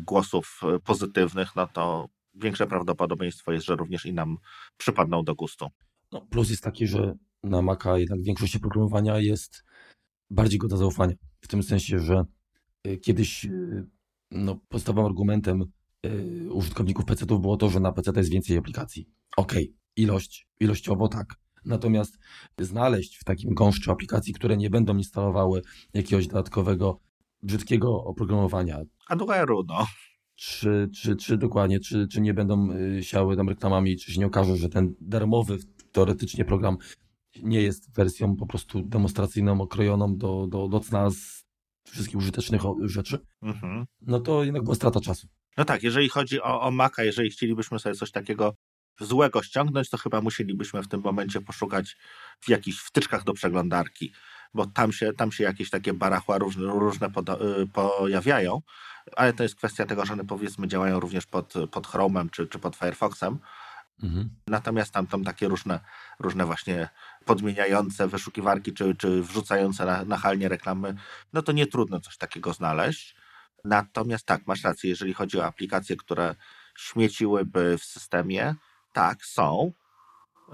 głosów 0.00 0.60
e, 0.62 0.78
pozytywnych, 0.78 1.56
no 1.56 1.66
to 1.66 2.08
większe 2.34 2.66
prawdopodobieństwo 2.66 3.52
jest, 3.52 3.66
że 3.66 3.76
również 3.76 4.06
i 4.06 4.12
nam 4.12 4.36
przypadną 4.76 5.24
do 5.24 5.34
gustu. 5.34 5.68
No, 6.12 6.20
plus 6.20 6.50
jest 6.50 6.62
taki, 6.62 6.86
że 6.86 7.14
na 7.42 7.62
Maca 7.62 7.98
jednak 7.98 8.22
większość 8.22 8.56
oprogramowania 8.56 9.18
jest 9.18 9.64
bardziej 10.30 10.58
godna 10.58 10.76
zaufania. 10.76 11.14
W 11.40 11.48
tym 11.48 11.62
sensie, 11.62 11.98
że 11.98 12.24
y, 12.86 12.98
kiedyś 12.98 13.44
y, 13.44 13.86
no, 14.30 14.60
podstawowym 14.68 15.06
argumentem 15.06 15.72
y, 16.06 16.48
użytkowników 16.52 17.04
PC-ów 17.04 17.40
było 17.40 17.56
to, 17.56 17.70
że 17.70 17.80
na 17.80 17.92
PC 17.92 18.12
jest 18.16 18.30
więcej 18.30 18.56
aplikacji. 18.56 19.08
Okej, 19.36 19.74
ilość, 19.96 20.46
ilościowo 20.60 21.08
tak. 21.08 21.34
Natomiast 21.64 22.18
znaleźć 22.58 23.16
w 23.18 23.24
takim 23.24 23.54
gąszczu 23.54 23.92
aplikacji, 23.92 24.34
które 24.34 24.56
nie 24.56 24.70
będą 24.70 24.96
instalowały 24.96 25.62
jakiegoś 25.94 26.26
dodatkowego, 26.26 27.00
brzydkiego 27.42 28.04
oprogramowania, 28.04 28.80
Hardware'u, 29.10 29.62
no. 29.68 29.86
czy, 30.34 30.88
czy, 30.94 31.16
czy 31.16 31.36
dokładnie, 31.38 31.80
czy, 31.80 32.08
czy 32.08 32.20
nie 32.20 32.34
będą 32.34 32.70
y, 32.72 33.04
siały 33.04 33.36
tam 33.36 33.48
reklamami, 33.48 33.96
czy 33.96 34.12
się 34.12 34.20
nie 34.20 34.26
okaże, 34.26 34.56
że 34.56 34.68
ten 34.68 34.94
darmowy 35.00 35.58
teoretycznie 35.92 36.44
program 36.44 36.76
nie 37.42 37.62
jest 37.62 37.94
wersją 37.94 38.36
po 38.36 38.46
prostu 38.46 38.82
demonstracyjną, 38.82 39.60
okrojoną 39.60 40.16
do, 40.16 40.46
do, 40.46 40.68
do 40.68 40.80
cna 40.80 41.10
z 41.10 41.44
wszystkich 41.90 42.16
użytecznych 42.16 42.62
rzeczy, 42.84 43.18
Mhm. 43.42 43.84
no 44.00 44.20
to 44.20 44.44
jednak 44.44 44.62
była 44.62 44.74
strata 44.74 45.00
czasu. 45.00 45.28
No 45.56 45.64
tak, 45.64 45.82
jeżeli 45.82 46.08
chodzi 46.08 46.42
o, 46.42 46.60
o 46.60 46.70
Maca, 46.70 47.04
jeżeli 47.04 47.30
chcielibyśmy 47.30 47.78
sobie 47.78 47.94
coś 47.94 48.10
takiego 48.10 48.54
złego 49.00 49.42
ściągnąć, 49.42 49.90
to 49.90 49.98
chyba 49.98 50.20
musielibyśmy 50.20 50.82
w 50.82 50.88
tym 50.88 51.00
momencie 51.00 51.40
poszukać 51.40 51.96
w 52.40 52.48
jakichś 52.48 52.78
wtyczkach 52.78 53.24
do 53.24 53.32
przeglądarki, 53.32 54.12
bo 54.54 54.66
tam 54.66 54.92
się, 54.92 55.12
tam 55.12 55.32
się 55.32 55.44
jakieś 55.44 55.70
takie 55.70 55.92
barachła 55.92 56.38
różne, 56.38 56.66
różne 56.66 57.06
y, 57.06 57.66
pojawiają, 57.66 58.62
ale 59.16 59.32
to 59.32 59.42
jest 59.42 59.54
kwestia 59.54 59.86
tego, 59.86 60.06
że 60.06 60.12
one 60.12 60.24
powiedzmy 60.24 60.68
działają 60.68 61.00
również 61.00 61.26
pod, 61.26 61.54
pod 61.70 61.86
Chrome'em 61.86 62.30
czy, 62.30 62.46
czy 62.46 62.58
pod 62.58 62.76
Firefoxem, 62.76 63.38
Mhm. 64.02 64.30
Natomiast 64.46 64.92
tam, 64.92 65.06
tam 65.06 65.24
takie 65.24 65.48
różne, 65.48 65.80
różne 66.18 66.46
właśnie 66.46 66.88
podmieniające 67.24 68.08
wyszukiwarki, 68.08 68.72
czy, 68.72 68.94
czy 68.94 69.22
wrzucające 69.22 69.86
na, 69.86 70.04
nachalnie 70.04 70.48
reklamy, 70.48 70.94
no 71.32 71.42
to 71.42 71.52
nie 71.52 71.66
trudno 71.66 72.00
coś 72.00 72.16
takiego 72.16 72.52
znaleźć. 72.52 73.16
Natomiast 73.64 74.26
tak, 74.26 74.46
masz 74.46 74.64
rację, 74.64 74.90
jeżeli 74.90 75.14
chodzi 75.14 75.38
o 75.38 75.46
aplikacje, 75.46 75.96
które 75.96 76.34
śmieciłyby 76.78 77.78
w 77.78 77.84
systemie, 77.84 78.54
tak, 78.92 79.24
są. 79.24 79.72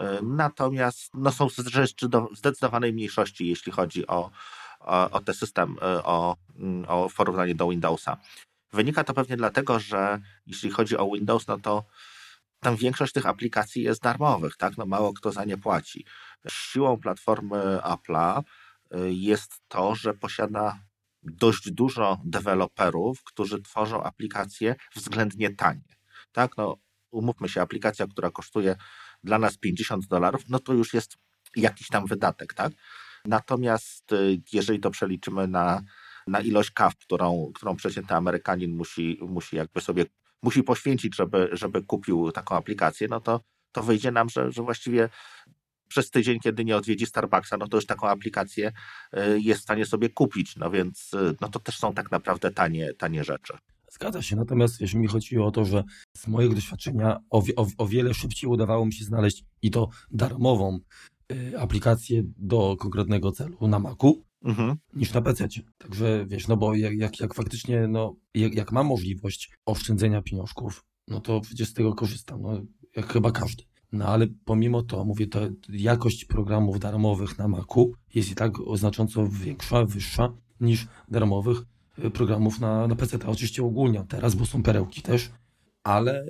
Y, 0.01 0.23
Natomiast 0.23 1.11
no, 1.15 1.33
są 1.33 1.47
zdecydo- 1.47 2.35
w 2.35 2.39
zdecydowanej 2.39 2.93
mniejszości, 2.93 3.49
jeśli 3.49 3.73
chodzi 3.73 4.07
o, 4.07 4.31
o, 4.81 5.11
o 5.11 5.21
ten 5.21 5.35
system, 5.35 5.77
y, 5.77 6.05
o, 6.05 6.37
mm, 6.59 6.85
o 6.89 7.09
porównanie 7.17 7.55
do 7.55 7.69
Windowsa. 7.69 8.17
Wynika 8.73 9.05
to 9.05 9.15
pewnie 9.15 9.37
dlatego, 9.37 9.81
że 9.81 10.21
jeśli 10.47 10.71
chodzi 10.71 10.97
o 10.97 11.07
Windows, 11.07 11.47
no 11.47 11.59
to 11.59 11.85
tam 12.61 12.77
większość 12.77 13.13
tych 13.13 13.27
aplikacji 13.27 13.83
jest 13.83 14.03
darmowych, 14.03 14.57
tak? 14.57 14.77
No 14.77 14.87
mało 14.87 15.13
kto 15.13 15.33
za 15.33 15.45
nie 15.45 15.57
płaci. 15.57 16.05
Siłą 16.49 17.01
platformy 17.01 17.79
Apple'a 17.83 18.43
y, 18.95 19.13
jest 19.13 19.61
to, 19.69 19.95
że 19.95 20.15
posiada 20.15 20.79
dość 21.27 21.71
dużo 21.71 22.21
deweloperów, 22.25 23.23
którzy 23.25 23.63
tworzą 23.63 24.03
aplikacje 24.03 24.77
względnie 24.95 25.55
tanie. 25.55 25.97
Tak? 26.33 26.57
No, 26.57 26.77
umówmy 27.11 27.49
się, 27.49 27.61
aplikacja, 27.63 28.07
która 28.07 28.31
kosztuje 28.31 28.77
dla 29.25 29.39
nas 29.39 29.59
50 29.59 30.07
dolarów, 30.07 30.43
no 30.49 30.59
to 30.59 30.73
już 30.73 30.95
jest 30.95 31.17
jakiś 31.57 31.89
tam 31.89 32.07
wydatek, 32.07 32.55
tak? 32.55 32.73
Natomiast 33.25 34.13
y, 34.13 34.43
jeżeli 34.53 34.81
to 34.81 34.91
przeliczymy 34.91 35.49
na, 35.49 35.83
na 36.27 36.41
ilość 36.41 36.71
kaw, 36.71 36.97
którą, 36.97 37.53
którą 37.55 37.77
przeciętny 37.77 38.17
Amerykanin 38.17 38.77
musi, 38.77 39.19
musi 39.29 39.57
jakby 39.57 39.81
sobie 39.81 40.05
musi 40.43 40.63
poświęcić, 40.63 41.17
żeby, 41.17 41.49
żeby 41.53 41.83
kupił 41.83 42.33
taką 42.33 42.57
aplikację, 42.57 43.09
no 43.11 43.21
to, 43.21 43.41
to 43.73 43.83
wyjdzie 43.83 44.11
nam, 44.11 44.29
że, 44.29 44.53
że 44.53 44.63
właściwie 44.63 45.09
przez 45.89 46.11
tydzień, 46.11 46.41
kiedy 46.41 46.65
nie 46.65 46.77
odwiedzi 46.77 47.07
Starbucksa, 47.07 47.57
no 47.57 47.69
to 47.69 47.77
już 47.77 47.87
taką 47.87 48.09
aplikację 48.09 48.73
y, 49.17 49.41
jest 49.41 49.61
w 49.61 49.63
stanie 49.63 49.87
sobie 49.87 50.09
kupić, 50.09 50.57
no 50.57 50.71
więc 50.71 51.15
y, 51.15 51.37
no 51.41 51.49
to 51.49 51.61
też 51.61 51.79
są 51.79 51.95
tak 51.95 52.11
naprawdę 52.11 52.51
tanie, 52.51 52.95
tanie 52.95 53.25
rzeczy. 53.25 53.53
Zgadza 53.93 54.23
się, 54.23 54.37
natomiast 54.37 54.81
jeśli 54.81 54.99
mi 54.99 55.07
chodzi 55.09 55.39
o 55.39 55.51
to, 55.51 55.65
że 55.65 55.85
z 56.17 56.27
mojego 56.27 56.55
doświadczenia 56.55 57.19
o, 57.31 57.43
o, 57.57 57.67
o 57.79 57.87
wiele 57.87 58.15
szybciej 58.15 58.51
udawało 58.51 58.87
mi 58.87 58.93
się 58.93 59.05
znaleźć 59.05 59.45
i 59.63 59.71
to 59.71 59.89
darmową 60.11 60.79
y, 61.33 61.59
aplikację 61.59 62.23
do 62.37 62.77
konkretnego 62.77 63.33
celu 63.33 63.69
na 63.69 63.79
Macu, 63.79 64.27
Mhm. 64.45 64.77
niż 64.95 65.13
na 65.13 65.23
PC. 65.23 65.49
Także 65.79 66.27
wiesz, 66.29 66.49
no 66.49 66.57
bo 66.57 66.75
jak, 66.75 66.95
jak, 66.95 67.21
jak 67.21 67.35
faktycznie, 67.35 67.89
no, 67.89 68.17
jak, 68.35 68.55
jak 68.55 68.73
mam 68.73 68.87
możliwość 68.87 69.51
oszczędzenia 69.67 70.23
pieniążków, 70.23 70.85
no 71.09 71.21
to 71.21 71.41
przecież 71.41 71.69
z 71.69 71.75
tego 71.75 71.95
korzystam, 71.95 72.43
no, 72.43 72.63
jak 72.97 73.13
chyba 73.13 73.33
każdy. 73.33 73.65
No 73.93 74.07
ale 74.07 74.27
pomimo 74.45 74.83
to, 74.83 75.05
mówię, 75.05 75.27
to 75.27 75.41
jakość 75.69 76.25
programów 76.25 76.81
darmowych 76.81 77.39
na 77.39 77.49
Macu 77.49 77.93
jest 78.15 78.31
i 78.31 78.35
tak 78.35 78.53
znacząco 78.75 79.29
większa, 79.29 79.85
wyższa 79.85 80.33
niż 80.61 80.87
darmowych 81.09 81.63
y, 82.05 82.11
programów 82.11 82.61
na, 82.61 82.87
na 82.87 82.97
PC. 82.97 83.19
Oczywiście 83.27 83.65
ogólnie 83.65 84.05
teraz, 84.09 84.35
bo 84.35 84.47
są 84.47 84.63
perełki 84.63 85.03
też, 85.03 85.31
ale 85.83 86.25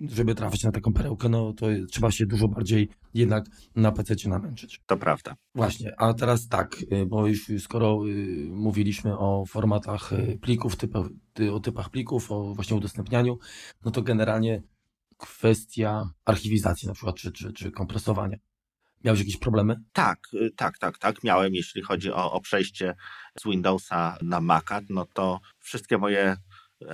żeby 0.00 0.34
trafić 0.34 0.64
na 0.64 0.72
taką 0.72 0.92
perełkę, 0.92 1.28
no 1.28 1.52
to 1.52 1.66
trzeba 1.90 2.10
się 2.10 2.26
dużo 2.26 2.48
bardziej 2.48 2.88
jednak 3.14 3.44
na 3.76 3.92
PC 3.92 4.28
namęczyć. 4.28 4.80
To 4.86 4.96
prawda. 4.96 5.36
Właśnie, 5.54 6.00
a 6.00 6.14
teraz 6.14 6.48
tak, 6.48 6.76
y, 6.92 7.06
bo 7.06 7.26
już 7.26 7.50
skoro 7.58 8.06
y, 8.06 8.48
mówiliśmy 8.50 9.18
o 9.18 9.44
formatach 9.46 10.12
y, 10.12 10.38
plików, 10.40 10.76
typach, 10.76 11.06
o 11.52 11.60
typach 11.60 11.90
plików, 11.90 12.32
o 12.32 12.54
właśnie 12.54 12.76
udostępnianiu, 12.76 13.38
no 13.84 13.90
to 13.90 14.02
generalnie 14.02 14.62
kwestia 15.18 16.10
archiwizacji 16.24 16.88
na 16.88 16.94
przykład, 16.94 17.16
czy, 17.16 17.32
czy, 17.32 17.52
czy 17.52 17.70
kompresowania. 17.70 18.36
Miałeś 19.04 19.20
jakieś 19.20 19.36
problemy? 19.36 19.76
Tak, 19.92 20.18
tak, 20.56 20.78
tak, 20.78 20.98
tak. 20.98 21.24
Miałem, 21.24 21.54
jeśli 21.54 21.82
chodzi 21.82 22.12
o, 22.12 22.32
o 22.32 22.40
przejście 22.40 22.94
z 23.38 23.44
Windowsa 23.44 24.18
na 24.22 24.40
Maca, 24.40 24.80
no 24.90 25.06
to 25.06 25.40
wszystkie 25.58 25.98
moje 25.98 26.36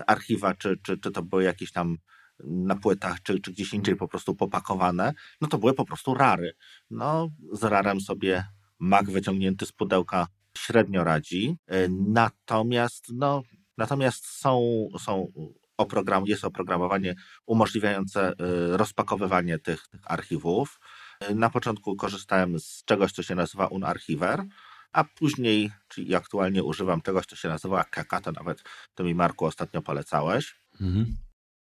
archiwa, 0.07 0.55
czy, 0.55 0.77
czy, 0.83 0.99
czy 0.99 1.11
to 1.11 1.23
były 1.23 1.45
jakieś 1.45 1.73
tam 1.73 1.99
na 2.45 2.77
płytach, 2.77 3.23
czy, 3.23 3.41
czy 3.41 3.53
gdzieś 3.53 3.75
indziej 3.75 3.97
po 3.97 4.09
prostu 4.09 4.35
popakowane, 4.35 5.13
no 5.41 5.49
to 5.49 5.59
były 5.59 5.75
po 5.75 5.85
prostu 5.85 6.15
rary. 6.15 6.55
No, 6.91 7.29
z 7.53 7.63
rarem 7.63 8.01
sobie 8.01 8.45
Mac 8.79 9.07
wyciągnięty 9.07 9.67
z 9.67 9.73
pudełka 9.73 10.27
średnio 10.59 11.05
radzi, 11.05 11.57
e, 11.67 11.89
natomiast, 11.89 13.07
no, 13.13 13.43
natomiast 13.79 14.27
są, 14.27 14.89
są 14.99 15.33
oprogram, 15.77 16.25
jest 16.27 16.45
oprogramowanie 16.45 17.15
umożliwiające 17.47 18.29
e, 18.29 18.35
rozpakowywanie 18.77 19.59
tych, 19.59 19.89
tych 19.89 20.01
archiwów. 20.05 20.81
E, 21.21 21.35
na 21.35 21.51
początku 21.51 21.97
korzystałem 21.97 22.61
z 22.61 22.85
czegoś, 22.85 23.13
co 23.13 23.23
się 23.23 23.35
nazywa 23.35 23.67
Unarchiver, 23.67 24.45
a 24.93 25.05
później, 25.05 25.71
czyli 25.89 26.15
aktualnie 26.15 26.65
używam 26.65 27.03
czegoś, 27.03 27.27
co 27.27 27.37
się 27.37 27.49
nazywa 27.49 27.85
Keka, 27.85 28.21
to 28.21 28.33
nawet 28.33 28.63
to 28.95 29.05
mi 29.05 29.15
Marku 29.15 29.45
ostatnio 29.45 29.83
polecałeś. 29.83 30.55
Mhm. 30.81 31.17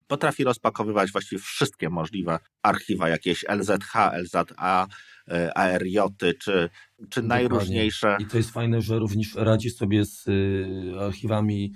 Potrafi 0.08 0.44
rozpakowywać 0.44 1.12
właściwie 1.12 1.42
wszystkie 1.42 1.90
możliwe 1.90 2.40
archiwa, 2.62 3.10
jakieś 3.10 3.46
LZH, 3.50 3.94
LZA, 4.14 4.88
e, 5.28 5.58
ARJ, 5.58 5.98
czy, 6.40 6.70
czy 7.10 7.24
najróżniejsze. 7.24 8.18
I 8.20 8.26
to 8.26 8.38
jest 8.38 8.52
fajne, 8.52 8.82
że 8.82 9.00
również 9.00 9.36
radzi 9.36 9.70
sobie 9.70 10.06
z 10.06 10.28
y, 10.28 11.00
archiwami 11.00 11.74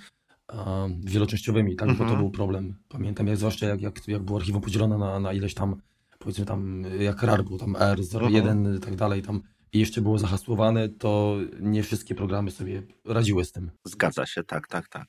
wieloczęściowymi, 0.99 1.75
tak? 1.75 1.89
Mhm. 1.89 1.97
Bo 1.97 2.03
to 2.03 2.09
mhm. 2.09 2.19
był 2.19 2.31
problem. 2.31 2.75
Pamiętam, 2.89 3.27
jak 3.27 3.37
zwłaszcza 3.37 3.67
jak, 3.67 3.81
jak, 3.81 4.07
jak 4.07 4.23
było 4.23 4.39
archiwum 4.39 4.61
podzielone 4.61 4.97
na, 4.97 5.19
na 5.19 5.33
ileś 5.33 5.53
tam, 5.53 5.81
powiedzmy 6.19 6.45
tam, 6.45 6.83
jak 6.99 7.23
RAR 7.23 7.43
był, 7.43 7.57
tam 7.57 7.73
R01 7.73 8.37
mhm. 8.37 8.75
i 8.77 8.79
tak 8.79 8.95
dalej, 8.95 9.21
tam 9.21 9.41
i 9.73 9.79
jeszcze 9.79 10.01
było 10.01 10.17
zahasłowane, 10.17 10.89
to 10.89 11.37
nie 11.59 11.83
wszystkie 11.83 12.15
programy 12.15 12.51
sobie 12.51 12.83
radziły 13.05 13.45
z 13.45 13.51
tym. 13.51 13.71
Zgadza 13.85 14.25
się, 14.25 14.43
tak, 14.43 14.67
tak, 14.67 14.87
tak. 14.87 15.07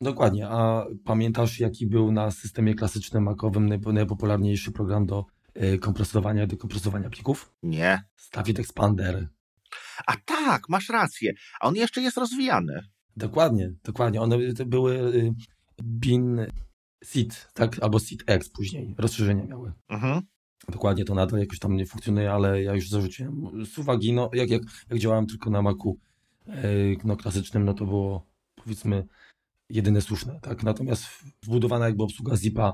Dokładnie. 0.00 0.48
A 0.48 0.86
pamiętasz, 1.04 1.60
jaki 1.60 1.86
był 1.86 2.12
na 2.12 2.30
systemie 2.30 2.74
klasycznym 2.74 3.22
Macowym 3.22 3.68
najpopularniejszy 3.92 4.72
program 4.72 5.06
do 5.06 5.24
y, 5.62 5.78
kompresowania 5.78 6.44
i 6.44 6.46
dekompresowania 6.46 7.10
plików? 7.10 7.52
Nie. 7.62 8.02
Staffit 8.16 8.58
Expander. 8.58 9.28
A 10.06 10.12
tak, 10.24 10.68
masz 10.68 10.88
rację. 10.88 11.32
A 11.60 11.68
on 11.68 11.74
jeszcze 11.74 12.00
jest 12.00 12.16
rozwijany. 12.16 12.82
Dokładnie, 13.16 13.72
dokładnie. 13.84 14.20
One 14.20 14.38
były 14.66 15.14
y, 15.14 15.34
bin 15.82 16.46
SIT, 17.04 17.48
tak? 17.54 17.82
Albo 17.82 17.98
SIT 17.98 18.22
X 18.26 18.48
później. 18.48 18.94
Rozszerzenia 18.98 19.44
miały. 19.44 19.72
Mhm. 19.88 20.22
Dokładnie 20.68 21.04
to 21.04 21.14
nadal 21.14 21.40
jakoś 21.40 21.58
tam 21.58 21.76
nie 21.76 21.86
funkcjonuje, 21.86 22.32
ale 22.32 22.62
ja 22.62 22.74
już 22.74 22.88
zarzuciłem. 22.88 23.66
Z 23.66 23.78
uwagi, 23.78 24.12
no 24.12 24.30
jak, 24.32 24.50
jak, 24.50 24.62
jak 24.90 24.98
działałem 24.98 25.26
tylko 25.26 25.50
na 25.50 25.62
Macu 25.62 25.98
y, 26.48 26.96
no, 27.04 27.16
klasycznym, 27.16 27.64
no 27.64 27.74
to 27.74 27.84
było 27.84 28.26
powiedzmy 28.54 29.06
jedyne 29.70 30.00
słuszne, 30.00 30.38
tak? 30.42 30.62
Natomiast 30.62 31.06
wbudowana 31.42 31.86
jakby 31.86 32.02
obsługa 32.02 32.36
ZIP-a 32.36 32.72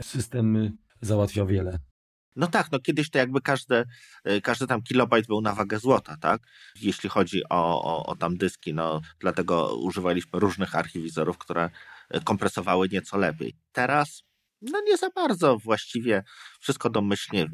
system 0.00 0.76
załatwia 1.00 1.46
wiele. 1.46 1.78
No 2.36 2.46
tak, 2.46 2.72
no 2.72 2.78
kiedyś 2.78 3.10
to 3.10 3.18
jakby 3.18 3.40
każdy, 3.40 3.84
y, 4.30 4.40
każdy 4.40 4.66
tam 4.66 4.82
kilobajt 4.82 5.26
był 5.26 5.40
na 5.40 5.54
wagę 5.54 5.78
złota, 5.78 6.16
tak? 6.16 6.42
Jeśli 6.80 7.08
chodzi 7.08 7.42
o, 7.48 7.82
o, 7.82 8.06
o 8.06 8.16
tam 8.16 8.36
dyski, 8.36 8.74
no 8.74 9.00
dlatego 9.20 9.76
używaliśmy 9.76 10.40
różnych 10.40 10.74
archiwizorów, 10.74 11.38
które 11.38 11.70
y, 12.16 12.20
kompresowały 12.20 12.88
nieco 12.88 13.18
lepiej. 13.18 13.56
Teraz, 13.72 14.22
no 14.62 14.80
nie 14.86 14.96
za 14.96 15.10
bardzo 15.10 15.58
właściwie 15.58 16.24
wszystko 16.60 16.90
domyślnie, 16.90 17.46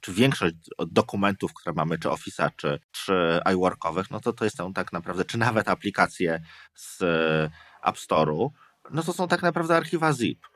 czy 0.00 0.12
większość 0.12 0.54
dokumentów, 0.86 1.54
które 1.54 1.74
mamy, 1.74 1.98
czy 1.98 2.08
Office'a, 2.08 2.50
czy, 2.56 2.80
czy 2.92 3.40
iWorkowych, 3.54 4.10
no 4.10 4.20
to 4.20 4.32
to 4.32 4.50
są 4.50 4.72
tak 4.72 4.92
naprawdę, 4.92 5.24
czy 5.24 5.38
nawet 5.38 5.68
aplikacje 5.68 6.42
z 6.74 6.98
App 7.82 7.96
Store'u, 7.96 8.50
no 8.90 9.02
to 9.02 9.12
są 9.12 9.28
tak 9.28 9.42
naprawdę 9.42 9.76
archiwa 9.76 10.12
zip. 10.12 10.46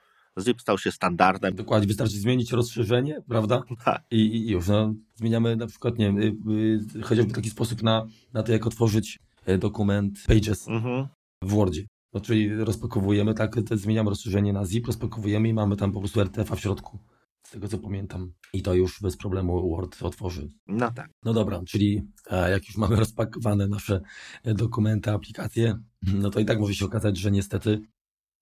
Zip 0.40 0.60
stał 0.60 0.78
się 0.78 0.92
standardem. 0.92 1.54
Dokładnie, 1.54 1.88
wystarczy 1.88 2.16
zmienić 2.16 2.52
rozszerzenie, 2.52 3.22
prawda? 3.28 3.62
Tak. 3.84 4.02
I, 4.10 4.16
I, 4.16 4.50
już, 4.50 4.68
no, 4.68 4.94
zmieniamy 5.14 5.56
na 5.56 5.66
przykład, 5.66 5.98
nie 5.98 6.06
wiem, 6.06 6.18
y, 6.18 6.98
y, 6.98 7.02
chociażby 7.02 7.32
taki 7.32 7.50
sposób 7.50 7.82
na, 7.82 8.06
na 8.32 8.42
to, 8.42 8.52
jak 8.52 8.66
otworzyć 8.66 9.18
e, 9.46 9.58
dokument 9.58 10.18
Pages 10.26 10.68
mhm. 10.68 11.08
w 11.42 11.50
Wordzie. 11.50 11.86
No, 12.12 12.20
czyli 12.20 12.54
rozpakowujemy, 12.54 13.34
tak, 13.34 13.56
zmieniamy 13.74 14.10
rozszerzenie 14.10 14.52
na 14.52 14.64
zip, 14.64 14.86
rozpakowujemy 14.86 15.48
i 15.48 15.54
mamy 15.54 15.76
tam 15.76 15.92
po 15.92 15.98
prostu 15.98 16.20
RTF-a 16.20 16.56
w 16.56 16.60
środku. 16.60 16.98
Z 17.46 17.50
tego 17.50 17.68
co 17.68 17.78
pamiętam. 17.78 18.32
I 18.52 18.62
to 18.62 18.74
już 18.74 19.00
bez 19.02 19.16
problemu 19.16 19.70
Word 19.76 20.02
otworzy. 20.02 20.48
No 20.66 20.90
tak. 20.90 21.10
No 21.24 21.32
dobra, 21.32 21.60
czyli 21.66 22.02
e, 22.30 22.50
jak 22.50 22.66
już 22.66 22.76
mamy 22.76 22.96
rozpakowane 22.96 23.68
nasze 23.68 24.00
dokumenty, 24.44 25.10
aplikacje, 25.10 25.78
no 26.02 26.30
to 26.30 26.40
i 26.40 26.44
tak 26.44 26.60
może 26.60 26.74
się 26.74 26.84
okazać, 26.84 27.16
że 27.16 27.30
niestety 27.30 27.80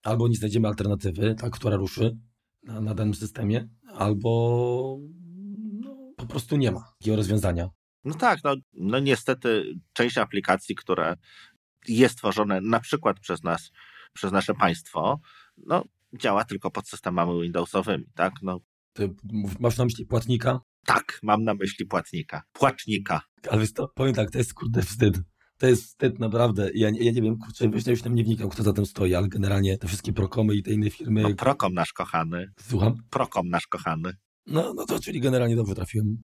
albo 0.08 0.28
nie 0.28 0.34
znajdziemy 0.34 0.68
alternatywy, 0.68 1.34
tak, 1.34 1.52
która 1.52 1.76
ruszy 1.76 2.18
na, 2.62 2.80
na 2.80 2.94
danym 2.94 3.14
systemie, 3.14 3.68
albo 3.94 4.98
no, 5.80 6.12
po 6.16 6.26
prostu 6.26 6.56
nie 6.56 6.72
ma 6.72 6.92
takiego 6.98 7.16
rozwiązania. 7.16 7.68
No 8.04 8.14
tak, 8.14 8.38
no, 8.44 8.54
no 8.72 8.98
niestety 8.98 9.64
część 9.92 10.18
aplikacji, 10.18 10.74
które 10.74 11.16
jest 11.88 12.18
tworzone 12.18 12.60
na 12.60 12.80
przykład 12.80 13.20
przez 13.20 13.42
nas, 13.42 13.70
przez 14.12 14.32
nasze 14.32 14.54
państwo, 14.54 15.20
no 15.56 15.84
działa 16.20 16.44
tylko 16.44 16.70
pod 16.70 16.88
systemami 16.88 17.42
Windowsowymi, 17.42 18.04
tak? 18.14 18.32
No. 18.42 18.60
Ty 18.92 19.14
masz 19.60 19.78
na 19.78 19.84
myśli 19.84 20.06
płatnika? 20.06 20.60
Tak, 20.86 21.18
mam 21.22 21.44
na 21.44 21.54
myśli 21.54 21.86
płatnika. 21.86 22.42
Płacznika. 22.52 23.20
Ale 23.50 23.66
to, 23.68 23.88
powiem 23.94 24.14
tak, 24.14 24.30
to 24.30 24.38
jest 24.38 24.54
kurde 24.54 24.82
wstyd 24.82 25.20
to 25.58 25.66
jest 25.66 25.84
wstyd 25.84 26.18
naprawdę. 26.18 26.70
Ja, 26.74 26.88
ja 26.88 27.12
nie 27.12 27.22
wiem, 27.22 27.38
kurczę, 27.38 27.70
ja 27.86 27.90
już 27.90 28.02
tam 28.02 28.14
nie 28.14 28.24
wnikam, 28.24 28.48
kto 28.48 28.62
za 28.62 28.72
tym 28.72 28.86
stoi, 28.86 29.14
ale 29.14 29.28
generalnie 29.28 29.78
te 29.78 29.88
wszystkie 29.88 30.12
Prokomy 30.12 30.54
i 30.54 30.62
te 30.62 30.72
inne 30.72 30.90
firmy. 30.90 31.22
No, 31.22 31.34
Prokom 31.34 31.74
nasz 31.74 31.92
kochany. 31.92 32.52
Słucham? 32.60 32.94
Prokom 33.10 33.48
nasz 33.48 33.66
kochany. 33.66 34.12
No, 34.46 34.74
no 34.74 34.86
to 34.86 35.00
czyli 35.00 35.20
generalnie 35.20 35.56
dobrze 35.56 35.74
trafiłem. 35.74 36.22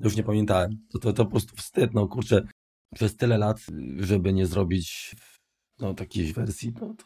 Już 0.00 0.16
nie 0.16 0.22
pamiętałem. 0.22 0.78
To, 0.92 0.98
to, 0.98 1.12
to 1.12 1.24
po 1.24 1.30
prostu 1.30 1.56
wstyd, 1.56 1.94
no 1.94 2.08
kurczę, 2.08 2.46
przez 2.94 3.16
tyle 3.16 3.38
lat, 3.38 3.60
żeby 3.96 4.32
nie 4.32 4.46
zrobić 4.46 5.16
no, 5.78 5.94
takiej 5.94 6.32
wersji, 6.32 6.72
no 6.80 6.94
to... 6.94 7.04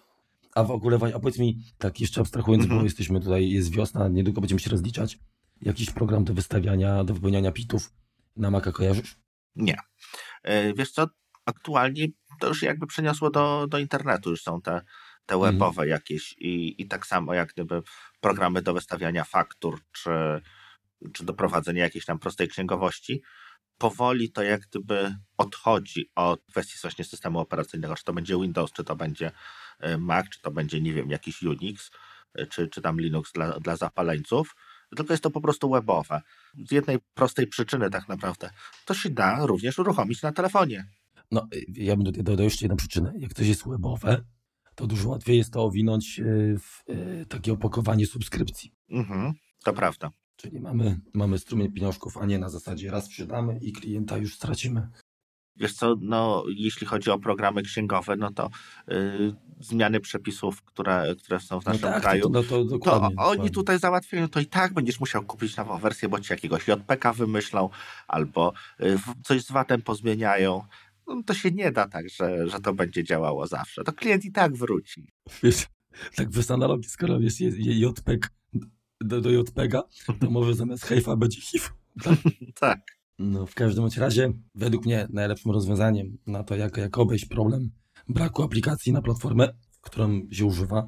A 0.55 0.64
w 0.64 0.70
ogóle, 0.70 0.99
a 1.14 1.18
powiedz 1.18 1.39
mi, 1.39 1.59
tak 1.79 2.01
jeszcze 2.01 2.20
abstrahując, 2.20 2.64
mm 2.64 2.66
-hmm. 2.66 2.70
bo 2.70 2.74
mhm. 2.74 2.85
jesteśmy 2.85 3.20
tutaj, 3.20 3.51
jest 3.51 3.70
wiosna, 3.70 4.09
niedługo 4.09 4.41
będziemy 4.41 4.61
się 4.61 4.70
rozliczać, 4.70 5.18
jakiś 5.62 5.91
program 5.91 6.24
do 6.24 6.35
wystawiania, 6.35 7.05
do 7.05 7.14
wypełniania 7.14 7.53
pitów 7.53 7.93
na 8.37 8.51
Maca 8.51 8.72
kojarzysz? 8.72 9.16
Nie. 9.57 9.77
E, 10.43 10.74
wiesz 10.74 10.91
co, 10.91 11.07
aktualnie 11.47 12.07
to 12.40 12.49
już 12.49 12.62
jakby 12.62 12.86
przeniosło 12.86 13.30
do, 13.30 13.66
do 13.70 13.78
internetu, 13.78 14.30
już 14.30 14.42
są 14.42 14.61
te, 14.61 14.80
te 15.26 15.34
mhm. 15.34 15.53
webowe 15.53 15.82
mm. 15.82 15.90
jakieś 15.90 16.32
i, 16.38 16.82
i 16.82 16.88
tak 16.88 17.07
samo 17.07 17.34
jak 17.34 17.49
gdyby 17.53 17.82
programy 18.20 18.62
do 18.62 18.74
wystawiania 18.74 19.24
faktur, 19.24 19.80
czy, 19.92 20.11
czy 21.12 21.24
do 21.24 21.34
prowadzenia 21.34 21.84
jakiejś 21.84 22.05
tam 22.05 22.18
prostej 22.18 22.49
księgowości, 22.49 23.22
powoli 23.78 24.32
to 24.32 24.42
jak 24.42 24.61
gdyby 24.61 25.16
odchodzi 25.36 26.11
od 26.14 26.40
kwestii 26.51 26.78
właśnie 26.82 27.05
systemu 27.05 27.38
operacyjnego, 27.38 27.94
czy 27.94 28.05
to 28.05 28.12
będzie 28.12 28.36
Windows, 28.36 28.72
czy 28.72 28.84
to 28.84 28.97
będzie 28.97 29.30
e, 29.80 29.99
Mac, 29.99 30.28
czy 30.28 30.40
to 30.40 30.51
będzie, 30.51 30.80
nie 30.80 30.94
wiem, 30.94 31.11
jakiś 31.11 31.42
Unix, 31.42 31.90
e, 32.34 32.47
czy, 32.47 32.68
czy 32.68 32.82
tam 32.82 33.01
Linux 33.01 33.32
dla, 33.32 33.61
dla 33.61 33.76
zapaleńców, 33.76 34.57
tylko 34.97 35.12
jest 35.12 35.22
to 35.22 35.30
po 35.30 35.40
prostu 35.40 35.70
webowe. 35.70 36.22
Z 36.68 36.72
jednej 36.72 36.99
prostej 37.14 37.47
przyczyny 37.47 37.90
tak 37.90 38.09
naprawdę. 38.09 38.51
To 38.84 38.94
się 38.94 39.11
da 39.11 39.47
również 39.47 39.78
uruchomić 39.78 40.22
na 40.22 40.32
telefonie. 40.32 40.86
No, 41.31 41.49
ja 41.68 41.97
bym 41.97 42.12
dodał 42.12 42.45
jeszcze 42.45 42.64
jedną 42.64 42.77
przyczynę. 42.77 43.12
Jak 43.18 43.35
coś 43.35 43.47
jest 43.47 43.68
webowe, 43.68 44.24
to 44.74 44.87
dużo 44.87 45.09
łatwiej 45.09 45.39
jest 45.39 45.53
to 45.53 45.64
owinąć 45.64 46.20
e, 46.20 46.24
w 46.59 46.83
e, 46.89 47.27
takie 47.27 47.53
opakowanie 47.53 48.07
subskrypcji. 48.07 48.72
Mhm, 48.91 49.33
to 49.64 49.72
prawda. 49.72 50.11
Czyli 50.37 50.61
mamy, 50.61 51.01
mamy 51.14 51.39
strumień 51.39 51.72
pieniążków, 51.72 52.16
a 52.16 52.27
nie 52.27 52.39
na 52.39 52.49
zasadzie 52.49 52.91
raz 52.91 53.05
sprzedamy 53.05 53.59
i 53.62 53.72
klienta 53.72 54.16
już 54.16 54.35
stracimy. 54.35 54.89
Wiesz 55.57 55.74
co, 55.74 55.95
no, 56.01 56.45
jeśli 56.49 56.87
chodzi 56.87 57.11
o 57.11 57.18
programy 57.18 57.62
księgowe, 57.62 58.16
no 58.16 58.33
to 58.33 58.51
yy, 58.89 59.35
zmiany 59.61 60.01
przepisów, 60.01 60.62
które, 60.62 61.14
które 61.18 61.41
są 61.41 61.61
w 61.61 61.64
no 61.64 61.72
naszym 61.72 61.89
no 61.89 61.93
tak, 61.93 62.03
kraju, 62.03 62.22
to, 62.22 62.29
no 62.29 62.43
to, 62.43 62.49
to 62.49 62.57
oni 62.57 62.68
dokładnie. 62.68 63.51
tutaj 63.51 63.79
załatwiają, 63.79 64.29
to 64.29 64.41
i 64.41 64.47
tak 64.47 64.74
będziesz 64.74 65.01
musiał 65.01 65.24
kupić 65.24 65.57
nową 65.57 65.79
wersję, 65.79 66.09
bo 66.09 66.20
ci 66.20 66.33
jakiegoś 66.33 66.68
JPK 66.68 67.12
wymyślą, 67.12 67.70
albo 68.09 68.53
yy, 68.79 68.99
coś 69.24 69.45
z 69.45 69.53
VAT-em 69.53 69.83
pozmieniają 69.83 70.62
no 71.07 71.22
to 71.22 71.34
się 71.34 71.50
nie 71.50 71.72
da 71.72 71.88
tak, 71.88 72.09
że, 72.09 72.48
że 72.48 72.61
to 72.61 72.74
będzie 72.74 73.04
działało 73.04 73.46
zawsze. 73.46 73.84
To 73.84 73.92
klient 73.92 74.24
i 74.24 74.32
tak 74.32 74.57
wróci. 74.57 75.09
Wiesz, 75.42 75.66
tak 76.16 76.30
bez 76.30 76.50
analogii, 76.50 76.88
skoro 76.90 77.20
jest 77.20 77.40
JPEG 77.40 78.30
do, 79.00 79.20
do 79.20 79.30
JPEGa, 79.30 79.82
to 80.20 80.30
może 80.30 80.54
zamiast 80.54 80.84
HIV 80.86 81.16
będzie 81.16 81.40
HIV. 81.40 81.64
Tak? 82.04 82.18
tak. 82.61 82.80
No, 83.18 83.46
w 83.46 83.54
każdym 83.54 83.84
bądź 83.84 83.96
razie, 83.96 84.32
według 84.54 84.86
mnie 84.86 85.07
najlepszym 85.11 85.52
rozwiązaniem 85.52 86.18
na 86.26 86.44
to, 86.44 86.57
jak, 86.57 86.76
jak 86.76 86.98
obejść 86.98 87.24
problem 87.24 87.70
braku 88.09 88.42
aplikacji 88.42 88.92
na 88.92 89.02
platformę, 89.02 89.48
którą 89.80 90.20
się 90.32 90.44
używa, 90.44 90.86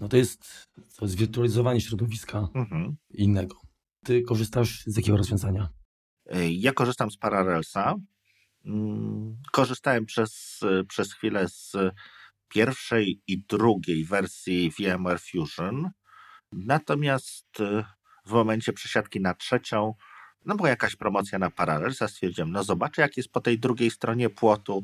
no 0.00 0.08
to 0.08 0.16
jest 0.16 0.68
to 0.96 1.06
zwirtualizowanie 1.08 1.80
środowiska 1.80 2.48
Mhm. 2.54 2.96
innego. 3.10 3.56
Ty 4.04 4.22
korzystasz 4.22 4.82
z 4.86 4.96
jakiego 4.96 5.16
rozwiązania? 5.18 5.68
Ja 6.50 6.72
korzystam 6.72 7.10
z 7.10 7.16
Parallelsa. 7.16 7.94
Mm, 8.68 9.36
Korzystałem 9.52 10.06
przez, 10.06 10.60
przez 10.88 11.14
chwilę 11.14 11.48
z 11.48 11.76
pierwszej 12.48 13.22
i 13.26 13.38
drugiej 13.38 14.04
wersji 14.04 14.70
VMware 14.78 15.20
Fusion. 15.20 15.90
Natomiast 16.52 17.60
y, 17.60 17.84
w 18.26 18.32
momencie 18.32 18.72
przesiadki 18.72 19.20
na 19.20 19.34
trzecią, 19.34 19.94
no 20.44 20.54
była 20.54 20.68
jakaś 20.68 20.96
promocja 20.96 21.38
na 21.38 21.50
Parallelsa, 21.50 22.08
stwierdziłem, 22.08 22.50
no 22.50 22.64
zobaczę 22.64 23.02
jak 23.02 23.16
jest 23.16 23.32
po 23.32 23.40
tej 23.40 23.58
drugiej 23.58 23.90
stronie 23.90 24.30
płotu. 24.30 24.82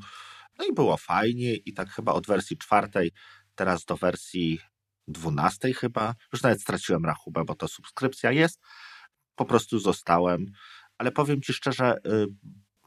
No 0.59 0.65
i 0.65 0.73
było 0.73 0.97
fajnie 0.97 1.55
i 1.55 1.75
tak 1.75 1.89
chyba 1.91 2.13
od 2.13 2.27
wersji 2.27 2.59
czwartej, 2.59 3.13
teraz 3.55 3.85
do 3.85 3.97
wersji 3.97 4.61
dwunastej 5.09 5.75
chyba, 5.75 6.15
już 6.33 6.43
nawet 6.43 6.63
straciłem 6.63 7.05
rachubę, 7.05 7.45
bo 7.45 7.55
to 7.55 7.69
subskrypcja 7.69 8.33
jest, 8.33 8.61
po 9.37 9.45
prostu 9.45 9.79
zostałem 9.79 10.47
ale 10.99 11.13
powiem 11.13 11.43
Ci 11.43 11.53
szczerze, 11.53 11.97
y, 12.07 12.27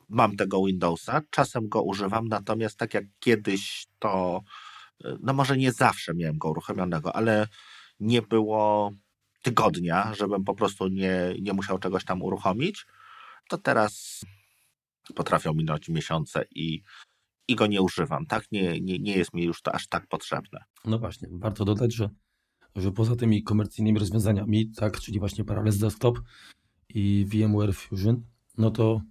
mam 0.10 0.36
tego 0.36 0.66
Windowsa, 0.66 1.22
czasem 1.30 1.70
go 1.70 1.82
używam, 1.82 2.28
natomiast 2.28 2.78
tak 2.78 2.94
jak 2.94 3.06
kiedyś 3.20 3.88
to, 4.00 4.42
y, 5.06 5.18
no 5.22 5.34
może 5.34 5.58
nie 5.58 5.72
zawsze 5.72 6.14
miałem 6.14 6.38
go 6.38 6.50
uruchomionego, 6.50 7.16
ale 7.16 7.48
nie 8.00 8.22
było 8.22 8.92
tygodnia, 9.44 10.14
żebym 10.14 10.44
po 10.44 10.56
prostu 10.56 10.88
nie, 10.88 11.36
nie 11.42 11.54
musiał 11.54 11.80
czegoś 11.80 12.06
tam 12.06 12.22
uruchomić, 12.22 12.86
to 13.50 13.58
teraz 13.58 14.26
potrafią 15.16 15.54
minąć 15.54 15.90
miesiące 15.90 16.46
i, 16.52 16.82
i 17.48 17.56
go 17.56 17.68
nie 17.68 17.82
używam, 17.82 18.26
tak? 18.26 18.44
Nie, 18.52 18.82
nie, 18.82 19.00
nie 19.00 19.18
jest 19.18 19.34
mi 19.34 19.44
już 19.44 19.62
to 19.62 19.76
aż 19.76 19.88
tak 19.88 20.08
potrzebne. 20.08 20.60
No 20.86 21.00
właśnie, 21.00 21.28
warto 21.32 21.66
dodać, 21.66 21.94
że, 21.94 22.10
że 22.76 22.92
poza 22.92 23.16
tymi 23.16 23.44
komercyjnymi 23.44 24.00
rozwiązaniami, 24.00 24.72
tak, 24.72 25.00
czyli 25.00 25.20
właśnie 25.20 25.44
Parallels 25.46 25.78
Desktop, 25.78 26.20
i 26.90 27.26
VMware 27.26 27.74
Fusion, 27.74 28.24
no 28.58 28.72
to 28.72 29.02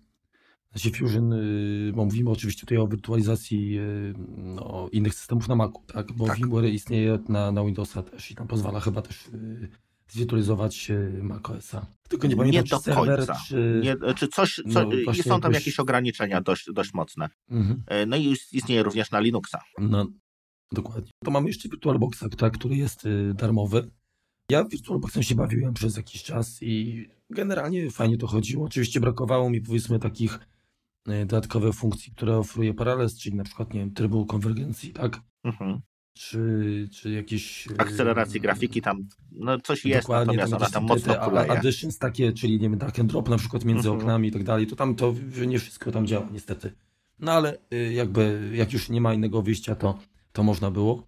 znaczy 0.77 0.99
Fusion, 0.99 1.31
yy, 1.31 1.93
bo 1.93 2.05
mówimy 2.05 2.31
oczywiście 2.31 2.61
tutaj 2.61 2.79
o 2.79 2.89
wirtualizacji 2.89 3.71
yy, 3.71 4.15
no, 4.37 4.89
innych 4.93 5.15
systemów 5.15 5.49
na 5.49 5.57
Macu, 5.57 5.83
tak? 5.87 6.13
Bo 6.13 6.27
Tak. 6.27 6.39
VMware 6.39 6.65
istnieje 6.65 7.19
na, 7.29 7.53
na 7.53 7.65
Windowsa 7.65 8.03
też 8.03 8.31
i 8.31 8.35
tam 8.35 8.47
pozwala 8.47 8.81
chyba 8.81 9.03
też 9.03 9.25
zwirtualizować 10.09 10.89
yy, 10.89 11.21
macOSa. 11.23 11.87
Tylko 12.09 12.27
nie 12.27 12.37
pamiętam, 12.37 12.63
Nie 12.63 12.65
czy 12.65 12.71
do 12.71 12.79
serwer, 12.81 13.17
końca. 13.19 13.41
czy... 13.49 13.81
Nie, 13.85 14.15
czy 14.15 14.29
coś, 14.29 14.61
No, 14.67 14.73
co, 14.73 14.91
właśnie 15.05 15.23
są 15.23 15.41
tam 15.41 15.53
jakieś 15.53 15.81
ograniczenia 15.81 16.41
dość, 16.41 16.67
dość 16.73 16.95
mocne. 16.95 17.29
Mhm. 17.51 17.83
E, 17.87 18.07
No 18.07 18.17
i 18.17 18.25
ist- 18.33 18.53
istnieje 18.53 18.83
również 18.83 19.11
na 19.11 19.21
Linuxa. 19.21 19.59
No, 19.79 20.07
dokładnie. 20.73 21.11
To 21.25 21.31
mamy 21.31 21.49
jeszcze 21.49 21.69
VirtualBoxa, 21.69 22.25
tak, 22.39 22.53
który 22.53 22.77
jest 22.77 23.07
y, 23.07 23.35
darmowy. 23.35 23.91
Ja 24.51 24.65
VirtualBoxem 24.65 25.23
się 25.23 25.35
bawiłem 25.35 25.75
przez 25.75 25.97
jakiś 25.97 26.23
czas 26.23 26.63
i 26.63 27.07
generalnie 27.31 27.91
fajnie 27.91 28.19
to 28.19 28.27
chodziło. 28.27 28.65
Oczywiście 28.67 29.01
brakowało 29.01 29.51
mi 29.51 29.61
powiedzmy 29.61 29.99
takich 29.99 30.39
y, 31.09 31.27
dodatkowych 31.27 31.75
funkcji, 31.75 32.13
które 32.13 32.37
oferuje 32.39 32.75
Parallels, 32.75 33.19
czyli 33.19 33.37
na 33.37 33.45
przykład, 33.45 33.75
nie 33.75 33.81
wiem, 33.81 33.95
trybu 33.95 34.27
konwergencji, 34.27 34.93
tak? 34.93 35.21
Mhm. 35.45 35.81
Czy, 36.13 36.89
czy 36.93 37.11
jakieś... 37.11 37.67
y, 37.67 37.79
Akceleracji 37.79 38.41
grafiki 38.41 38.83
tam, 38.83 39.09
no 39.33 39.61
coś 39.61 39.85
jest, 39.85 40.03
Dokładnie, 40.03 40.37
natomiast 40.37 40.53
ona 40.53 40.61
jakieś 40.61 40.75
tam 40.75 40.85
mocno 40.85 41.15
te 41.15 41.21
kuleje. 41.21 41.51
Additions 41.51 41.99
takie, 41.99 42.33
czyli 42.33 42.53
nie 42.53 42.71
wiem, 42.71 42.79
drag 42.79 42.99
and 42.99 43.11
drop 43.11 43.29
na 43.29 43.37
przykład 43.39 43.65
między 43.65 43.89
Mhm. 43.89 44.01
oknami 44.01 44.29
i 44.29 44.33
tak 44.33 44.45
dalej, 44.45 44.67
to 44.67 44.77
tam 44.77 44.95
to 44.95 45.15
nie 45.47 45.59
wszystko 45.59 45.93
tam 45.93 46.07
działa 46.07 46.29
niestety. 46.33 46.73
No 47.19 47.33
ale 47.33 47.59
y, 47.73 47.93
jakby 47.93 48.51
jak 48.55 48.73
już 48.73 48.89
nie 48.89 49.01
ma 49.01 49.15
innego 49.15 49.43
wyjścia, 49.43 49.75
to, 49.75 49.99
to 50.33 50.43
można 50.43 50.71
było. 50.71 51.07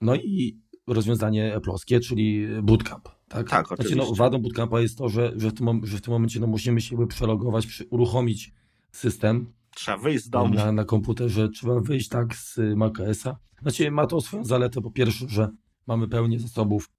No 0.00 0.14
i 0.14 0.60
rozwiązanie 0.86 1.56
Apple'owskie, 1.58 2.00
czyli 2.00 2.46
bootcamp. 2.62 3.08
Tak, 3.28 3.50
Tak, 3.50 3.66
Znaczy, 3.66 3.82
no, 3.82 4.02
oczywiście. 4.02 4.14
wadą 4.18 4.38
bootcampa 4.38 4.80
jest 4.80 4.98
to, 4.98 5.08
że, 5.08 5.32
że, 5.36 5.50
w 5.50 5.54
tym, 5.54 5.86
że 5.86 5.98
w 5.98 6.00
tym 6.00 6.12
momencie 6.12 6.40
no, 6.40 6.46
musimy 6.46 6.80
się 6.80 7.06
przelogować, 7.06 7.66
przy, 7.66 7.84
uruchomić 7.90 8.52
system 8.92 9.52
Trzeba 9.74 9.98
wyjść 9.98 10.24
z 10.24 10.30
domu. 10.30 10.54
na, 10.54 10.72
na 10.72 10.84
komputerze, 10.84 11.48
trzeba 11.48 11.80
wyjść 11.80 12.08
tak 12.08 12.36
z 12.36 12.58
macOSa. 12.76 13.36
Znaczy 13.62 13.90
ma 13.90 14.06
to 14.06 14.20
swoją 14.20 14.44
zaletę 14.44 14.80
po 14.80 14.90
pierwsze, 14.90 15.28
że 15.28 15.50
mamy 15.86 16.08
pełnię 16.08 16.40
zasobów 16.40 16.90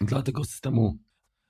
dla 0.00 0.22
tego 0.22 0.44
systemu 0.44 0.98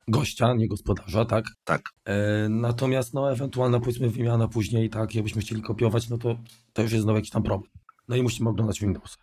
gościa, 0.08 0.54
nie 0.54 0.68
gospodarza, 0.68 1.24
tak? 1.24 1.44
Tak. 1.64 1.82
E, 2.04 2.48
natomiast 2.48 3.14
no 3.14 3.32
ewentualna 3.32 3.80
powiedzmy 3.80 4.10
wymiana 4.10 4.48
później, 4.48 4.90
tak, 4.90 5.14
jakbyśmy 5.14 5.42
chcieli 5.42 5.62
kopiować, 5.62 6.08
no 6.08 6.18
to 6.18 6.38
to 6.72 6.82
już 6.82 6.92
jest 6.92 7.02
znowu 7.02 7.16
jakiś 7.16 7.30
tam 7.30 7.42
problem. 7.42 7.70
No 8.08 8.16
i 8.16 8.22
musimy 8.22 8.50
oglądać 8.50 8.80
Windows. 8.80 9.18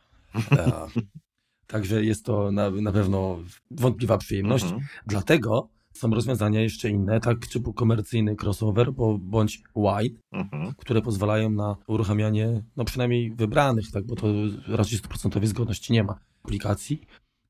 E, 0.52 0.88
także 1.68 2.04
jest 2.06 2.26
to 2.26 2.52
na, 2.52 2.70
na 2.70 2.92
pewno 2.92 3.40
wątpliwa 3.72 4.18
przyjemność. 4.18 4.64
Mhm. 4.64 4.82
Dlatego 5.08 5.70
są 5.94 6.10
rozwiązania 6.10 6.62
jeszcze 6.62 6.90
inne, 6.90 7.20
tak 7.20 7.48
typu 7.48 7.74
komercyjny 7.74 8.36
crossover 8.36 8.94
bo, 8.94 9.18
bądź 9.18 9.62
wide, 9.76 10.20
Mhm. 10.32 10.74
które 10.78 11.02
pozwalają 11.02 11.50
na 11.50 11.76
uruchamianie, 11.88 12.64
no 12.76 12.86
przynajmniej 12.86 13.32
wybranych, 13.36 13.92
tak, 13.92 14.06
bo 14.06 14.16
to 14.16 14.28
raczej 14.68 14.98
100% 15.00 15.46
zgodności 15.48 15.94
nie 15.94 16.04
ma 16.04 16.20
aplikacji, 16.44 17.02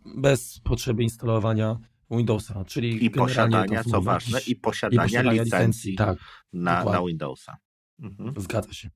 bez 0.06 0.60
potrzeby 0.60 1.04
instalowania 1.04 1.80
Windowsa, 2.12 2.66
czyli 2.66 3.06
I 3.06 3.10
posiadania, 3.10 3.84
co 3.84 4.02
ważne, 4.02 4.40
i 4.48 4.56
posiadania, 4.56 5.04
posiadania 5.04 5.44
licencji 5.44 5.96
Tak, 5.96 6.18
na, 6.54 6.84
na 6.84 7.02
Windowsa. 7.06 7.58
Mhm. 8.00 8.34
zgadza 8.38 8.74
się. 8.74 8.90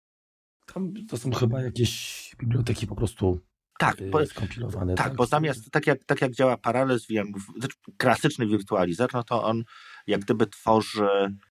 Tam 0.74 0.94
to 1.10 1.18
są 1.18 1.32
chyba 1.32 1.62
jakieś 1.62 2.32
biblioteki 2.40 2.88
po 2.88 2.96
prostu 2.96 3.40
Tak, 3.80 4.02
y, 4.02 4.10
bo, 4.10 4.26
skompilowane. 4.26 4.96
tak, 4.96 5.16
bo 5.16 5.26
zamiast, 5.26 5.72
tak 5.72 5.88
jak, 5.88 6.04
tak 6.04 6.22
jak 6.22 6.32
działa 6.32 6.58
Parallels, 6.58 7.06
w- 7.06 7.60
znaczy 7.60 7.76
klasyczny 7.98 8.48
wirtualizer, 8.48 9.10
no 9.14 9.24
to 9.24 9.44
on 9.44 9.64
jak 10.08 10.22
gdyby 10.22 10.48
tworzy 10.48 11.08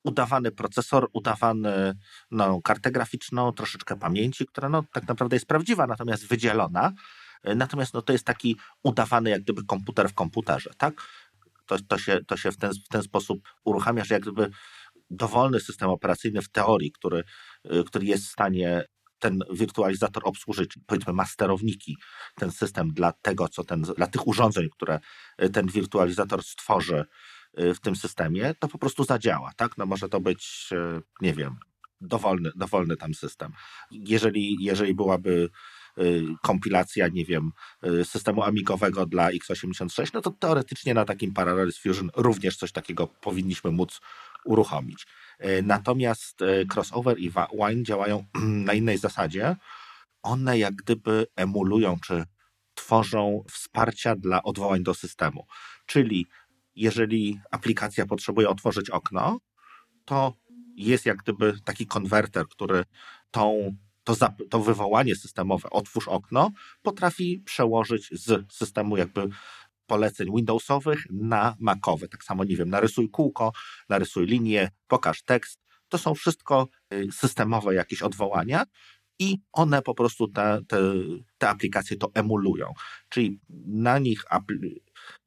udawany 0.05 0.51
procesor, 0.51 1.09
udawany 1.13 1.95
no, 2.31 2.61
kartę 2.63 2.91
graficzną, 2.91 3.53
troszeczkę 3.53 3.97
pamięci, 3.97 4.47
która 4.47 4.69
no, 4.69 4.85
tak 4.93 5.09
naprawdę 5.09 5.37
jest 5.37 5.47
prawdziwa, 5.47 5.87
natomiast 5.87 6.29
wydzielona. 6.29 6.93
Y, 7.49 7.55
Natomiast 7.55 7.95
no, 7.95 8.03
to 8.03 8.13
jest 8.13 8.25
taki 8.25 8.57
udawany 8.83 9.31
jak 9.31 9.43
gdyby 9.43 9.65
komputer 9.65 10.09
w 10.09 10.15
komputerze, 10.15 10.71
tak? 10.79 10.95
To, 11.67 11.77
to 11.89 11.99
się, 11.99 12.21
to 12.27 12.37
się 12.37 12.53
w, 12.53 12.57
ten, 12.57 12.71
w 12.73 12.89
ten 12.89 13.03
sposób 13.03 13.49
uruchamia, 13.65 14.05
że 14.05 14.15
jak 14.15 14.23
gdyby 14.23 14.51
dowolny 15.11 15.61
system 15.61 15.91
operacyjny 15.91 16.43
w 16.43 16.49
teorii, 16.49 16.93
który, 16.93 17.25
y, 17.73 17.85
który 17.85 18.07
jest 18.07 18.25
w 18.27 18.31
stanie 18.31 18.85
ten 19.23 19.39
wirtualizator 19.51 20.23
obsłużyć, 20.27 20.79
powiedzmy 20.87 21.13
ma 21.13 21.27
sterowniki, 21.27 21.97
ten 22.35 22.51
system 22.51 22.93
dla 22.93 23.13
tego, 23.13 23.49
co 23.49 23.65
ten, 23.65 23.83
dla 23.83 24.07
tych 24.07 24.27
urządzeń, 24.27 24.69
które 24.71 25.01
y, 25.43 25.51
ten 25.51 25.67
wirtualizator 25.67 26.43
stworzy 26.43 27.05
y, 27.61 27.75
w 27.75 27.81
tym 27.81 27.97
systemie, 27.97 28.55
to 28.59 28.69
po 28.69 28.79
prostu 28.79 29.05
zadziała, 29.05 29.53
tak? 29.57 29.79
No 29.79 29.87
może 29.87 30.09
to 30.09 30.21
być, 30.21 30.69
y, 30.73 31.03
nie 31.21 31.35
wiem, 31.35 31.57
dowolny, 32.01 32.51
dowolny 32.57 32.97
tam 32.97 33.15
system. 33.15 33.53
Jeżeli, 33.91 34.57
jeżeli 34.61 34.95
byłaby 34.95 35.51
kompilacja, 36.43 37.09
nie 37.09 37.25
wiem, 37.25 37.53
systemu 38.05 38.43
amigowego 38.43 39.07
dla 39.07 39.31
x86, 39.31 40.11
no 40.15 40.21
to 40.21 40.31
teoretycznie 40.31 40.95
na 40.95 41.05
takim 41.05 41.33
Parallels 41.33 41.79
Fusion 41.79 42.11
również 42.17 42.57
coś 42.57 42.73
takiego 42.73 43.07
powinniśmy 43.07 43.71
móc 43.71 44.01
uruchomić. 44.45 45.07
Y, 45.45 45.63
Natomiast 45.63 46.43
y, 46.43 46.67
crossover 46.75 47.19
i 47.19 47.33
wine 47.53 47.83
działają 47.83 48.25
na 48.69 48.73
innej 48.73 48.99
zasadzie. 48.99 49.57
One 50.23 50.59
jak 50.59 50.75
gdyby 50.75 51.27
emulują 51.37 51.99
czy 52.07 52.25
tworzą 52.75 53.45
wsparcia 53.51 54.17
dla 54.17 54.43
odwołań 54.43 54.83
do 54.83 54.95
systemu. 54.95 55.47
Czyli 55.87 56.27
jeżeli 56.77 57.41
aplikacja 57.51 58.07
potrzebuje 58.07 58.49
otworzyć 58.49 58.91
okno, 58.91 59.39
to 60.05 60.35
jest 60.77 61.07
jak 61.07 61.17
gdyby 61.17 61.61
taki 61.65 61.87
konwerter, 61.87 62.49
który 62.49 62.85
tą, 63.31 63.77
to, 64.05 64.17
to 64.51 64.61
wywołanie 64.61 65.17
systemowe, 65.17 65.71
otwórz 65.71 66.09
okno, 66.09 66.51
potrafi 66.83 67.43
przełożyć 67.45 68.09
z 68.13 68.53
systemu 68.53 68.97
jakby 68.97 69.29
poleceń 69.93 70.29
Windowsowych 70.37 71.07
na 71.11 71.57
Macowe. 71.61 72.09
Tak 72.09 72.25
samo, 72.25 72.45
nie 72.45 72.57
wiem, 72.57 72.71
narysuj 72.71 73.11
kółko, 73.11 73.53
narysuj 73.89 74.27
linię, 74.27 74.71
pokaż 74.89 75.23
tekst. 75.23 75.61
To 75.89 75.99
są 75.99 76.15
wszystko 76.15 76.69
y, 76.95 77.09
systemowe 77.13 77.75
jakieś 77.75 78.03
odwołania 78.03 78.65
i 79.19 79.39
one 79.53 79.83
po 79.83 79.95
prostu 79.95 80.29
te, 80.29 80.61
te, 80.69 80.79
te 81.39 81.49
aplikacje 81.49 81.97
to 81.97 82.11
emulują. 82.15 82.73
Czyli 83.09 83.41
na 83.67 83.99
nich 83.99 84.25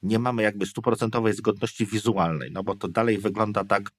nie 0.01 0.19
mamy 0.19 0.43
jakby 0.43 0.65
stuprocentowej 0.65 1.33
zgodności 1.33 1.85
wizualnej, 1.85 2.51
no 2.51 2.63
bo 2.63 2.75
to 2.75 2.87
dalej 2.87 3.17
wygląda 3.17 3.63
tak, 3.63 3.91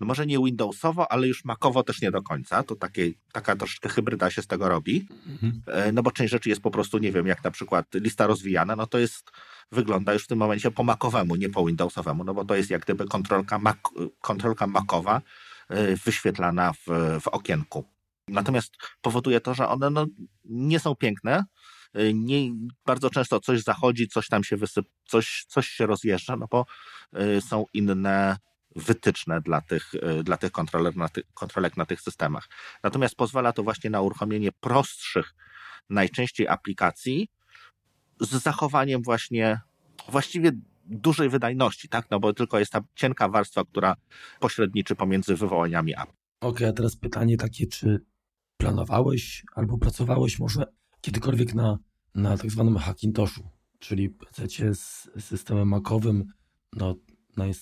no 0.00 0.06
może 0.06 0.26
nie 0.26 0.38
Windowsowo, 0.38 1.12
ale 1.12 1.28
już 1.28 1.44
Macowo 1.44 1.82
też 1.82 2.02
nie 2.02 2.10
do 2.10 2.22
końca. 2.22 2.62
To 2.62 2.76
takie, 2.76 3.10
taka 3.32 3.56
troszeczkę 3.56 3.88
hybryda 3.88 4.30
się 4.30 4.42
z 4.42 4.46
tego 4.46 4.68
robi. 4.68 5.08
Mhm. 5.26 5.62
E, 5.66 5.92
No 5.92 6.02
bo 6.02 6.10
część 6.10 6.30
rzeczy 6.30 6.48
jest 6.48 6.62
po 6.62 6.70
prostu, 6.70 6.98
nie 6.98 7.12
wiem, 7.12 7.26
jak 7.26 7.44
na 7.44 7.50
przykład 7.50 7.86
lista 7.94 8.26
rozwijana, 8.26 8.76
no 8.76 8.86
to 8.86 8.98
jest, 8.98 9.30
wygląda 9.72 10.12
już 10.12 10.24
w 10.24 10.26
tym 10.26 10.38
momencie 10.38 10.70
po 10.70 10.84
Macowemu, 10.84 11.36
nie 11.36 11.48
po 11.48 11.66
Windowsowemu, 11.66 12.24
no 12.24 12.34
bo 12.34 12.44
to 12.44 12.54
jest 12.54 12.70
jak 12.70 12.82
gdyby 12.82 13.04
kontrolka, 13.04 13.58
Mac, 13.58 13.76
kontrolka 14.20 14.66
Macowa 14.66 15.22
e, 15.68 15.96
wyświetlana 15.96 16.72
w, 16.72 17.20
w 17.20 17.28
okienku. 17.28 17.84
Natomiast 18.28 18.76
powoduje 19.00 19.40
to, 19.40 19.54
że 19.54 19.68
one 19.68 19.90
no, 19.90 20.06
nie 20.44 20.80
są 20.80 20.94
piękne, 20.94 21.44
e, 21.94 22.14
nie, 22.14 22.50
bardzo 22.86 23.10
często 23.10 23.40
coś 23.40 23.62
zachodzi, 23.62 24.08
coś 24.08 24.28
tam 24.28 24.44
się 24.44 24.56
wysyp, 24.56 24.86
coś, 25.04 25.44
coś 25.48 25.68
się 25.68 25.86
rozjeżdża, 25.86 26.36
no 26.36 26.46
bo 26.50 26.66
e, 27.12 27.40
są 27.40 27.64
inne 27.72 28.36
wytyczne 28.76 29.40
dla 29.40 29.60
tych, 29.60 29.92
e, 30.02 30.22
dla 30.22 30.36
tych, 30.36 30.52
kontroler 30.52 30.96
na 30.96 31.08
ty, 31.08 31.22
kontrolek 31.34 31.76
na 31.76 31.86
tych 31.86 32.00
systemach. 32.00 32.48
Natomiast 32.82 33.14
pozwala 33.14 33.52
to 33.52 33.62
właśnie 33.62 33.90
na 33.90 34.00
uruchomienie 34.00 34.52
prostszych, 34.52 35.34
najczęściej 35.90 36.48
aplikacji 36.48 37.28
z 38.20 38.30
zachowaniem 38.30 39.02
właśnie 39.02 39.60
właściwie 40.08 40.52
dużej 40.84 41.28
wydajności, 41.28 41.88
tak? 41.88 42.10
No 42.10 42.20
bo 42.20 42.32
tylko 42.32 42.58
jest 42.58 42.72
ta 42.72 42.80
cienka 42.94 43.28
warstwa, 43.28 43.64
która 43.64 43.96
pośredniczy 44.40 44.96
pomiędzy 44.96 45.36
wywołaniami 45.36 45.92
app. 45.92 46.12
Okej, 46.40 46.68
a 46.68 46.72
teraz 46.72 46.96
pytanie 46.96 47.36
takie, 47.36 47.66
czy 47.66 48.04
planowałeś 48.56 49.44
albo 49.54 49.78
pracowałeś 49.78 50.38
może 50.38 50.64
kiedykolwiek 51.00 51.54
na, 51.54 51.78
na 52.14 52.38
tak 52.38 52.50
zwanym 52.50 52.76
Hackintoshu, 52.76 53.48
czyli 53.78 54.14
z 54.72 55.08
systemem 55.18 55.68
Macowym, 55.68 56.24
no, 56.72 56.94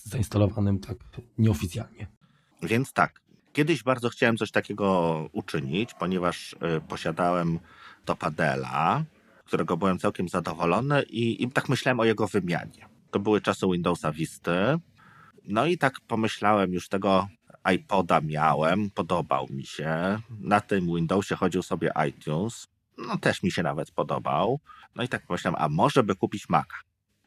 zainstalowanym 0.05 0.79
tak 0.79 0.97
nieoficjalnie. 1.37 2.07
Więc 2.63 2.93
tak, 2.93 3.21
kiedyś 3.53 3.83
bardzo 3.83 4.09
chciałem 4.09 4.37
coś 4.37 4.51
takiego 4.51 5.29
uczynić, 5.31 5.93
ponieważ 5.93 6.53
y, 6.53 6.57
posiadałem 6.87 7.59
Topadela, 8.05 9.03
którego 9.45 9.77
byłem 9.77 9.99
całkiem 9.99 10.29
zadowolony 10.29 11.03
i, 11.03 11.43
i 11.43 11.51
tak 11.51 11.69
myślałem 11.69 11.99
o 11.99 12.05
jego 12.05 12.27
wymianie. 12.27 12.85
To 13.11 13.19
były 13.19 13.41
czasy 13.41 13.65
Windowsa 13.71 14.11
Visty. 14.11 14.79
No 15.47 15.65
i 15.65 15.77
tak 15.77 15.99
pomyślałem, 16.07 16.73
już 16.73 16.89
tego 16.89 17.27
iPoda 17.73 18.21
miałem, 18.21 18.89
podobał 18.89 19.47
mi 19.49 19.65
się. 19.65 20.19
Na 20.39 20.61
tym 20.61 20.85
Windowsie 20.85 21.35
chodził 21.35 21.61
sobie 21.61 21.91
iTunes. 22.09 22.67
No 22.97 23.17
też 23.17 23.43
mi 23.43 23.51
się 23.51 23.63
nawet 23.63 23.91
podobał. 23.91 24.59
No 24.95 25.03
i 25.03 25.07
tak 25.07 25.27
pomyślałem, 25.27 25.61
a 25.61 25.69
może 25.69 26.03
by 26.03 26.15
kupić 26.15 26.49
Maca. 26.49 26.75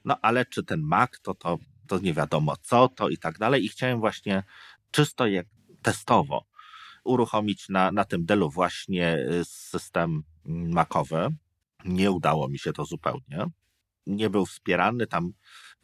No 0.04 0.18
ale 0.22 0.46
czy 0.46 0.64
ten 0.64 0.80
Mac 0.80 1.10
to, 1.22 1.34
to, 1.34 1.58
to 1.86 1.98
nie 1.98 2.14
wiadomo 2.14 2.56
co 2.62 2.88
to 2.88 3.08
i 3.08 3.18
tak 3.18 3.38
dalej. 3.38 3.64
I 3.64 3.68
chciałem 3.68 4.00
właśnie 4.00 4.42
czysto 4.90 5.26
jak 5.26 5.46
testowo 5.82 6.46
uruchomić 7.04 7.68
na, 7.68 7.92
na 7.92 8.04
tym 8.04 8.24
Dellu 8.24 8.50
właśnie 8.50 9.16
y, 9.16 9.44
system 9.44 10.22
Macowy. 10.44 11.28
Nie 11.84 12.10
udało 12.10 12.48
mi 12.48 12.58
się 12.58 12.72
to 12.72 12.84
zupełnie. 12.84 13.46
Nie 14.06 14.30
był 14.30 14.46
wspierany, 14.46 15.06
tam 15.06 15.32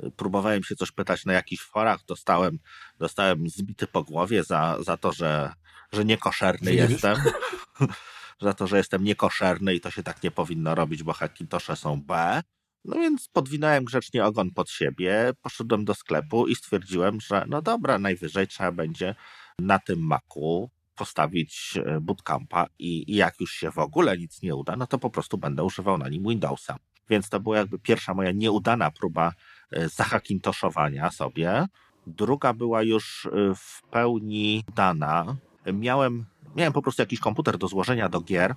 y, 0.04 0.10
próbowałem 0.10 0.62
się 0.64 0.76
coś 0.76 0.92
pytać 0.92 1.24
na 1.24 1.32
jakichś 1.32 1.62
forach, 1.62 2.04
dostałem, 2.04 2.58
dostałem 2.98 3.48
zbity 3.48 3.86
po 3.86 4.04
głowie 4.04 4.44
za, 4.44 4.76
za 4.80 4.96
to, 4.96 5.12
że, 5.12 5.52
że 5.92 6.04
niekoszerny 6.04 6.74
jestem. 6.74 7.16
za 8.40 8.54
to, 8.54 8.66
że 8.66 8.76
jestem 8.76 9.04
niekoszerny 9.04 9.74
i 9.74 9.80
to 9.80 9.90
się 9.90 10.02
tak 10.02 10.22
nie 10.22 10.30
powinno 10.30 10.74
robić, 10.74 11.02
bo 11.02 11.12
Hackintosze 11.12 11.76
są 11.76 12.02
B. 12.02 12.42
No 12.84 12.96
więc 12.96 13.28
podwinąłem 13.28 13.84
grzecznie 13.84 14.24
ogon 14.24 14.50
pod 14.50 14.70
siebie, 14.70 15.32
poszedłem 15.42 15.84
do 15.84 15.94
sklepu 15.94 16.46
i 16.46 16.54
stwierdziłem, 16.54 17.20
że 17.20 17.44
no 17.48 17.62
dobra, 17.62 17.98
najwyżej 17.98 18.46
trzeba 18.46 18.72
będzie 18.72 19.14
na 19.58 19.78
tym 19.78 19.98
Macu 20.06 20.70
postawić 20.96 21.78
e, 21.86 22.00
bootcampa 22.00 22.66
i, 22.78 23.16
jak 23.16 23.40
już 23.40 23.52
się 23.52 23.70
w 23.70 23.78
ogóle 23.78 24.18
nic 24.18 24.42
nie 24.42 24.54
uda, 24.54 24.76
no 24.76 24.86
to 24.86 24.98
po 24.98 25.10
prostu 25.10 25.38
będę 25.38 25.64
używał 25.64 25.98
na 25.98 26.08
nim 26.08 26.22
Windowsa. 26.28 26.76
Więc 27.10 27.28
to 27.28 27.40
była 27.40 27.56
jakby 27.56 27.78
pierwsza 27.78 28.14
moja 28.14 28.32
nieudana 28.32 28.90
próba 28.90 29.32
e, 29.70 29.88
zahakintoszowania 29.88 31.10
sobie. 31.10 31.66
Druga 32.06 32.52
była 32.52 32.82
już 32.82 33.26
e, 33.26 33.54
w 33.54 33.82
pełni 33.90 34.64
dana. 34.74 35.36
Miałem, 35.72 36.26
miałem 36.56 36.72
po 36.72 36.82
prostu 36.82 37.02
jakiś 37.02 37.20
komputer 37.20 37.58
do 37.58 37.68
złożenia 37.68 38.08
do 38.08 38.20
gier 38.20 38.54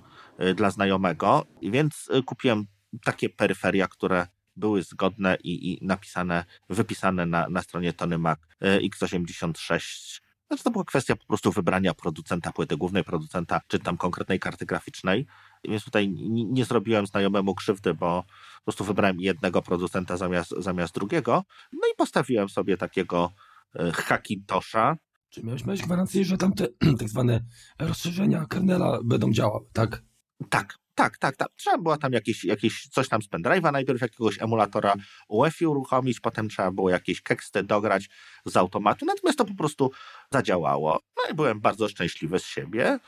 dla 0.55 0.69
znajomego, 0.69 1.45
więc 1.61 2.09
kupiłem 2.25 2.65
takie 3.03 3.29
peryferia, 3.29 3.87
które 3.87 4.27
były 4.55 4.83
zgodne 4.83 5.37
i, 5.43 5.71
i 5.71 5.85
napisane, 5.85 6.45
wypisane 6.69 7.25
na, 7.25 7.49
na 7.49 7.61
stronie 7.61 7.93
Tony 7.93 8.17
Mac 8.17 8.39
e, 8.61 8.79
x86. 8.79 10.23
Znaczy 10.47 10.63
to 10.63 10.71
była 10.71 10.83
kwestia 10.83 11.15
po 11.15 11.25
prostu 11.25 11.51
wybrania 11.51 11.93
producenta 11.93 12.51
płyty 12.51 12.77
głównej, 12.77 13.03
producenta 13.03 13.61
czy 13.67 13.79
tam 13.79 13.97
konkretnej 13.97 14.39
karty 14.39 14.65
graficznej. 14.65 15.25
Więc 15.63 15.83
tutaj 15.83 16.09
nie, 16.29 16.65
zrobiłem 16.65 17.07
znajomemu 17.07 17.55
krzywdy, 17.55 17.93
bo 17.93 18.23
po 18.57 18.63
prostu 18.63 18.83
wybrałem 18.83 19.19
jednego 19.19 19.61
producenta 19.61 20.17
zamiast, 20.17 20.53
zamiast 20.57 20.93
drugiego. 20.93 21.43
No 21.71 21.87
i 21.93 21.95
postawiłem 21.97 22.49
sobie 22.49 22.77
takiego 22.77 23.31
e, 23.75 23.91
Hackintosha. 23.91 24.97
Czy 25.29 25.43
miałeś, 25.43 25.65
miałeś 25.65 25.81
gwarancję, 25.81 26.25
że 26.25 26.37
tam 26.37 26.53
te 26.53 26.67
tak 26.99 27.09
zwane 27.09 27.43
rozszerzenia 27.79 28.45
kernela 28.45 28.99
będą 29.03 29.31
działały, 29.31 29.65
tak? 29.73 30.03
Tak, 30.49 30.77
tak, 30.95 31.17
tak, 31.17 31.35
tak. 31.35 31.47
Trzeba 31.55 31.77
było 31.77 31.97
tam 31.97 32.13
jakieś, 32.13 32.45
jakieś 32.45 32.87
coś 32.87 33.09
tam 33.09 33.21
z 33.21 33.29
pendrive'a, 33.29 33.71
najpierw 33.71 34.01
jakiegoś 34.01 34.41
emulatora 34.41 34.93
UEFI 35.27 35.65
uruchomić, 35.65 36.19
potem 36.19 36.49
trzeba 36.49 36.71
było 36.71 36.89
jakieś 36.89 37.21
keksty 37.21 37.63
dograć 37.63 38.09
z 38.45 38.57
automatu, 38.57 39.05
natomiast 39.05 39.37
to 39.37 39.45
po 39.45 39.55
prostu 39.55 39.91
zadziałało. 40.31 40.99
No 41.17 41.31
i 41.31 41.35
byłem 41.35 41.61
bardzo 41.61 41.89
szczęśliwy 41.89 42.39
z 42.39 42.45
siebie 42.45 42.99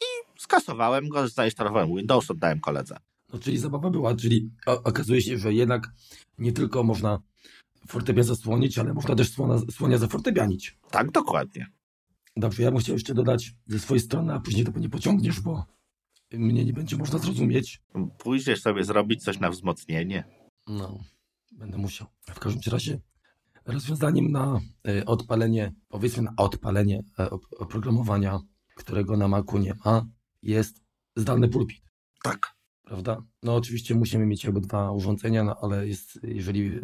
i 0.00 0.40
skasowałem 0.40 1.08
go, 1.08 1.28
zainstalowałem 1.28 1.96
Windows, 1.96 2.30
oddałem 2.30 2.60
koledze. 2.60 2.96
No, 3.32 3.38
czyli 3.38 3.58
zabawa 3.58 3.90
była, 3.90 4.14
czyli 4.14 4.50
okazuje 4.66 5.22
się, 5.22 5.38
że 5.38 5.52
jednak 5.52 5.88
nie 6.38 6.52
tylko 6.52 6.82
można 6.82 7.20
fortepian 7.88 8.24
zasłonić, 8.24 8.78
ale 8.78 8.94
można 8.94 9.14
też 9.14 9.32
słona, 9.32 9.58
słonia 9.70 9.98
zafortepianić. 9.98 10.78
Tak, 10.90 11.10
dokładnie. 11.10 11.66
Dobrze, 12.36 12.62
ja 12.62 12.70
bym 12.70 12.80
chciał 12.80 12.94
jeszcze 12.94 13.14
dodać 13.14 13.54
ze 13.66 13.78
swojej 13.78 14.00
strony, 14.00 14.34
a 14.34 14.40
później 14.40 14.64
to 14.64 14.78
nie 14.78 14.88
pociągniesz, 14.88 15.40
bo 15.40 15.64
mnie 16.32 16.64
nie 16.64 16.72
będzie 16.72 16.96
można 16.96 17.18
zrozumieć. 17.18 17.82
Pójdziesz 18.18 18.62
sobie 18.62 18.84
zrobić 18.84 19.22
coś 19.24 19.40
na 19.40 19.50
wzmocnienie. 19.50 20.24
No, 20.66 20.98
będę 21.52 21.78
musiał. 21.78 22.06
W 22.20 22.40
każdym 22.40 22.72
razie 22.72 23.00
rozwiązaniem 23.66 24.30
na 24.32 24.60
e, 24.88 25.06
odpalenie, 25.06 25.72
powiedzmy 25.88 26.22
na 26.22 26.32
odpalenie 26.36 27.02
e, 27.18 27.26
op- 27.30 27.46
oprogramowania, 27.58 28.38
którego 28.74 29.16
na 29.16 29.28
Macu 29.28 29.58
nie 29.58 29.74
ma, 29.84 30.06
jest 30.42 30.80
zdalny 31.16 31.48
pulpit, 31.48 31.82
Tak. 32.22 32.54
prawda? 32.82 33.22
No 33.42 33.54
oczywiście 33.56 33.94
musimy 33.94 34.26
mieć 34.26 34.44
jakby 34.44 34.60
dwa 34.60 34.92
urządzenia, 34.92 35.44
no 35.44 35.56
ale 35.62 35.88
jest, 35.88 36.18
jeżeli 36.22 36.66
e, 36.66 36.80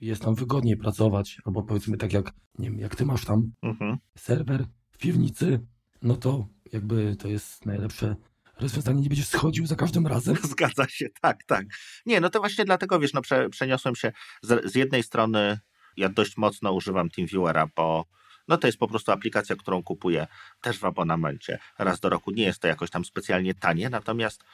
jest 0.00 0.22
nam 0.26 0.34
wygodniej 0.34 0.76
pracować, 0.76 1.38
albo 1.44 1.62
powiedzmy 1.62 1.96
tak 1.96 2.12
jak, 2.12 2.32
nie 2.58 2.70
wiem, 2.70 2.78
jak 2.80 2.96
ty 2.96 3.06
masz 3.06 3.24
tam 3.24 3.52
Mhm. 3.62 3.98
serwer 4.18 4.66
w 4.90 4.98
piwnicy, 4.98 5.60
no 6.02 6.16
to 6.16 6.46
jakby 6.72 7.16
to 7.16 7.28
jest 7.28 7.66
najlepsze 7.66 8.16
rozwiązanie, 8.62 9.00
nie 9.00 9.08
będziesz 9.08 9.28
schodził 9.28 9.66
za 9.66 9.76
każdym 9.76 10.06
razem. 10.06 10.36
Zgadza 10.52 10.88
się, 10.88 11.06
tak, 11.20 11.44
tak. 11.46 11.66
Nie, 12.06 12.20
no 12.20 12.30
to 12.30 12.38
właśnie 12.40 12.64
dlatego, 12.64 12.98
wiesz, 12.98 13.12
no 13.12 13.22
prze, 13.22 13.48
przeniosłem 13.48 13.96
się 13.96 14.12
z, 14.42 14.72
z 14.72 14.74
jednej 14.74 15.02
strony, 15.02 15.58
ja 15.96 16.08
dość 16.08 16.36
mocno 16.36 16.72
używam 16.72 17.10
TeamViewera, 17.10 17.66
bo 17.76 18.04
no 18.48 18.56
to 18.56 18.66
jest 18.66 18.78
po 18.78 18.88
prostu 18.88 19.12
aplikacja, 19.12 19.56
którą 19.56 19.82
kupuję 19.82 20.26
też 20.60 20.78
w 20.78 20.84
abonamencie 20.84 21.58
raz 21.78 22.00
do 22.00 22.08
roku. 22.08 22.30
Nie 22.30 22.44
jest 22.44 22.60
to 22.60 22.68
jakoś 22.68 22.90
tam 22.90 23.04
specjalnie 23.04 23.54
tanie, 23.54 23.90
natomiast 23.90 24.44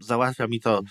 załatwia 0.00 0.46
mi 0.46 0.60
to 0.60 0.82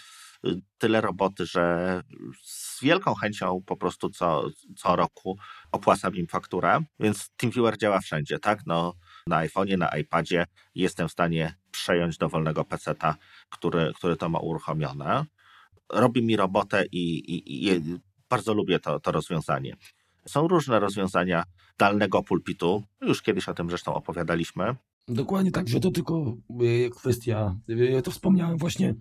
y, 0.46 0.62
tyle 0.78 1.02
roboty, 1.02 1.46
że 1.46 2.02
z 2.44 2.84
wielką 2.84 3.16
chęcią 3.16 3.62
po 3.66 3.78
prostu 3.78 4.10
co, 4.10 4.50
co 4.78 4.96
roku 4.96 5.38
opłacam 5.72 6.16
im 6.16 6.28
fakturę, 6.28 6.80
więc 7.00 7.30
TeamViewer 7.38 7.78
działa 7.78 8.00
wszędzie, 8.00 8.40
tak? 8.40 8.60
No, 8.66 8.94
na 9.28 9.38
iPhone'ie, 9.48 9.78
na 9.78 9.90
iPadzie 9.98 10.46
jestem 10.76 11.08
w 11.08 11.12
stanie 11.12 11.56
przejąć 11.72 12.18
dowolnego 12.18 12.66
peceta, 12.66 13.16
który, 13.50 13.92
który 13.96 14.16
to 14.16 14.30
ma 14.30 14.40
uruchomione. 14.40 15.26
Robi 15.90 16.24
mi 16.24 16.36
robotę 16.36 16.86
i, 16.92 17.18
i, 17.18 17.68
i 17.68 17.82
bardzo 18.30 18.54
lubię 18.54 18.80
to, 18.80 19.00
to 19.00 19.12
rozwiązanie. 19.12 19.76
Są 20.28 20.48
różne 20.48 20.80
rozwiązania 20.80 21.44
dalnego 21.78 22.24
pulpitu. 22.24 22.84
Już 23.02 23.22
kiedyś 23.22 23.50
o 23.50 23.54
tym 23.54 23.70
zresztą 23.70 23.94
opowiadaliśmy. 23.94 24.76
Dokładnie 25.08 25.52
tak, 25.52 25.68
że 25.68 25.80
to 25.80 25.92
tylko 25.92 26.38
y, 26.62 26.90
kwestia, 26.90 27.56
ja 27.68 28.02
to 28.02 28.12
wspomniałem 28.12 28.58
właśnie, 28.58 28.96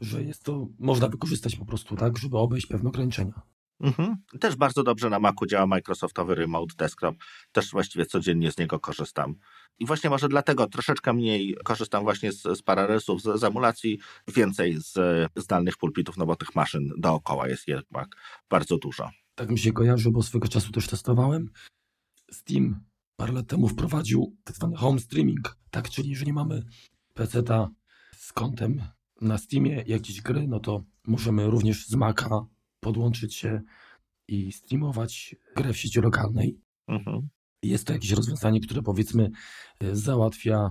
że 0.00 0.22
jest 0.22 0.44
to, 0.44 0.66
można 0.78 1.08
wykorzystać 1.08 1.56
po 1.56 1.64
prostu 1.64 1.96
tak, 1.96 2.18
żeby 2.18 2.38
obejść 2.38 2.66
pewne 2.66 2.88
ograniczenia. 2.88 3.42
Mhm. 3.80 4.16
Też 4.40 4.56
bardzo 4.56 4.82
dobrze 4.82 5.10
na 5.10 5.18
Macu 5.18 5.46
działa 5.46 5.66
Microsoftowy 5.66 6.34
Remote 6.34 6.74
Desktop. 6.78 7.16
Też 7.52 7.70
właściwie 7.70 8.06
codziennie 8.06 8.52
z 8.52 8.58
niego 8.58 8.80
korzystam. 8.80 9.34
I 9.78 9.86
właśnie 9.86 10.10
może 10.10 10.28
dlatego 10.28 10.66
troszeczkę 10.66 11.12
mniej 11.12 11.56
korzystam 11.64 12.02
właśnie 12.02 12.32
z, 12.32 12.42
z 12.42 12.62
Parallelsów, 12.62 13.22
z, 13.22 13.40
z 13.40 13.44
emulacji, 13.44 13.98
więcej 14.28 14.76
z 14.80 14.98
zdalnych 15.36 15.76
pulpitów, 15.76 16.16
no 16.16 16.26
bo 16.26 16.36
tych 16.36 16.54
maszyn 16.54 16.90
dookoła 16.98 17.48
jest 17.48 17.68
jednak 17.68 18.08
bardzo 18.50 18.78
dużo. 18.78 19.10
Tak 19.34 19.50
mi 19.50 19.58
się 19.58 19.72
kojarzy, 19.72 20.10
bo 20.10 20.22
swego 20.22 20.48
czasu 20.48 20.72
też 20.72 20.86
testowałem. 20.86 21.50
Steam 22.32 22.80
parę 23.16 23.32
lat 23.32 23.46
temu 23.46 23.68
wprowadził 23.68 24.36
tak 24.44 24.56
zwany 24.56 24.76
home 24.76 25.00
streaming, 25.00 25.58
tak, 25.70 25.90
czyli 25.90 26.10
jeżeli 26.10 26.32
mamy 26.32 26.62
PC-ta 27.14 27.70
z 28.16 28.32
kontem 28.32 28.82
na 29.20 29.38
Steamie, 29.38 29.84
jakieś 29.86 30.22
gry, 30.22 30.48
no 30.48 30.60
to 30.60 30.84
możemy 31.06 31.50
również 31.50 31.86
z 31.86 31.94
Maca 31.94 32.46
podłączyć 32.80 33.34
się 33.34 33.60
i 34.28 34.52
streamować 34.52 35.36
grę 35.56 35.72
w 35.72 35.76
sieci 35.76 36.00
lokalnej. 36.00 36.58
Mhm. 36.88 37.28
Jest 37.62 37.86
to 37.86 37.92
jakieś 37.92 38.10
rozwiązanie, 38.10 38.60
które 38.60 38.82
powiedzmy 38.82 39.30
e, 39.80 39.96
załatwia 39.96 40.70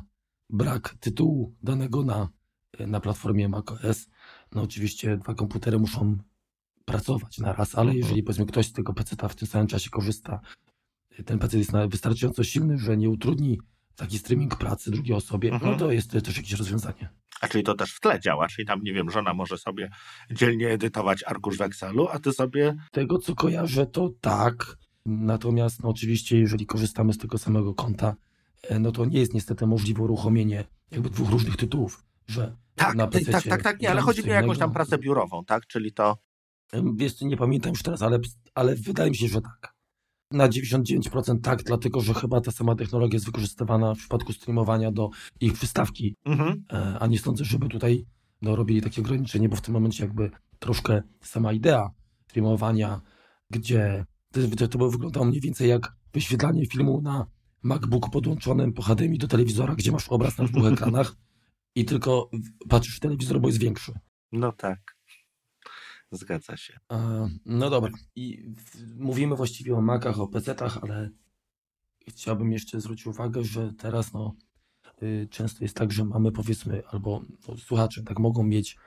brak 0.50 0.96
tytułu 1.00 1.56
danego 1.64 2.04
na, 2.04 2.30
e, 2.78 2.88
na 2.88 3.00
platformie 3.00 3.50
macOS. 3.50 4.08
No 4.52 4.62
oczywiście 4.62 5.18
dwa 5.18 5.34
komputery 5.34 5.80
muszą 5.80 6.18
pracować 6.86 7.38
na 7.38 7.54
raz, 7.54 7.76
ale 7.76 7.84
Mhm. 7.92 7.98
jeżeli 7.98 8.24
powiedzmy 8.24 8.46
ktoś 8.46 8.68
z 8.68 8.74
tego 8.74 8.94
PC 8.94 9.16
w 9.30 9.36
tym 9.36 9.48
samym 9.48 9.68
czasie 9.68 9.90
korzysta, 9.90 10.40
e, 11.20 11.24
ten 11.24 11.40
PC 11.40 11.58
jest 11.58 11.72
wystarczająco 11.90 12.44
silny, 12.44 12.78
że 12.78 12.98
nie 12.98 13.10
utrudni 13.10 13.60
taki 13.96 14.20
streaming 14.20 14.56
pracy 14.56 14.92
drugiej 14.92 15.14
osobie, 15.16 15.54
Mhm. 15.54 15.72
no 15.72 15.78
to 15.78 15.92
jest 15.92 16.12
to 16.12 16.22
też 16.22 16.38
jakieś 16.38 16.54
rozwiązanie. 16.54 17.10
A 17.42 17.48
czyli 17.48 17.64
to 17.64 17.76
też 17.76 17.94
w 17.94 18.00
tle 18.00 18.20
działa, 18.20 18.48
czyli 18.48 18.66
tam, 18.66 18.84
nie 18.84 18.94
wiem, 18.94 19.12
żona 19.12 19.34
może 19.34 19.58
sobie 19.58 19.90
dzielnie 20.32 20.70
edytować 20.70 21.24
arkusz 21.24 21.58
w 21.58 21.62
Excelu, 21.62 22.08
a 22.08 22.20
ty 22.20 22.34
sobie... 22.34 22.76
tego 22.92 23.18
co 23.18 23.36
kojarzę, 23.36 23.86
to 23.86 24.10
tak. 24.22 24.78
Natomiast 25.06 25.84
no, 25.84 25.90
oczywiście, 25.90 26.40
jeżeli 26.40 26.66
korzystamy 26.66 27.14
z 27.14 27.18
tego 27.18 27.38
samego 27.38 27.74
konta, 27.74 28.16
e, 28.64 28.80
no 28.80 28.92
to 28.92 29.06
nie 29.06 29.20
jest 29.20 29.34
niestety 29.34 29.68
możliwe 29.68 30.04
uruchomienie 30.04 30.64
jakby 30.92 31.10
dwóch 31.10 31.30
różnych 31.30 31.58
tytułów, 31.58 32.04
że 32.28 32.56
Tak, 32.76 32.96
na 32.96 33.08
tak, 33.08 33.12
PC-cie 33.12 33.32
tak, 33.32 33.44
tak, 33.44 33.64
tak, 33.64 33.82
nie, 33.82 33.92
ale 33.92 34.02
chodzi 34.02 34.24
mi 34.24 34.32
o 34.32 34.34
jakąś 34.34 34.58
tam 34.58 34.74
pracę 34.74 34.98
biurową, 34.98 35.46
tak? 35.46 35.68
Czyli 35.68 35.94
to... 35.94 36.18
Wiesz, 36.96 37.22
nie 37.22 37.38
pamiętam 37.38 37.72
już 37.72 37.84
teraz, 37.84 38.02
ale, 38.02 38.20
ale 38.56 38.76
wydaje 38.76 39.10
mi 39.10 39.16
się, 39.16 39.28
że 39.28 39.42
tak. 39.42 39.79
Na 40.32 40.50
99% 40.50 41.42
tak, 41.42 41.64
dlatego 41.64 42.02
że 42.02 42.14
chyba 42.14 42.42
ta 42.42 42.52
sama 42.52 42.76
technologia 42.76 43.16
jest 43.16 43.26
wykorzystywana 43.26 43.96
w 43.96 43.98
przypadku 43.98 44.34
streamowania 44.34 44.92
do 44.92 45.10
ich 45.40 45.54
przystawki, 45.54 46.16
Mhm. 46.26 46.64
e, 46.74 47.00
a 47.00 47.08
nie 47.08 47.20
sądzę, 47.20 47.46
żeby 47.46 47.68
tutaj 47.70 48.06
no, 48.42 48.56
robili 48.56 48.82
takie 48.82 49.02
ograniczenie, 49.02 49.50
bo 49.50 49.56
w 49.56 49.62
tym 49.62 49.74
momencie 49.74 50.04
jakby 50.04 50.32
troszkę 50.60 51.02
sama 51.22 51.54
idea 51.54 51.90
streamowania, 52.28 53.02
gdzie 53.50 54.06
to, 54.58 54.68
to, 54.68 54.78
by 54.78 54.90
wyglądało 54.90 55.26
mniej 55.26 55.42
więcej 55.42 55.70
jak 55.70 55.96
wyświetlanie 56.14 56.66
filmu 56.66 57.02
na 57.02 57.26
MacBooku 57.64 58.10
podłączonym 58.10 58.74
po 58.74 58.82
HDMI 58.82 59.18
do 59.18 59.28
telewizora, 59.28 59.76
gdzie 59.76 59.92
masz 59.92 60.08
obraz 60.08 60.38
na 60.38 60.46
dwóch 60.46 60.66
ekranach 60.74 61.16
i 61.76 61.86
tylko 61.86 62.30
patrzysz 62.70 62.98
w 62.98 63.00
telewizor, 63.00 63.42
bo 63.42 63.48
jest 63.48 63.60
większy. 63.60 63.94
No 64.32 64.52
tak. 64.52 64.99
Zgadza 66.12 66.58
się. 66.58 66.80
E, 66.92 67.30
No 67.46 67.70
dobra. 67.70 67.92
I 68.16 68.54
mówimy 68.98 69.36
właściwie 69.36 69.76
o 69.76 69.82
Macach, 69.82 70.20
o 70.20 70.28
PC-tach, 70.28 70.80
ale 70.82 71.10
chciałbym 72.08 72.52
jeszcze 72.52 72.82
zwrócić 72.82 73.08
uwagę, 73.08 73.44
że 73.44 73.74
teraz 73.74 74.14
no, 74.14 74.36
y, 75.04 75.28
często 75.32 75.64
jest 75.64 75.76
tak, 75.76 75.92
że 75.92 76.06
mamy 76.06 76.32
powiedzmy, 76.32 76.84
albo 76.88 77.22
no, 77.48 77.58
słuchacze 77.58 78.04
tak 78.04 78.20
mogą 78.20 78.44
mieć 78.44 78.78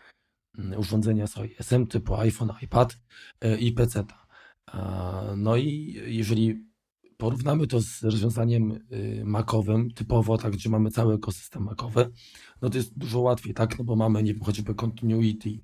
mm, 0.59 0.79
urządzenia 0.81 1.27
z 1.27 1.39
iOS-em 1.39 1.87
typu 1.87 2.15
iPhone, 2.15 2.53
iPad 2.63 2.99
y, 3.45 3.59
i 3.59 3.73
PC-ta. 3.73 4.27
E, 4.75 5.37
No 5.37 5.57
i 5.57 5.95
jeżeli 6.07 6.73
porównamy 7.17 7.67
to 7.67 7.81
z 7.81 8.03
rozwiązaniem 8.03 8.73
y, 8.73 9.23
Macowym, 9.25 9.91
typowo 9.91 10.39
tak, 10.39 10.55
że 10.55 10.71
mamy 10.71 10.91
cały 10.91 11.15
ekosystem 11.15 11.63
Macowy, 11.63 12.11
no 12.63 12.71
to 12.71 12.77
jest 12.79 12.99
dużo 12.99 13.21
łatwiej, 13.21 13.55
tak, 13.55 13.79
no 13.79 13.85
bo 13.85 13.97
mamy, 13.97 14.23
nie 14.23 14.35
wiem, 14.35 14.43
choćby 14.43 14.75
Continuity, 14.75 15.61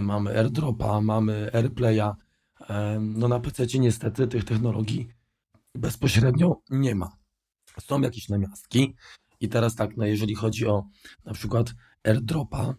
mamy 0.00 0.38
AirDropa, 0.38 1.00
mamy 1.00 1.50
AirPlaya, 1.52 2.16
Em, 2.68 3.18
no 3.18 3.28
na 3.28 3.40
PC 3.40 3.78
niestety 3.78 4.26
tych 4.26 4.44
technologii 4.44 5.08
bezpośrednio 5.74 6.60
nie 6.70 6.94
ma. 6.94 7.16
Są 7.80 8.00
jakieś 8.00 8.28
namiastki 8.28 8.94
i 9.40 9.48
teraz 9.48 9.74
tak, 9.74 9.96
no 9.96 10.06
jeżeli 10.06 10.34
chodzi 10.34 10.66
o 10.66 10.84
na 11.24 11.32
przykład 11.32 11.74
AirDropa, 12.04 12.74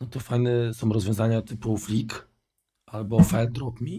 no 0.00 0.06
to 0.06 0.20
fajne 0.20 0.74
są 0.74 0.92
rozwiązania 0.92 1.42
typu 1.42 1.76
Flick 1.76 2.28
albo 2.86 3.24
FileDrop.me. 3.24 3.90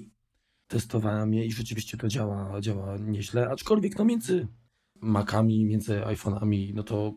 Testowałem 0.68 1.34
je 1.34 1.46
i 1.46 1.52
rzeczywiście 1.52 1.98
to 1.98 2.08
działa, 2.08 2.62
działa 2.62 2.98
nieźle, 2.98 3.50
aczkolwiek 3.50 3.98
no 3.98 4.06
między 4.06 4.48
Macami, 5.02 5.66
między 5.66 6.02
iPhone'ami, 6.02 6.74
no 6.74 6.84
to 6.84 7.14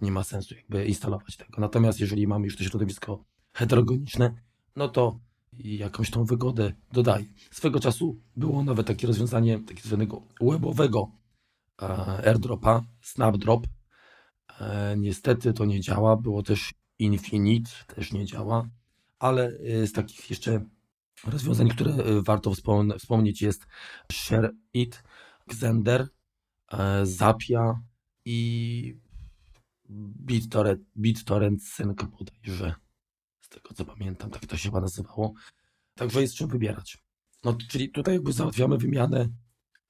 nie 0.00 0.12
ma 0.12 0.24
sensu 0.24 0.54
jakby 0.54 0.84
instalować 0.84 1.36
tego. 1.36 1.60
Natomiast 1.60 2.00
jeżeli 2.00 2.26
mamy 2.26 2.44
już 2.44 2.56
to 2.56 2.64
środowisko 2.64 3.24
heterogeniczne, 3.52 4.34
no 4.76 4.88
to 4.88 5.20
jakąś 5.58 6.10
tą 6.10 6.24
wygodę 6.24 6.72
dodaje. 6.92 7.24
Swego 7.50 7.80
czasu 7.80 8.20
było 8.36 8.64
nawet 8.64 8.86
takie 8.86 9.06
rozwiązanie 9.06 9.58
takiego 9.58 9.88
zwanego 9.88 10.22
webowego 10.40 11.10
e, 11.82 11.86
airdropa, 12.28 12.84
Snapdrop. 13.02 13.66
E, 14.60 14.94
niestety 14.98 15.52
to 15.52 15.64
nie 15.64 15.80
działa. 15.80 16.16
Było 16.16 16.42
też 16.42 16.74
Infinite, 16.98 17.70
też 17.94 18.12
nie 18.12 18.24
działa. 18.24 18.68
Ale 19.18 19.46
e, 19.48 19.86
z 19.86 19.92
takich 19.92 20.30
jeszcze 20.30 20.64
rozwiązań, 21.26 21.68
które 21.68 22.22
warto 22.22 22.50
wspom- 22.50 22.98
wspomnieć 22.98 23.42
jest 23.42 23.66
ShareIt, 24.12 25.02
Xender, 25.50 26.08
Zapia 27.02 27.80
i 28.24 29.00
BitTorrent, 30.26 30.82
BitTorrent 30.96 31.62
Sync 31.62 31.98
bodajże. 32.02 32.74
Tego 33.50 33.74
co 33.74 33.84
pamiętam, 33.84 34.30
tak 34.30 34.46
to 34.46 34.56
się 34.56 34.68
chyba 34.68 34.80
nazywało. 34.80 35.32
Także 35.94 36.22
jest 36.22 36.34
czym 36.34 36.48
wybierać. 36.48 36.98
No, 37.44 37.56
czyli 37.68 37.90
tutaj 37.90 38.14
jakby 38.14 38.32
załatwiamy 38.32 38.78
wymianę 38.78 39.28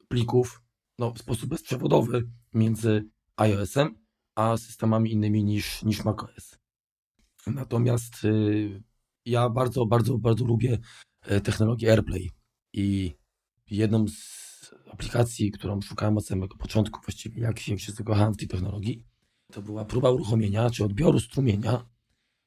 plików 0.08 0.62
no, 0.98 1.12
w 1.12 1.18
sposób 1.18 1.50
bezprzewodowy 1.50 2.30
między 2.54 3.08
iOS-em 3.36 3.94
a 4.34 4.56
systemami 4.56 5.12
innymi 5.12 5.44
niż, 5.44 5.82
niż 5.82 6.04
macOS. 6.04 6.58
Natomiast 7.46 8.24
y, 8.24 8.82
ja 9.24 9.48
bardzo, 9.48 9.86
bardzo, 9.86 10.18
bardzo 10.18 10.44
lubię 10.44 10.78
y, 11.30 11.40
technologię 11.40 11.90
AirPlay 11.90 12.30
i 12.72 13.14
jedną 13.70 14.08
z 14.08 14.74
aplikacji, 14.92 15.50
którą 15.50 15.80
szukałem 15.80 16.16
od 16.16 16.26
samego 16.26 16.56
początku, 16.56 17.00
właściwie 17.06 17.42
jak, 17.42 17.68
jak 17.68 17.80
się 17.80 17.92
zakochałem 17.92 18.34
w 18.34 18.36
tej 18.36 18.48
technologii, 18.48 19.04
to 19.52 19.62
była 19.62 19.84
próba 19.84 20.11
uruchomienia 20.11 20.70
czy 20.70 20.84
odbioru 20.84 21.20
strumienia 21.20 21.89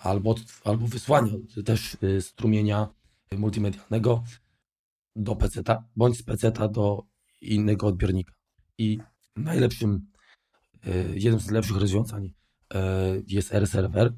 albo, 0.04 0.36
albo 0.64 0.88
wysłania 0.88 1.32
też 1.66 1.98
y, 2.04 2.22
strumienia 2.22 2.88
multimedialnego 3.32 4.24
do 5.16 5.36
PC-ta, 5.36 5.84
bądź 5.96 6.18
z 6.18 6.24
PC-ta 6.24 6.68
do 6.68 7.04
innego 7.42 7.88
odbiornika. 7.88 8.34
I 8.78 9.00
najlepszym, 9.36 10.08
y, 10.88 11.14
jednym 11.16 11.40
z 11.40 11.52
lepszych 11.52 11.78
rozwiązań 11.78 12.26
y, 12.26 12.78
jest 13.28 13.54
R-Server. 13.54 14.14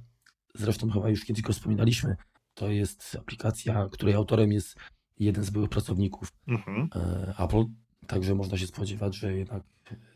Zresztą 0.56 0.90
chyba 0.90 1.10
już 1.10 1.26
kiedyś 1.26 1.44
go 1.44 1.54
wspominaliśmy. 1.54 2.16
To 2.54 2.70
jest 2.70 3.18
aplikacja, 3.20 3.90
której 3.92 4.16
autorem 4.16 4.52
jest 4.52 4.76
jeden 5.20 5.44
z 5.44 5.50
byłych 5.50 5.70
pracowników 5.70 6.34
Mhm. 6.48 6.90
Apple. 7.40 7.66
Także 8.08 8.36
można 8.36 8.58
się 8.58 8.68
spodziewać, 8.68 9.16
że 9.16 9.34
jednak 9.34 9.64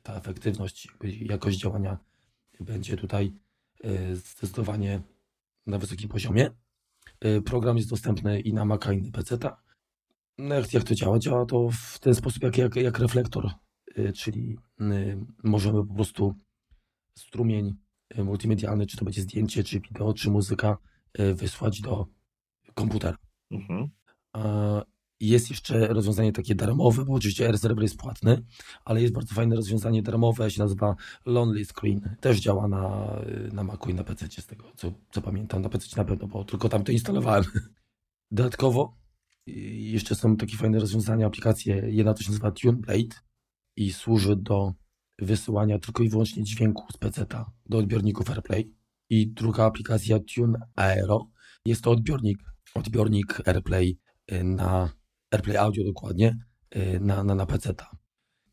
ta 0.03 0.15
efektywność, 0.15 0.87
jakość 1.03 1.59
działania 1.59 1.97
będzie 2.59 2.97
tutaj 2.97 3.33
zdecydowanie 4.13 5.01
na 5.67 5.77
wysokim 5.77 6.09
poziomie. 6.09 6.49
E, 7.19 7.41
Program 7.41 7.77
jest 7.77 7.89
dostępny 7.89 8.39
i 8.39 8.53
na 8.53 8.65
Maca, 8.65 8.93
i 8.93 9.01
na 9.01 9.11
PC. 9.11 9.37
No 10.37 10.55
jak, 10.55 10.73
jak 10.73 10.83
to 10.83 10.95
działa? 10.95 11.19
Działa 11.19 11.45
to 11.45 11.69
w 11.71 11.99
ten 11.99 12.15
sposób 12.15 12.43
jak, 12.43 12.57
jak, 12.57 12.75
jak 12.75 12.99
reflektor, 12.99 13.51
e, 13.95 14.13
czyli 14.13 14.57
e, 14.81 14.85
możemy 15.43 15.87
po 15.87 15.93
prostu 15.93 16.35
strumień 17.15 17.75
multimedialny, 18.17 18.87
czy 18.87 18.97
to 18.97 19.05
będzie 19.05 19.21
zdjęcie, 19.21 19.63
czy 19.63 19.79
wideo, 19.79 20.13
czy 20.13 20.29
muzyka, 20.29 20.77
wysłać 21.33 21.81
do 21.81 22.07
komputera. 22.73 23.17
Mhm. 23.51 23.89
Jest 25.19 25.49
jeszcze 25.49 25.87
rozwiązanie 25.87 26.31
takie 26.31 26.55
darmowe, 26.55 27.05
bo 27.05 27.13
oczywiście 27.13 27.47
R-Server 27.47 27.83
jest 27.83 27.97
płatny, 27.97 28.43
ale 28.85 29.01
jest 29.01 29.13
bardzo 29.13 29.35
fajne 29.35 29.55
rozwiązanie 29.55 30.03
darmowe, 30.03 30.51
się 30.51 30.61
nazywa 30.61 30.95
Lonely 31.25 31.65
Screen. 31.65 32.15
Też 32.19 32.39
działa 32.39 32.67
na, 32.67 33.15
na 33.51 33.63
Macu 33.63 33.89
i 33.89 33.93
na 33.93 34.03
PC, 34.03 34.27
z 34.41 34.45
tego 34.45 34.65
co, 34.75 34.91
co 35.11 35.21
pamiętam. 35.21 35.61
Na 35.61 35.69
PC 35.69 35.87
na 35.97 36.05
pewno, 36.05 36.27
bo 36.27 36.43
tylko 36.43 36.69
tam 36.69 36.83
to 36.83 36.91
instalowałem. 36.91 37.43
Dodatkowo 38.31 38.97
jeszcze 39.91 40.15
są 40.15 40.37
takie 40.37 40.57
fajne 40.57 40.79
rozwiązania, 40.79 41.27
aplikacje. 41.27 41.75
Jedna 41.75 42.13
to 42.13 42.23
się 42.23 42.29
nazywa 42.29 42.51
TuneBlade 42.51 43.15
i 43.75 43.93
służy 43.93 44.35
do 44.35 44.73
wysyłania 45.19 45.79
tylko 45.79 46.03
i 46.03 46.09
wyłącznie 46.09 46.43
dźwięku 46.43 46.83
z 46.93 46.97
PC 46.97 47.25
do 47.65 47.77
odbiorników 47.77 48.29
AirPlay. 48.29 48.73
I 49.09 49.27
druga 49.27 49.65
aplikacja 49.65 50.19
Tune 50.35 50.59
Aero 50.75 51.27
jest 51.65 51.83
to 51.83 51.91
odbiornik, 51.91 52.39
odbiornik 52.75 53.47
AirPlay 53.47 53.97
y, 54.31 54.43
na 54.43 54.98
AirPlay 55.31 55.57
Audio 55.57 55.83
dokładnie 55.83 56.37
y, 56.75 56.99
na, 56.99 57.23
na, 57.23 57.35
na 57.35 57.45
PC. 57.45 57.73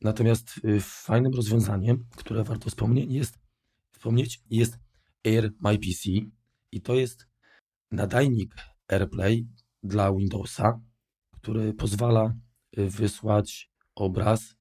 Natomiast 0.00 0.60
y, 0.64 0.80
fajnym 0.80 1.32
rozwiązaniem, 1.32 2.04
które 2.16 2.44
warto 2.44 2.70
wspomnieć 2.70 3.12
jest, 3.12 3.38
wspomnieć, 3.92 4.40
jest 4.50 4.78
Air 5.26 5.52
My 5.60 5.78
PC 5.78 6.10
i 6.72 6.80
to 6.80 6.94
jest 6.94 7.26
nadajnik 7.90 8.54
AirPlay 8.88 9.46
dla 9.82 10.12
Windowsa, 10.12 10.80
który 11.30 11.74
pozwala 11.74 12.34
y, 12.78 12.90
wysłać 12.90 13.70
obraz 13.94 14.56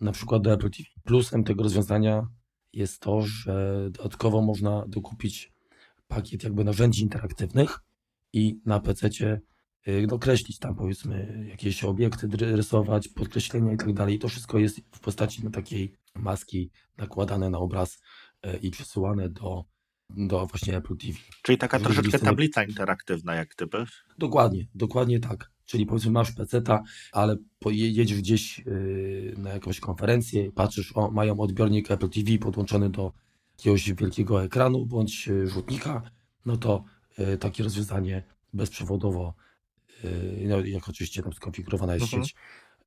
na 0.00 0.12
przykład 0.12 0.42
do 0.42 0.52
Apple 0.52 0.70
TV. 0.70 0.88
Plusem 1.04 1.44
tego 1.44 1.62
rozwiązania 1.62 2.26
jest 2.72 3.00
to, 3.00 3.20
że 3.22 3.88
dodatkowo 3.90 4.42
można 4.42 4.84
dokupić 4.88 5.52
pakiet 6.08 6.44
jakby 6.44 6.64
narzędzi 6.64 7.02
interaktywnych 7.02 7.80
i 8.32 8.60
na 8.66 8.80
PC 8.80 9.08
dokreślić 10.06 10.58
tam 10.58 10.74
powiedzmy 10.74 11.46
jakieś 11.50 11.84
obiekty, 11.84 12.28
rysować, 12.36 13.08
podkreślenia 13.08 13.72
i 13.72 13.76
tak 13.76 13.92
dalej. 13.92 14.18
To 14.18 14.28
wszystko 14.28 14.58
jest 14.58 14.80
w 14.92 15.00
postaci 15.00 15.44
no, 15.44 15.50
takiej 15.50 15.92
maski 16.14 16.70
nakładane 16.96 17.50
na 17.50 17.58
obraz 17.58 18.00
e, 18.42 18.56
i 18.56 18.70
przesyłane 18.70 19.28
do, 19.28 19.64
do 20.10 20.46
właśnie 20.46 20.76
Apple 20.76 20.96
TV. 20.96 21.18
Czyli 21.42 21.58
taka 21.58 21.78
troszeczkę 21.78 22.18
tablica 22.18 22.64
interaktywna 22.64 23.34
jak 23.34 23.48
gdyby? 23.48 23.84
Dokładnie, 24.18 24.66
dokładnie 24.74 25.20
tak. 25.20 25.50
Czyli 25.64 25.86
powiedzmy 25.86 26.10
masz 26.10 26.32
peceta, 26.32 26.82
ale 27.12 27.36
jedziesz 27.66 28.18
gdzieś 28.18 28.58
yy, 28.58 29.34
na 29.38 29.50
jakąś 29.50 29.80
konferencję, 29.80 30.52
patrzysz, 30.52 30.92
o, 30.94 31.10
mają 31.10 31.40
odbiornik 31.40 31.90
Apple 31.90 32.08
TV 32.08 32.38
podłączony 32.38 32.90
do 32.90 33.12
jakiegoś 33.58 33.92
wielkiego 33.92 34.44
ekranu 34.44 34.86
bądź 34.86 35.28
y, 35.28 35.48
rzutnika, 35.48 36.02
no 36.46 36.56
to 36.56 36.84
takie 37.40 37.64
rozwiązanie 37.64 38.22
bezprzewodowo, 38.52 39.34
no, 40.44 40.60
jak 40.60 40.88
oczywiście 40.88 41.22
tam 41.22 41.32
skonfigurowana 41.32 41.94
jest 41.94 42.04
mhm. 42.04 42.24
sieć, 42.24 42.34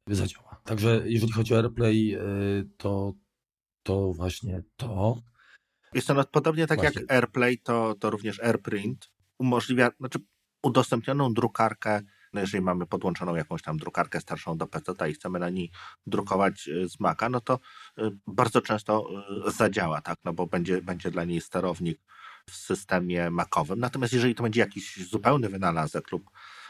zadziała. 0.07 0.62
Także 0.64 1.01
jeżeli 1.05 1.32
chodzi 1.32 1.53
o 1.53 1.57
AirPlay, 1.57 2.18
to, 2.78 3.14
to 3.84 4.14
właśnie 4.14 4.64
to. 4.76 5.22
Jest 5.93 6.07
to 6.07 6.14
no, 6.14 6.24
podobnie 6.24 6.68
tak 6.68 6.80
właśnie. 6.80 7.01
jak 7.01 7.12
AirPlay, 7.12 7.57
to, 7.57 7.95
to 7.99 8.09
również 8.09 8.39
AirPrint 8.39 9.12
umożliwia, 9.38 9.91
znaczy 9.99 10.20
udostępnioną 10.64 11.34
drukarkę 11.34 12.01
no 12.34 12.41
jeżeli 12.41 12.64
mamy 12.64 12.86
podłączoną 12.86 13.36
jakąś 13.36 13.62
tam 13.62 13.78
drukarkę 13.78 14.22
starszą 14.22 14.57
do 14.57 14.68
PC 14.68 15.09
i 15.09 15.14
chcemy 15.14 15.39
na 15.39 15.49
niej 15.49 15.72
drukować 16.07 16.68
y, 16.68 16.89
z 16.89 16.99
Maca, 16.99 17.30
no 17.30 17.41
to 17.41 17.59
y, 17.99 18.12
bardzo 18.28 18.62
często 18.62 19.07
y, 19.47 19.51
zadziała, 19.51 20.01
tak, 20.01 20.20
no 20.24 20.34
bo 20.34 20.47
będzie, 20.47 20.82
będzie 20.82 21.12
dla 21.12 21.24
niej 21.24 21.41
sterownik 21.41 21.99
w 22.49 22.55
systemie 22.55 23.30
Macowym. 23.30 23.80
Natomiast 23.80 24.14
jeżeli 24.14 24.36
to 24.36 24.43
będzie 24.43 24.59
jakiś 24.62 25.09
zupełny 25.09 25.49
wynalazek 25.49 26.12
lub, 26.12 26.30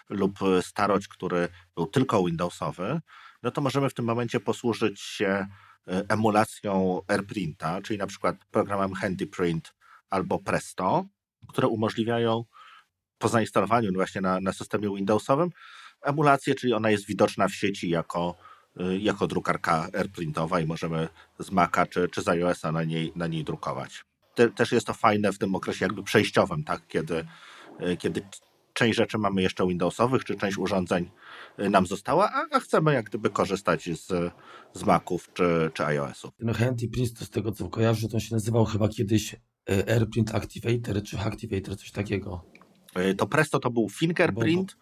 lub 0.10 0.40
starość, 0.62 1.08
który 1.08 1.48
był 1.76 1.88
tylko 1.88 2.24
Windowsowy, 2.24 3.02
no 3.44 3.52
to 3.52 3.62
możemy 3.62 3.90
w 3.90 3.94
tym 3.94 4.06
momencie 4.06 4.40
posłużyć 4.40 5.02
się 5.02 5.48
emulacją 5.86 7.02
AirPrinta, 7.08 7.82
czyli 7.82 8.00
na 8.00 8.08
przykład 8.08 8.36
programem 8.52 8.94
HandyPrint 8.94 9.74
albo 10.10 10.40
Presto, 10.40 11.06
które 11.48 11.68
umożliwiają 11.68 12.46
po 13.18 13.28
zainstalowaniu 13.28 13.94
właśnie 13.94 14.22
na, 14.22 14.40
na 14.40 14.54
systemie 14.54 14.96
Windowsowym 14.96 15.50
emulację, 16.02 16.56
czyli 16.56 16.74
ona 16.74 16.90
jest 16.90 17.06
widoczna 17.06 17.48
w 17.48 17.54
sieci 17.54 17.90
jako, 17.90 18.36
y, 18.82 18.98
jako 18.98 19.28
drukarka 19.28 19.88
AirPrintowa 19.94 20.60
i 20.60 20.66
możemy 20.66 21.08
z 21.40 21.52
Maca 21.52 21.86
czy, 21.86 22.10
czy 22.10 22.22
z 22.22 22.28
iOS-a 22.28 22.72
na 22.72 22.84
niej, 22.84 23.12
na 23.16 23.28
niej 23.28 23.44
drukować. 23.44 24.06
Te, 24.36 24.50
też 24.50 24.72
jest 24.72 24.88
to 24.88 24.94
fajne 24.94 25.34
w 25.34 25.38
tym 25.38 25.56
okresie 25.56 25.86
jakby 25.86 26.04
przejściowym, 26.04 26.64
tak? 26.64 26.88
kiedy, 26.88 27.26
y, 27.82 27.98
kiedy 27.98 28.22
część 28.82 28.98
rzeczy 28.98 29.18
mamy 29.18 29.42
jeszcze 29.42 29.68
Windowsowych, 29.68 30.26
czy 30.26 30.36
część 30.36 30.58
urządzeń 30.58 31.12
y, 31.60 31.70
nam 31.70 31.86
została, 31.86 32.32
a, 32.34 32.46
a 32.52 32.60
chcemy 32.60 32.94
jak 32.94 33.06
gdyby 33.06 33.30
korzystać 33.30 33.90
z, 33.94 34.34
z 34.74 34.84
Maców 34.84 35.30
czy, 35.34 35.72
czy 35.74 35.86
iOS-ów. 35.86 36.32
No 36.40 36.54
Handy 36.54 36.88
Print 36.88 37.20
to 37.20 37.26
z 37.26 37.30
tego 37.30 37.52
co 37.52 37.70
kojarzę, 37.70 38.08
to 38.08 38.20
się 38.20 38.36
nazywał 38.36 38.66
chyba 38.66 38.90
kiedyś 38.90 39.36
AirPrint 39.88 40.36
Activator 40.36 41.04
czy 41.04 41.20
Activator, 41.20 41.78
coś 41.78 41.92
takiego. 41.92 42.46
E, 42.96 43.14
to 43.14 43.28
Presto 43.28 43.60
to 43.60 43.72
był 43.72 43.90
fingerprint, 43.90 44.78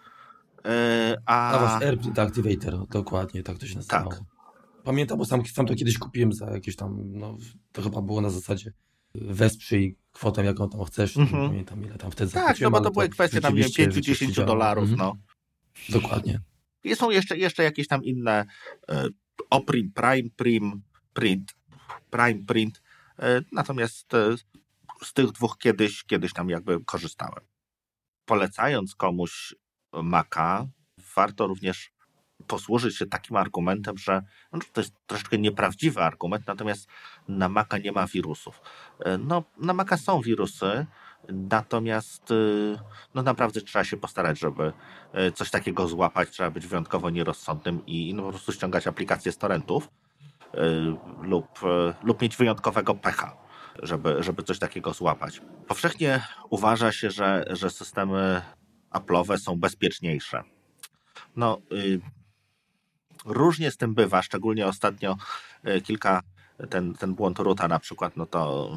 a... 1.25 1.51
A 1.51 1.59
właśnie, 1.59 1.87
AirPrint 1.87 2.19
Activator, 2.19 2.87
dokładnie, 2.87 3.43
tak 3.43 3.57
to 3.57 3.67
się 3.67 3.75
nazywało. 3.75 4.11
Tak. 4.11 4.21
Pamiętam, 4.83 5.17
bo 5.17 5.25
sam, 5.25 5.45
sam 5.45 5.65
to 5.65 5.75
kiedyś 5.75 5.97
kupiłem 5.97 6.33
za 6.33 6.51
jakieś 6.51 6.75
tam, 6.75 6.97
no, 7.05 7.37
to 7.71 7.81
chyba 7.81 8.01
było 8.01 8.21
na 8.21 8.29
zasadzie 8.29 8.73
wesprzyj 9.15 9.97
kwotę, 10.19 10.45
jaką 10.45 10.69
tam 10.69 10.83
chcesz, 10.83 11.17
mm 11.17 11.29
-hmm. 11.29 11.33
nie 11.33 11.47
pamiętam 11.49 11.83
ile 11.83 11.97
tam 11.97 12.11
wtedy 12.11 12.31
Tak, 12.31 12.61
no 12.61 12.71
bo 12.71 12.81
to 12.81 12.91
były 12.91 13.09
kwestie 13.09 13.41
tam 13.41 13.53
5-10 13.53 14.45
dolarów, 14.45 14.83
mm 14.83 14.95
-hmm. 14.95 14.99
no. 14.99 15.17
Dokładnie. 15.89 16.39
I 16.83 16.95
są 16.95 17.09
jeszcze, 17.09 17.37
jeszcze 17.37 17.63
jakieś 17.63 17.87
tam 17.87 18.03
inne 18.03 18.45
e, 18.89 19.07
Oprim, 19.49 19.91
Prime, 19.91 20.29
Prim, 20.35 20.81
Print, 21.13 21.55
Prime, 22.09 22.45
Print, 22.47 22.81
e, 23.19 23.41
natomiast 23.51 24.13
e, 24.13 24.35
z 25.03 25.13
tych 25.13 25.31
dwóch 25.31 25.57
kiedyś, 25.57 26.03
kiedyś 26.03 26.33
tam 26.33 26.49
jakby 26.49 26.85
korzystałem 26.85 27.49
polecając 28.29 28.95
komuś 28.95 29.55
Maca, 29.93 30.67
warto 31.15 31.47
również 31.47 31.91
posłużyć 32.47 32.97
się 32.97 33.05
takim 33.05 33.35
argumentem, 33.37 33.97
że 33.97 34.21
no, 34.53 34.59
to 34.73 34.81
jest 34.81 34.93
troszeczkę 35.07 35.37
nieprawdziwy 35.37 36.01
argument, 36.01 36.47
natomiast 36.47 36.87
na 37.27 37.49
Maca 37.49 37.77
nie 37.77 37.91
ma 37.91 38.07
wirusów. 38.07 38.61
No, 39.19 39.43
na 39.57 39.73
Maca 39.73 39.97
są 39.97 40.21
wirusy, 40.21 40.85
natomiast 41.29 42.31
e, 42.31 42.35
no, 43.15 43.23
naprawdę 43.23 43.61
trzeba 43.61 43.83
się 43.83 43.97
postarać, 43.97 44.39
żeby 44.39 44.73
e, 45.13 45.31
coś 45.31 45.49
takiego 45.49 45.87
złapać, 45.87 46.29
trzeba 46.29 46.51
być 46.51 46.67
wyjątkowo 46.67 47.09
nierozsądnym 47.09 47.85
i 47.85 48.13
no, 48.13 48.23
po 48.23 48.29
prostu 48.29 48.51
ściągać 48.51 48.87
aplikacje 48.87 49.31
z 49.31 49.37
torrentów 49.37 49.89
lub, 51.21 51.47
lub 52.03 52.21
mieć 52.21 52.37
wyjątkowego 52.37 52.95
pecha 52.95 53.37
żeby, 53.83 54.23
żeby 54.23 54.43
coś 54.43 54.59
takiego 54.59 54.93
złapać. 54.93 55.41
Powszechnie 55.67 56.23
uważa 56.49 56.91
się, 56.91 57.11
że, 57.11 57.45
że 57.49 57.69
systemy 57.69 58.41
Apple'owe 58.91 59.37
są 59.37 59.59
bezpieczniejsze. 59.59 60.43
No, 61.35 61.61
y, 61.71 62.01
różnie 63.25 63.71
z 63.71 63.77
tym 63.77 63.93
bywa, 63.93 64.21
szczególnie 64.21 64.67
ostatnio 64.67 65.17
y, 65.67 65.81
kilka, 65.81 66.21
ten, 66.69 66.93
ten 66.93 67.15
błąd 67.15 67.39
Ruta 67.39 67.67
na 67.67 67.79
przykład, 67.79 68.17
no 68.17 68.25
to 68.25 68.69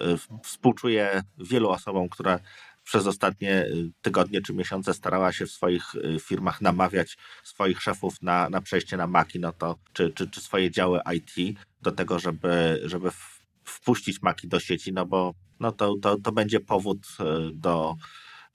y, 0.00 0.42
współczuję 0.42 1.22
wielu 1.38 1.70
osobom, 1.70 2.08
które 2.08 2.38
przez 2.84 3.06
ostatnie 3.06 3.64
y, 3.64 3.90
tygodnie 4.02 4.42
czy 4.42 4.54
miesiące 4.54 4.94
starała 4.94 5.32
się 5.32 5.46
w 5.46 5.50
swoich 5.50 5.84
firmach 6.20 6.60
namawiać 6.60 7.16
swoich 7.44 7.82
szefów 7.82 8.22
na, 8.22 8.48
na 8.50 8.60
przejście 8.60 8.96
na 8.96 9.06
Maki, 9.06 9.40
no 9.40 9.52
to, 9.52 9.76
czy, 9.92 10.10
czy, 10.10 10.30
czy 10.30 10.40
swoje 10.40 10.70
działy 10.70 11.00
IT 11.14 11.58
do 11.82 11.92
tego, 11.92 12.18
żeby, 12.18 12.80
żeby 12.84 13.10
wpuścić 13.64 14.22
maki 14.22 14.48
do 14.48 14.60
sieci, 14.60 14.92
no 14.92 15.06
bo 15.06 15.34
no 15.60 15.72
to, 15.72 15.94
to, 16.02 16.16
to 16.20 16.32
będzie 16.32 16.60
powód 16.60 16.98
e, 17.20 17.24
do, 17.54 17.96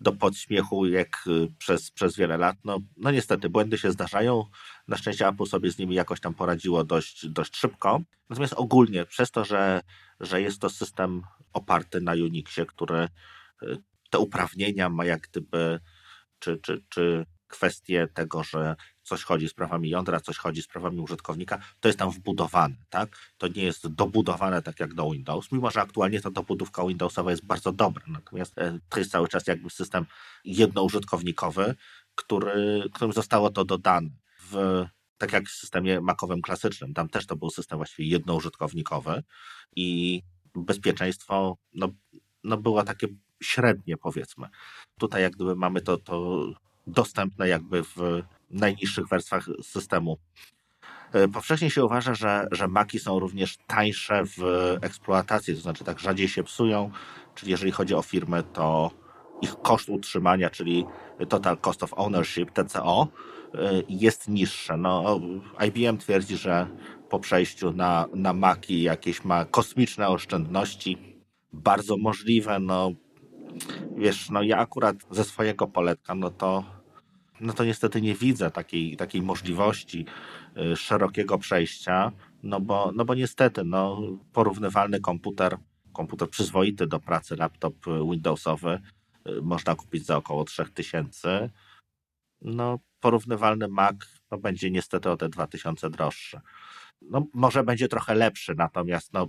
do 0.01 0.11
podśmiechu 0.11 0.87
jak 0.87 1.23
e, 1.27 1.47
przez, 1.57 1.91
przez 1.91 2.17
wiele 2.17 2.37
lat. 2.37 2.57
No, 2.63 2.79
no 2.97 3.11
niestety, 3.11 3.49
błędy 3.49 3.77
się 3.77 3.91
zdarzają. 3.91 4.45
Na 4.87 4.97
szczęście 4.97 5.27
Apple 5.27 5.45
sobie 5.45 5.71
z 5.71 5.77
nimi 5.77 5.95
jakoś 5.95 6.19
tam 6.19 6.33
poradziło 6.33 6.83
dość, 6.83 7.27
dość 7.27 7.57
szybko. 7.57 8.01
Natomiast 8.29 8.53
ogólnie, 8.53 9.05
przez 9.05 9.31
to, 9.31 9.45
że, 9.45 9.81
że 10.19 10.41
jest 10.41 10.61
to 10.61 10.69
system 10.69 11.21
oparty 11.53 12.01
na 12.01 12.11
Unixie, 12.11 12.65
który 12.65 12.97
e, 12.97 13.09
te 14.09 14.19
uprawnienia 14.19 14.89
ma 14.89 15.05
jak 15.05 15.21
gdyby, 15.21 15.79
czy, 16.39 16.57
czy, 16.57 16.83
czy 16.89 17.25
kwestie 17.47 18.07
tego, 18.13 18.43
że 18.43 18.75
coś 19.03 19.23
chodzi 19.23 19.49
z 19.49 19.53
prawami 19.53 19.89
jądra, 19.89 20.19
coś 20.19 20.37
chodzi 20.37 20.61
z 20.61 20.67
prawami 20.67 20.99
użytkownika, 20.99 21.59
to 21.79 21.89
jest 21.89 21.99
tam 21.99 22.11
wbudowane, 22.11 22.75
tak? 22.89 23.09
To 23.37 23.47
nie 23.47 23.63
jest 23.63 23.87
dobudowane 23.87 24.61
tak 24.61 24.79
jak 24.79 24.93
do 24.93 25.11
Windows, 25.11 25.51
mimo 25.51 25.71
że 25.71 25.81
aktualnie 25.81 26.21
ta 26.21 26.31
dobudówka 26.31 26.85
Windowsowa 26.85 27.31
jest 27.31 27.45
bardzo 27.45 27.71
dobra, 27.71 28.03
natomiast 28.07 28.57
e, 28.57 28.79
to 28.89 28.99
jest 28.99 29.11
cały 29.11 29.27
czas 29.27 29.47
jakby 29.47 29.69
system 29.69 30.05
jednoużytkownikowy, 30.45 31.75
który, 32.15 32.83
którym 32.93 33.13
zostało 33.13 33.49
to 33.49 33.65
dodane 33.65 34.09
w 34.49 34.85
tak 35.17 35.33
jak 35.33 35.47
w 35.47 35.51
systemie 35.51 36.01
makowym 36.01 36.41
klasycznym, 36.41 36.93
tam 36.93 37.09
też 37.09 37.25
to 37.25 37.35
był 37.35 37.49
system 37.49 37.77
właściwie 37.77 38.09
jednoużytkownikowy 38.09 39.23
i 39.75 40.21
bezpieczeństwo 40.55 41.57
no, 41.73 41.89
no 42.43 42.57
było 42.57 42.83
takie 42.83 43.07
średnie 43.43 43.97
powiedzmy. 43.97 44.47
Tutaj 44.99 45.21
jak 45.21 45.35
gdyby 45.35 45.55
mamy 45.55 45.81
to, 45.81 45.97
to 45.97 46.45
dostępne 46.87 47.47
jakby 47.47 47.83
w 47.83 48.23
najniższych 48.53 49.07
warstwach 49.07 49.45
systemu. 49.63 50.17
E, 51.13 51.27
powszechnie 51.27 51.69
się 51.69 51.85
uważa, 51.85 52.13
że, 52.13 52.47
że 52.51 52.67
Maki 52.67 52.99
są 52.99 53.19
również 53.19 53.57
tańsze 53.67 54.23
w 54.25 54.37
eksploatacji, 54.81 55.55
to 55.55 55.61
znaczy 55.61 55.83
tak 55.83 55.99
rzadziej 55.99 56.27
się 56.27 56.43
psują, 56.43 56.91
czyli 57.35 57.51
jeżeli 57.51 57.71
chodzi 57.71 57.95
o 57.95 58.01
firmy, 58.01 58.43
to 58.53 58.91
ich 59.41 59.55
koszt 59.61 59.89
utrzymania, 59.89 60.49
czyli 60.49 60.85
Total 61.29 61.57
Cost 61.57 61.83
of 61.83 61.93
Ownership, 61.93 62.51
TCO, 62.51 63.07
e, 63.53 63.57
jest 63.89 64.27
niższe. 64.27 64.77
No, 64.77 65.19
IBM 65.67 65.97
twierdzi, 65.97 66.37
że 66.37 66.67
po 67.09 67.19
przejściu 67.19 67.71
na, 67.71 68.07
na 68.13 68.33
Maki 68.33 68.81
jakieś 68.81 69.23
ma 69.23 69.45
kosmiczne 69.45 70.07
oszczędności. 70.07 70.97
Bardzo 71.53 71.97
możliwe, 71.97 72.59
no 72.59 72.91
wiesz, 73.97 74.29
no 74.29 74.41
ja 74.41 74.57
akurat 74.57 74.95
ze 75.11 75.23
swojego 75.23 75.67
poletka, 75.67 76.15
no 76.15 76.29
to 76.29 76.80
no 77.41 77.53
to 77.53 77.65
niestety 77.65 78.01
nie 78.01 78.15
widzę 78.15 78.51
takiej, 78.51 78.97
takiej 78.97 79.21
możliwości 79.21 80.05
y, 80.57 80.75
szerokiego 80.75 81.37
przejścia, 81.37 82.11
no 82.43 82.59
bo, 82.59 82.91
no 82.95 83.05
bo 83.05 83.15
niestety 83.15 83.63
no, 83.63 84.01
porównywalny 84.33 84.99
komputer, 84.99 85.57
komputer 85.93 86.29
przyzwoity 86.29 86.87
do 86.87 86.99
pracy, 86.99 87.35
laptop 87.35 87.75
Windowsowy 88.11 88.79
y, 89.27 89.41
można 89.41 89.75
kupić 89.75 90.05
za 90.05 90.17
około 90.17 90.43
3000. 90.43 91.49
No, 92.41 92.79
porównywalny 92.99 93.67
Mac 93.67 93.95
no 94.31 94.37
będzie 94.37 94.71
niestety 94.71 95.09
o 95.09 95.17
te 95.17 95.29
2000 95.29 95.89
droższy. 95.89 96.39
No 97.01 97.25
może 97.33 97.63
będzie 97.63 97.87
trochę 97.87 98.15
lepszy, 98.15 98.55
natomiast 98.57 99.13
no 99.13 99.27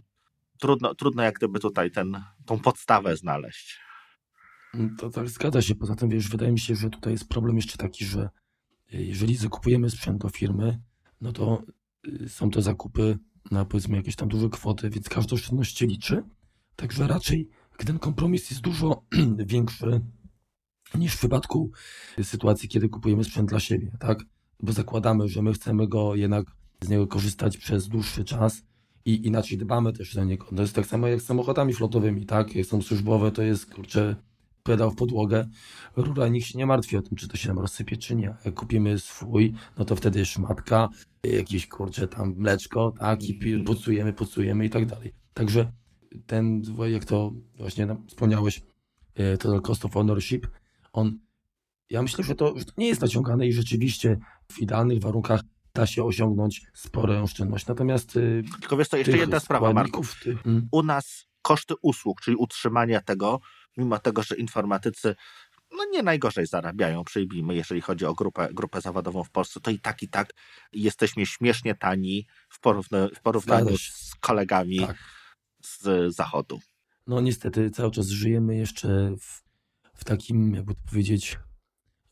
trudno, 0.59 0.95
trudno 0.95 1.23
jak 1.23 1.35
gdyby 1.35 1.61
tutaj 1.61 1.91
ten, 1.91 2.23
tą 2.47 2.59
podstawę 2.59 3.17
znaleźć. 3.17 3.81
To 4.99 5.11
tak 5.11 5.29
zgadza 5.29 5.63
się. 5.63 5.75
Poza 5.75 5.95
tym, 5.95 6.09
wiesz, 6.09 6.29
wydaje 6.29 6.53
mi 6.53 6.61
się, 6.61 6.75
że 6.75 6.91
tutaj 6.91 7.13
jest 7.13 7.29
problem 7.29 7.57
jeszcze 7.57 7.79
taki, 7.79 8.05
że 8.05 8.31
y, 8.95 9.05
jeżeli 9.05 9.37
zakupujemy 9.37 9.91
sprzęt 9.91 10.23
do 10.23 10.29
firmy, 10.29 10.81
no 11.21 11.33
to 11.33 11.63
y, 12.09 12.29
są 12.29 12.51
to 12.51 12.63
zakupy 12.63 13.19
na 13.51 13.65
powiedzmy 13.65 13.97
jakieś 13.97 14.17
tam 14.17 14.29
duże 14.29 14.49
kwoty, 14.49 14.91
więc 14.91 15.09
każda 15.09 15.35
oszczędność 15.35 15.79
się 15.79 15.87
liczy. 15.87 16.23
Także 16.77 17.07
raczej 17.07 17.49
ten 17.87 17.99
kompromis 17.99 18.51
jest 18.51 18.63
dużo 18.63 19.03
większy 19.47 20.01
niż 20.95 21.15
w 21.15 21.19
przypadku 21.19 21.71
sytuacji, 22.23 22.69
kiedy 22.69 22.89
kupujemy 22.89 23.25
sprzęt 23.25 23.49
dla 23.49 23.61
siebie, 23.61 23.93
tak? 24.01 24.19
Bo 24.61 24.73
zakładamy, 24.73 25.29
że 25.29 25.43
my 25.43 25.53
chcemy 25.53 25.89
go 25.89 26.15
jednak 26.15 26.47
z 26.81 26.89
niego 26.89 27.07
korzystać 27.07 27.57
przez 27.59 27.89
dłuższy 27.89 28.25
czas 28.25 28.63
i 29.05 29.27
inaczej 29.27 29.59
dbamy 29.59 29.93
też 29.93 30.15
na 30.15 30.25
niego. 30.25 30.47
To 30.57 30.63
jest 30.63 30.75
tak 30.75 30.87
samo 30.87 31.09
jak 31.09 31.23
z 31.23 31.25
samochodami 31.25 31.75
flotowymi, 31.75 32.27
tak? 32.27 32.57
Jak 32.57 32.67
są 32.67 32.83
służbowe, 32.83 33.33
to 33.33 33.43
jest, 33.43 33.75
kurczę, 33.75 34.17
pedał 34.63 34.91
w 34.91 34.97
podłogę, 34.97 35.49
rura, 35.97 36.29
nikt 36.29 36.47
się 36.47 36.59
nie 36.59 36.67
martwi 36.67 36.97
o 36.97 37.03
tym, 37.03 37.17
czy 37.17 37.29
to 37.29 37.37
się 37.37 37.49
nam 37.49 37.59
rozsypie, 37.59 37.97
czy 37.97 38.15
nie. 38.15 38.35
Jak 38.45 38.55
kupimy 38.55 38.99
swój, 38.99 39.55
no 39.79 39.85
to 39.85 39.97
wtedy 39.97 40.19
jest 40.19 40.31
szmatka, 40.31 40.89
jakieś, 41.23 41.67
kurczę, 41.67 42.09
tam 42.09 42.35
mleczko, 42.37 42.93
tak? 42.99 43.23
I 43.23 43.63
pucujemy, 43.65 44.13
pucujemy 44.13 44.65
i 44.65 44.71
tak 44.71 44.87
dalej. 44.87 45.13
Także 45.35 45.73
ten, 46.27 46.63
jak 46.89 47.05
to 47.05 47.33
właśnie 47.59 47.97
wspomniałeś, 48.07 48.63
e, 49.15 49.37
to 49.37 49.61
cost 49.61 49.85
of 49.85 49.97
ownership, 49.97 50.47
on, 50.93 51.19
ja 51.91 52.03
myślę, 52.03 52.25
że 52.25 52.35
to, 52.35 52.59
że 52.59 52.65
to 52.65 52.73
nie 52.77 52.89
jest 52.89 53.01
naciągane 53.01 53.47
i 53.47 53.53
rzeczywiście 53.53 54.19
w 54.53 54.59
idealnych 54.59 55.01
warunkach 55.01 55.41
da 55.75 55.87
się 55.87 56.05
osiągnąć 56.05 56.63
sporą 56.75 57.23
oszczędność. 57.23 57.67
Natomiast. 57.67 58.17
Y, 58.17 58.45
Tylko 58.61 58.77
wiesz, 58.77 58.89
to 58.89 58.97
jeszcze 58.97 59.19
jedna 59.19 59.41
sprawa, 59.41 59.73
Marków. 59.73 60.21
Ty... 60.23 60.37
Hmm? 60.37 60.69
U 60.73 60.83
nas 60.83 61.27
koszty 61.43 61.75
usług, 61.83 62.21
czyli 62.21 62.37
utrzymania 62.37 63.01
tego, 63.01 63.41
mimo 63.77 63.99
tego, 63.99 64.23
że 64.23 64.37
informatycy 64.37 65.15
no 65.73 65.85
nie 65.85 66.03
najgorzej 66.03 66.47
zarabiają, 66.47 67.05
przyjmijmy, 67.05 67.55
jeżeli 67.55 67.81
chodzi 67.81 68.05
o 68.07 68.15
grupę, 68.15 68.49
grupę 68.53 68.81
zawodową 68.81 69.25
w 69.25 69.31
Polsce, 69.31 69.61
to 69.61 69.71
i 69.71 69.79
tak, 69.79 70.03
i 70.03 70.09
tak 70.09 70.33
jesteśmy 70.73 71.27
śmiesznie 71.27 71.75
tani 71.75 72.27
w, 72.49 72.59
w 73.15 73.21
porównaniu 73.23 73.79
z 73.79 74.15
kolegami 74.21 74.79
tak. 74.79 74.97
z 75.63 76.15
zachodu. 76.15 76.61
No 77.07 77.21
niestety 77.21 77.71
cały 77.71 77.91
czas 77.91 78.07
żyjemy 78.07 78.57
jeszcze 78.57 79.15
w, 79.21 79.43
w 79.95 80.05
takim, 80.05 80.55
jakby 80.55 80.75
to 80.75 80.81
powiedzieć, 80.91 81.39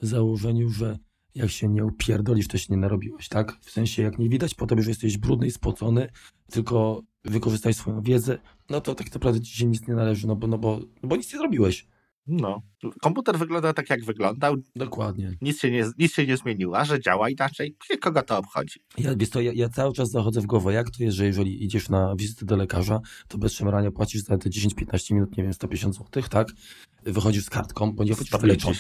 założeniu, 0.01 0.69
że 0.69 0.99
jak 1.35 1.51
się 1.51 1.69
nie 1.69 1.85
upierdolisz, 1.85 2.49
to 2.49 2.59
się 2.59 2.67
nie 2.71 2.77
narobiłeś, 2.77 3.29
tak? 3.29 3.59
W 3.61 3.71
sensie, 3.71 4.03
jak 4.03 4.19
nie 4.19 4.29
widać 4.29 4.55
po 4.55 4.67
tobie, 4.67 4.83
że 4.83 4.91
jesteś 4.91 5.19
brudny 5.19 5.47
i 5.47 5.51
spocony, 5.51 6.09
tylko 6.51 7.03
wykorzystaj 7.25 7.75
swoją 7.75 8.03
wiedzę, 8.03 8.39
no 8.71 8.81
to 8.81 8.95
tak 8.95 9.15
naprawdę 9.15 9.41
ci 9.41 9.59
się 9.59 9.67
nic 9.67 9.89
nie 9.89 9.95
należy, 9.95 10.27
no 10.27 10.37
bo, 10.37 10.47
no 10.47 10.59
bo, 10.59 10.79
no 11.03 11.09
bo 11.09 11.17
nic 11.17 11.33
nie 11.33 11.39
zrobiłeś. 11.39 11.87
No, 12.27 12.63
komputer 13.03 13.39
wygląda 13.39 13.73
tak, 13.73 13.91
jak 13.91 14.05
wyglądał. 14.05 14.57
Dokładnie. 14.77 15.37
Nic 15.41 15.61
się 15.61 15.71
nie, 15.71 15.91
nic 15.99 16.13
się 16.13 16.27
nie 16.27 16.37
zmieniło, 16.37 16.79
a 16.79 16.85
że 16.85 17.01
działa 17.01 17.31
inaczej, 17.31 17.77
kogo 18.01 18.23
to 18.23 18.39
obchodzi? 18.39 18.81
Ja, 18.99 19.17
wiesz 19.17 19.31
to, 19.31 19.41
ja, 19.41 19.53
ja, 19.55 19.69
cały 19.69 19.93
czas 19.93 20.11
zachodzę 20.11 20.41
w 20.41 20.47
głowę, 20.47 20.73
jak 20.73 20.91
to 20.91 21.05
jest, 21.05 21.17
że 21.17 21.27
jeżeli 21.27 21.65
idziesz 21.65 21.89
na 21.89 22.17
wizytę 22.17 22.47
do 22.47 22.57
lekarza, 22.57 23.01
to 23.29 23.39
bez 23.39 23.53
szemrania 23.53 23.91
płacisz 23.91 24.23
za 24.23 24.39
te 24.39 24.51
10-15 24.51 25.15
minut, 25.15 25.37
nie 25.37 25.43
wiem, 25.43 25.53
150 25.53 25.95
zł, 25.95 26.23
tak? 26.31 26.49
Wychodzisz 27.03 27.45
z 27.45 27.51
kartką, 27.51 27.93
bo 27.93 28.05
nie 28.05 28.15
chodzisz 28.15 28.41
wyleczony. 28.41 28.77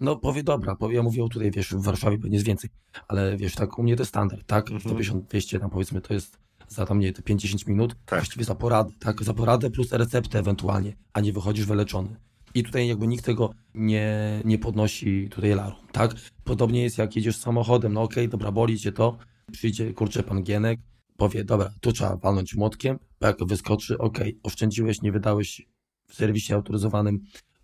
No 0.00 0.16
powie, 0.16 0.42
dobra, 0.42 0.76
powie, 0.76 0.96
ja 0.96 1.02
mówię 1.02 1.24
o 1.24 1.28
tutaj, 1.28 1.50
wiesz, 1.50 1.74
w 1.74 1.82
Warszawie 1.82 2.18
pewnie 2.18 2.36
jest 2.36 2.46
więcej, 2.46 2.70
ale 3.08 3.36
wiesz, 3.36 3.54
tak, 3.54 3.78
u 3.78 3.82
mnie 3.82 3.96
to 3.96 4.02
jest 4.02 4.10
standard, 4.10 4.46
tak? 4.46 4.70
Mhm. 4.70 4.80
150, 4.80 5.24
200 5.28 5.58
tam 5.58 5.70
powiedzmy, 5.70 6.00
to 6.00 6.14
jest 6.14 6.38
za 6.68 6.86
tam, 6.86 6.98
nie, 6.98 7.12
te 7.12 7.22
5-10 7.22 7.68
minut, 7.68 7.96
tak. 8.06 8.18
właściwie 8.18 8.44
za 8.44 8.54
poradę, 8.54 8.90
tak? 8.98 9.24
Za 9.24 9.34
poradę 9.34 9.70
plus 9.70 9.92
receptę 9.92 10.38
ewentualnie, 10.38 10.96
a 11.12 11.20
nie 11.20 11.32
wychodzisz 11.32 11.66
wyleczony. 11.66 12.16
I 12.54 12.62
tutaj 12.62 12.88
jakby 12.88 13.06
nikt 13.06 13.24
tego 13.24 13.54
nie, 13.74 14.40
nie 14.44 14.58
podnosi 14.58 15.28
tutaj 15.30 15.54
larum, 15.54 15.86
tak? 15.92 16.14
Podobnie 16.44 16.82
jest 16.82 16.98
jak 16.98 17.16
jedziesz 17.16 17.36
samochodem, 17.36 17.92
no 17.92 18.02
okej, 18.02 18.24
okay, 18.24 18.28
dobra, 18.28 18.52
boli 18.52 18.78
cię 18.78 18.92
to, 18.92 19.18
przyjdzie, 19.52 19.94
kurczę, 19.94 20.22
pan 20.22 20.42
Gienek, 20.42 20.80
powie, 21.16 21.44
dobra, 21.44 21.70
tu 21.80 21.92
trzeba 21.92 22.16
walnąć 22.16 22.54
młotkiem, 22.54 22.98
jak 23.20 23.44
wyskoczy, 23.44 23.98
okej, 23.98 24.28
okay, 24.28 24.40
oszczędziłeś, 24.42 25.02
nie 25.02 25.12
wydałeś 25.12 25.68
w 26.08 26.14
serwisie 26.14 26.54
autoryzowanym 26.54 27.20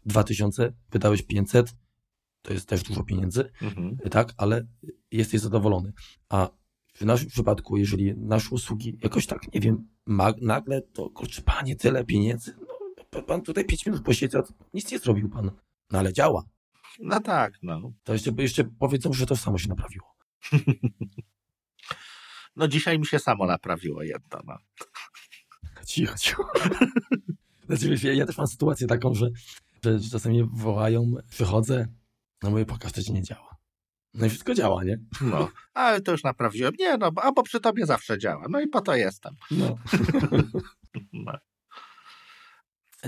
2000, 0.06 0.72
wydałeś 0.90 1.22
500, 1.22 1.74
to 2.42 2.52
jest 2.52 2.68
też 2.68 2.82
dużo 2.82 3.04
pieniędzy, 3.04 3.50
mhm. 3.62 3.96
tak, 4.10 4.34
ale 4.36 4.66
jesteś 5.10 5.40
zadowolony. 5.40 5.92
A 6.28 6.48
w 6.94 7.04
naszym 7.04 7.28
przypadku, 7.28 7.76
jeżeli 7.76 8.14
nasze 8.16 8.48
usługi 8.50 8.98
jakoś 9.02 9.26
tak, 9.26 9.54
nie 9.54 9.60
wiem, 9.60 9.88
nagle 10.40 10.82
to, 10.82 11.10
kurczę, 11.10 11.42
panie, 11.42 11.76
tyle 11.76 12.04
pieniędzy, 12.04 12.56
no, 13.12 13.22
pan 13.22 13.42
tutaj 13.42 13.64
pięć 13.64 13.86
minut 13.86 14.02
posiedział, 14.02 14.42
nic 14.74 14.92
nie 14.92 14.98
zrobił 14.98 15.28
pan, 15.28 15.50
no 15.90 15.98
ale 15.98 16.12
działa. 16.12 16.44
No 17.00 17.20
tak, 17.20 17.58
no. 17.62 17.92
To 18.04 18.12
jeszcze, 18.12 18.30
jeszcze 18.38 18.64
powiedzą, 18.64 19.12
że 19.12 19.26
to 19.26 19.36
samo 19.36 19.58
się 19.58 19.68
naprawiło. 19.68 20.14
no 22.56 22.68
dzisiaj 22.68 22.98
mi 22.98 23.06
się 23.06 23.18
samo 23.18 23.46
naprawiło 23.46 24.02
jedno, 24.02 24.40
no. 24.44 24.56
Cicho, 25.86 26.18
cicho. 26.18 26.48
Znaczy, 27.66 28.06
ja, 28.06 28.12
ja 28.12 28.26
też 28.26 28.38
mam 28.38 28.46
sytuację 28.46 28.86
taką, 28.86 29.14
że, 29.14 29.30
że 29.84 30.10
czasami 30.10 30.44
wołają, 30.52 31.12
wychodzę, 31.38 31.88
no 32.42 32.50
mówię, 32.50 32.64
pokaż, 32.64 32.92
to 32.92 33.02
ci 33.02 33.12
nie 33.12 33.22
działa. 33.22 33.53
No 34.14 34.26
i 34.26 34.28
wszystko 34.28 34.54
działa, 34.54 34.84
nie? 34.84 34.98
No, 35.20 35.50
ale 35.74 36.00
to 36.00 36.12
już 36.12 36.22
naprawiłem. 36.22 36.74
Nie, 36.78 36.96
no, 36.96 37.12
bo, 37.12 37.32
bo 37.32 37.42
przy 37.42 37.60
tobie 37.60 37.86
zawsze 37.86 38.18
działa. 38.18 38.46
No 38.50 38.60
i 38.60 38.68
po 38.68 38.80
to 38.80 38.96
jestem. 38.96 39.34
No. 39.50 39.78
no. 41.12 41.32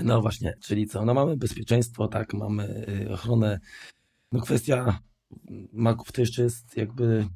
No 0.03 0.21
właśnie, 0.21 0.53
czyli 0.61 0.87
co? 0.87 1.05
No 1.05 1.13
mamy 1.13 1.37
bezpieczeństwo, 1.37 2.07
tak, 2.07 2.33
mamy 2.33 2.85
y, 3.05 3.13
ochronę. 3.13 3.59
No 4.31 4.41
kwestia 4.41 4.99
maków 5.73 6.11
to 6.11 6.21
jeszcze 6.21 6.43
jest 6.43 6.77
jakby 6.77 7.27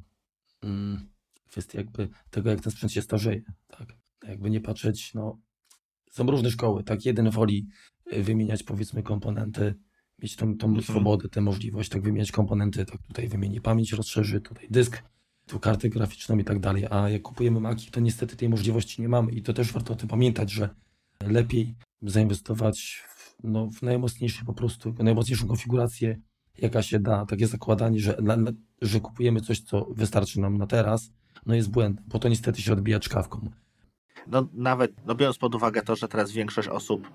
mm, 0.62 1.08
kwestia 1.50 1.78
jakby 1.78 2.08
tego, 2.30 2.50
jak 2.50 2.60
ten 2.60 2.72
sprzęt 2.72 2.92
się 2.92 3.02
starzeje, 3.02 3.42
tak. 3.68 3.88
Jakby 4.28 4.50
nie 4.50 4.60
patrzeć, 4.60 5.14
no 5.14 5.38
są 6.10 6.26
różne 6.26 6.50
szkoły, 6.50 6.84
tak. 6.84 7.04
Jeden 7.04 7.30
woli 7.30 7.66
y, 8.12 8.22
wymieniać 8.22 8.62
powiedzmy 8.62 9.02
komponenty 9.02 9.74
mieć 10.22 10.36
tą, 10.36 10.56
tą 10.56 10.66
mhm. 10.66 10.84
swobodę, 10.84 11.28
tę 11.28 11.40
możliwość, 11.40 11.88
tak 11.88 12.02
wymieniać 12.02 12.32
komponenty, 12.32 12.84
tak 12.84 13.02
tutaj 13.02 13.28
wymieni 13.28 13.60
pamięć, 13.60 13.92
rozszerzy, 13.92 14.40
tutaj 14.40 14.66
dysk, 14.70 15.02
tu 15.46 15.60
kartę 15.60 15.88
graficzną 15.88 16.38
i 16.38 16.44
tak 16.44 16.60
dalej, 16.60 16.86
a 16.90 17.08
jak 17.08 17.22
kupujemy 17.22 17.60
Maki, 17.60 17.90
to 17.90 18.00
niestety 18.00 18.36
tej 18.36 18.48
możliwości 18.48 19.02
nie 19.02 19.08
mamy 19.08 19.32
i 19.32 19.42
to 19.42 19.52
też 19.52 19.72
warto 19.72 19.92
o 19.92 19.96
tym 19.96 20.08
pamiętać, 20.08 20.50
że 20.50 20.68
lepiej 21.20 21.74
zainwestować 22.02 23.04
w, 23.08 23.34
no, 23.44 23.70
w 23.70 23.82
najmocniejszy 23.82 24.44
po 24.44 24.54
prostu, 24.54 24.94
najmocniejszą 24.98 25.46
konfigurację, 25.46 26.18
jaka 26.58 26.82
się 26.82 27.00
da, 27.00 27.26
takie 27.26 27.46
zakładanie, 27.46 28.00
że, 28.00 28.18
że 28.82 29.00
kupujemy 29.00 29.40
coś, 29.40 29.60
co 29.60 29.86
wystarczy 29.90 30.40
nam 30.40 30.58
na 30.58 30.66
teraz, 30.66 31.12
no 31.46 31.54
jest 31.54 31.70
błędem, 31.70 32.04
bo 32.08 32.18
to 32.18 32.28
niestety 32.28 32.62
się 32.62 32.72
odbija 32.72 33.00
czkawką. 33.00 33.50
No 34.26 34.48
nawet, 34.52 34.92
no 35.06 35.14
biorąc 35.14 35.38
pod 35.38 35.54
uwagę 35.54 35.82
to, 35.82 35.96
że 35.96 36.08
teraz 36.08 36.32
większość 36.32 36.68
osób, 36.68 37.10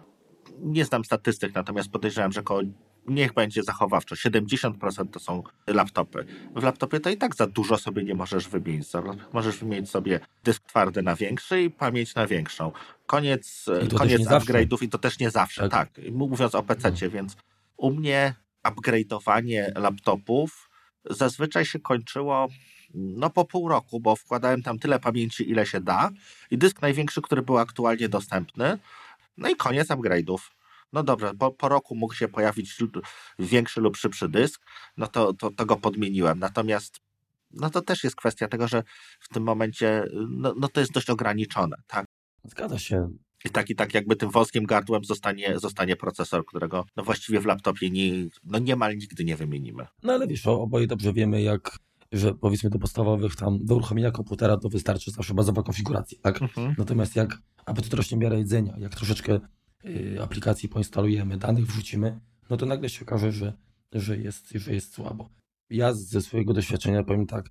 nie 0.59 0.85
znam 0.85 1.05
statystyk, 1.05 1.55
natomiast 1.55 1.89
podejrzewam, 1.89 2.31
że 2.31 2.39
około 2.39 2.61
niech 3.07 3.33
będzie 3.33 3.63
zachowawczo, 3.63 4.15
70% 4.15 5.09
to 5.11 5.19
są 5.19 5.43
laptopy. 5.67 6.25
W 6.55 6.63
laptopie 6.63 6.99
to 6.99 7.09
i 7.09 7.17
tak 7.17 7.35
za 7.35 7.47
dużo 7.47 7.77
sobie 7.77 8.03
nie 8.03 8.15
możesz 8.15 8.47
wymienić. 8.47 8.87
Możesz 9.33 9.57
wymienić 9.57 9.89
sobie 9.89 10.19
dysk 10.43 10.63
twardy 10.63 11.01
na 11.01 11.15
większy 11.15 11.61
i 11.61 11.69
pamięć 11.69 12.15
na 12.15 12.27
większą. 12.27 12.71
Koniec, 13.05 13.65
koniec 13.97 14.21
upgrade'ów 14.21 14.83
i 14.83 14.89
to 14.89 14.97
też 14.97 15.19
nie 15.19 15.29
zawsze, 15.29 15.69
tak. 15.69 15.91
tak. 15.91 16.05
Mówiąc 16.11 16.55
o 16.55 16.63
PC, 16.63 16.91
no. 16.91 17.09
więc 17.09 17.37
u 17.77 17.91
mnie 17.91 18.33
upgrade'owanie 18.63 19.79
laptopów 19.79 20.69
zazwyczaj 21.05 21.65
się 21.65 21.79
kończyło 21.79 22.47
no 22.93 23.29
po 23.29 23.45
pół 23.45 23.69
roku, 23.69 23.99
bo 23.99 24.15
wkładałem 24.15 24.63
tam 24.63 24.79
tyle 24.79 24.99
pamięci, 24.99 25.49
ile 25.49 25.65
się 25.65 25.81
da 25.81 26.09
i 26.51 26.57
dysk 26.57 26.81
największy, 26.81 27.21
który 27.21 27.41
był 27.41 27.57
aktualnie 27.57 28.09
dostępny, 28.09 28.77
no 29.37 29.49
i 29.49 29.55
koniec 29.55 29.87
upgrade'ów 29.87 30.37
no 30.93 31.03
dobrze, 31.03 31.33
po, 31.33 31.51
po 31.51 31.69
roku 31.69 31.95
mógł 31.95 32.13
się 32.13 32.27
pojawić 32.27 32.77
większy 33.39 33.81
lub 33.81 33.97
szybszy 33.97 34.29
dysk, 34.29 34.61
no 34.97 35.07
to, 35.07 35.33
to, 35.33 35.51
to 35.51 35.65
go 35.65 35.75
podmieniłem. 35.75 36.39
Natomiast 36.39 36.99
no 37.51 37.69
to 37.69 37.81
też 37.81 38.03
jest 38.03 38.15
kwestia 38.15 38.47
tego, 38.47 38.67
że 38.67 38.83
w 39.19 39.29
tym 39.29 39.43
momencie 39.43 40.03
no, 40.29 40.53
no 40.57 40.67
to 40.67 40.79
jest 40.79 40.91
dość 40.91 41.09
ograniczone, 41.09 41.77
tak? 41.87 42.05
Zgadza 42.43 42.79
się. 42.79 43.09
I 43.45 43.49
tak 43.49 43.69
i 43.69 43.75
tak 43.75 43.93
jakby 43.93 44.15
tym 44.15 44.29
wąskim 44.29 44.65
gardłem 44.65 45.03
zostanie, 45.03 45.59
zostanie 45.59 45.95
procesor, 45.95 46.45
którego 46.45 46.85
no 46.95 47.03
właściwie 47.03 47.39
w 47.39 47.45
laptopie 47.45 47.89
nie, 47.89 48.11
no 48.43 48.59
niemal 48.59 48.97
nigdy 48.97 49.23
nie 49.23 49.35
wymienimy. 49.35 49.87
No 50.03 50.13
ale 50.13 50.27
wiesz, 50.27 50.47
oboje 50.47 50.87
dobrze 50.87 51.13
wiemy, 51.13 51.41
jak 51.41 51.79
że 52.11 52.33
powiedzmy 52.33 52.69
do 52.69 52.79
podstawowych 52.79 53.35
tam, 53.35 53.65
do 53.65 53.75
uruchomienia 53.75 54.11
komputera 54.11 54.57
to 54.57 54.69
wystarczy 54.69 55.11
zawsze 55.11 55.33
bazowa 55.33 55.63
konfiguracja, 55.63 56.17
tak? 56.21 56.41
Mhm. 56.41 56.75
Natomiast 56.77 57.15
jak 57.15 57.37
apetyt 57.65 57.93
rośnie 57.93 58.17
miarę 58.17 58.37
jedzenia, 58.37 58.73
jak 58.77 58.95
troszeczkę 58.95 59.39
aplikacji 60.23 60.69
poinstalujemy, 60.69 61.37
danych 61.37 61.65
wrzucimy, 61.65 62.19
no 62.49 62.57
to 62.57 62.65
nagle 62.65 62.89
się 62.89 63.05
okaże, 63.05 63.31
że, 63.31 63.53
że, 63.93 64.17
jest, 64.17 64.49
że 64.55 64.73
jest 64.73 64.93
słabo. 64.93 65.29
Ja 65.69 65.93
ze 65.93 66.21
swojego 66.21 66.53
doświadczenia 66.53 67.03
powiem 67.03 67.27
tak, 67.27 67.49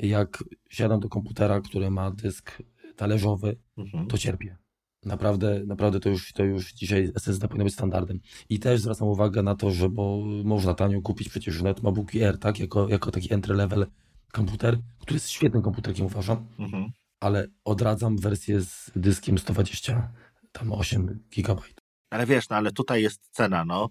jak 0.00 0.44
siadam 0.70 1.00
do 1.00 1.08
komputera, 1.08 1.60
który 1.60 1.90
ma 1.90 2.10
dysk 2.10 2.62
talerzowy, 2.96 3.56
Mhm. 3.76 4.06
to 4.06 4.18
cierpię. 4.18 4.56
Naprawdę, 5.04 5.62
naprawdę 5.66 6.00
to 6.00 6.08
już, 6.08 6.32
to 6.32 6.44
już 6.44 6.72
dzisiaj 6.72 7.12
SSD 7.14 7.48
powinno 7.48 7.64
być 7.64 7.74
standardem. 7.74 8.20
I 8.48 8.58
też 8.58 8.80
zwracam 8.80 9.08
uwagę 9.08 9.42
na 9.42 9.54
to, 9.54 9.70
że 9.70 9.88
bo 9.88 10.22
można 10.44 10.74
tanio 10.74 11.02
kupić 11.02 11.28
przecież 11.28 11.62
nawet 11.62 11.82
MacBook 11.82 12.14
Air, 12.14 12.38
tak, 12.38 12.58
jako, 12.60 12.88
jako 12.88 13.10
taki 13.10 13.34
entry 13.34 13.54
level 13.54 13.86
komputer, 14.32 14.78
który 14.98 15.16
jest 15.16 15.28
świetnym 15.28 15.62
komputerkiem 15.62 16.06
uważam, 16.06 16.46
Mhm. 16.58 16.90
ale 17.20 17.46
odradzam 17.64 18.18
wersję 18.18 18.60
z 18.60 18.90
dyskiem 18.96 19.38
120, 19.38 20.12
tam 20.58 20.72
8 20.72 21.24
GB. 21.36 21.62
Ale 22.10 22.26
wiesz, 22.26 22.48
no 22.48 22.56
ale 22.56 22.72
tutaj 22.72 23.02
jest 23.02 23.28
cena, 23.30 23.64
no. 23.64 23.88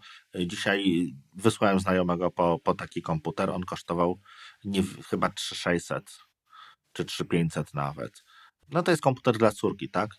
Dzisiaj 0.47 1.07
wysłałem 1.33 1.79
znajomego 1.79 2.31
po, 2.31 2.59
po 2.63 2.73
taki 2.73 3.01
komputer, 3.01 3.49
on 3.49 3.63
kosztował 3.63 4.19
nie, 4.63 4.83
chyba 5.09 5.29
3600 5.29 6.17
czy 6.93 7.05
3500 7.05 7.73
nawet. 7.73 8.23
No 8.69 8.83
to 8.83 8.91
jest 8.91 9.03
komputer 9.03 9.37
dla 9.37 9.51
córki, 9.51 9.89
tak? 9.89 10.09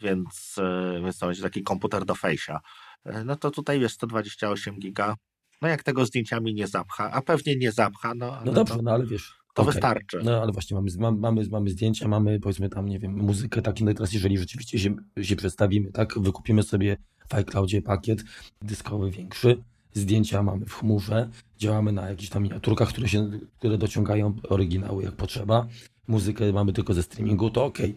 Więc, 0.00 0.54
e, 0.58 1.00
więc 1.04 1.18
to 1.18 1.26
będzie 1.26 1.42
taki 1.42 1.62
komputer 1.62 2.04
do 2.04 2.14
fejsia. 2.14 2.60
E, 3.04 3.24
No 3.24 3.36
to 3.36 3.50
tutaj 3.50 3.80
jest 3.80 3.94
128 3.94 4.78
giga. 4.78 5.16
No 5.62 5.68
jak 5.68 5.82
tego 5.82 6.06
zdjęciami 6.06 6.54
nie 6.54 6.66
zapcha, 6.66 7.10
a 7.10 7.22
pewnie 7.22 7.56
nie 7.56 7.72
zapcha, 7.72 8.14
no 8.14 8.42
No 8.44 8.52
dobrze, 8.52 8.76
to, 8.76 8.82
no 8.82 8.90
ale 8.92 9.06
wiesz. 9.06 9.41
To 9.54 9.62
okej. 9.62 9.72
wystarczy. 9.72 10.20
No 10.24 10.42
ale 10.42 10.52
właśnie 10.52 10.74
mamy, 10.74 10.90
mamy, 11.16 11.44
mamy, 11.50 11.70
zdjęcia, 11.70 12.08
mamy 12.08 12.40
powiedzmy 12.40 12.68
tam, 12.68 12.88
nie 12.88 12.98
wiem, 12.98 13.12
muzykę, 13.12 13.62
taki, 13.62 13.84
no 13.84 13.90
i 13.90 13.94
teraz 13.94 14.12
jeżeli 14.12 14.38
rzeczywiście 14.38 14.78
się, 14.78 14.96
się 15.22 15.36
przedstawimy, 15.36 15.92
tak, 15.92 16.18
wykupimy 16.18 16.62
sobie 16.62 16.96
w 17.28 17.34
iCloudzie 17.34 17.82
pakiet 17.82 18.24
dyskowy 18.62 19.10
większy, 19.10 19.62
zdjęcia 19.94 20.42
mamy 20.42 20.66
w 20.66 20.74
chmurze, 20.74 21.28
działamy 21.58 21.92
na 21.92 22.08
jakichś 22.08 22.30
tam 22.30 22.42
miniaturkach, 22.42 22.88
które 22.88 23.08
się, 23.08 23.30
które 23.58 23.78
dociągają 23.78 24.34
oryginały 24.48 25.02
jak 25.02 25.12
potrzeba, 25.12 25.66
muzykę 26.08 26.52
mamy 26.52 26.72
tylko 26.72 26.94
ze 26.94 27.02
streamingu, 27.02 27.50
to 27.50 27.64
okej, 27.64 27.94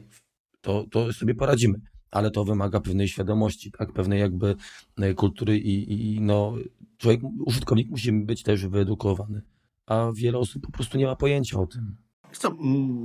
to, 0.62 0.86
to 0.92 1.14
sobie 1.14 1.36
poradzimy. 1.36 1.82
Ale 2.12 2.32
to 2.32 2.46
wymaga 2.46 2.80
pewnej 2.80 3.08
świadomości, 3.08 3.72
tak, 3.72 3.94
pewnej 3.94 4.20
jakby 4.20 4.56
e, 4.98 5.14
kultury 5.14 5.58
i, 5.58 5.94
i 6.16 6.22
no, 6.22 6.54
człowiek, 6.98 7.22
użytkownik 7.46 7.90
musi 7.90 8.12
być 8.12 8.44
też 8.44 8.68
wyedukowany. 8.68 9.42
A 9.88 10.12
wiele 10.16 10.38
osób 10.38 10.66
po 10.66 10.72
prostu 10.72 10.98
nie 10.98 11.06
ma 11.06 11.16
pojęcia 11.16 11.60
o 11.60 11.68
tym. 11.68 11.96
Co, 12.32 12.56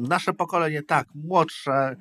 nasze 0.09 0.33
pokolenie 0.33 0.83
tak, 0.83 1.09
młodsze, 1.15 1.97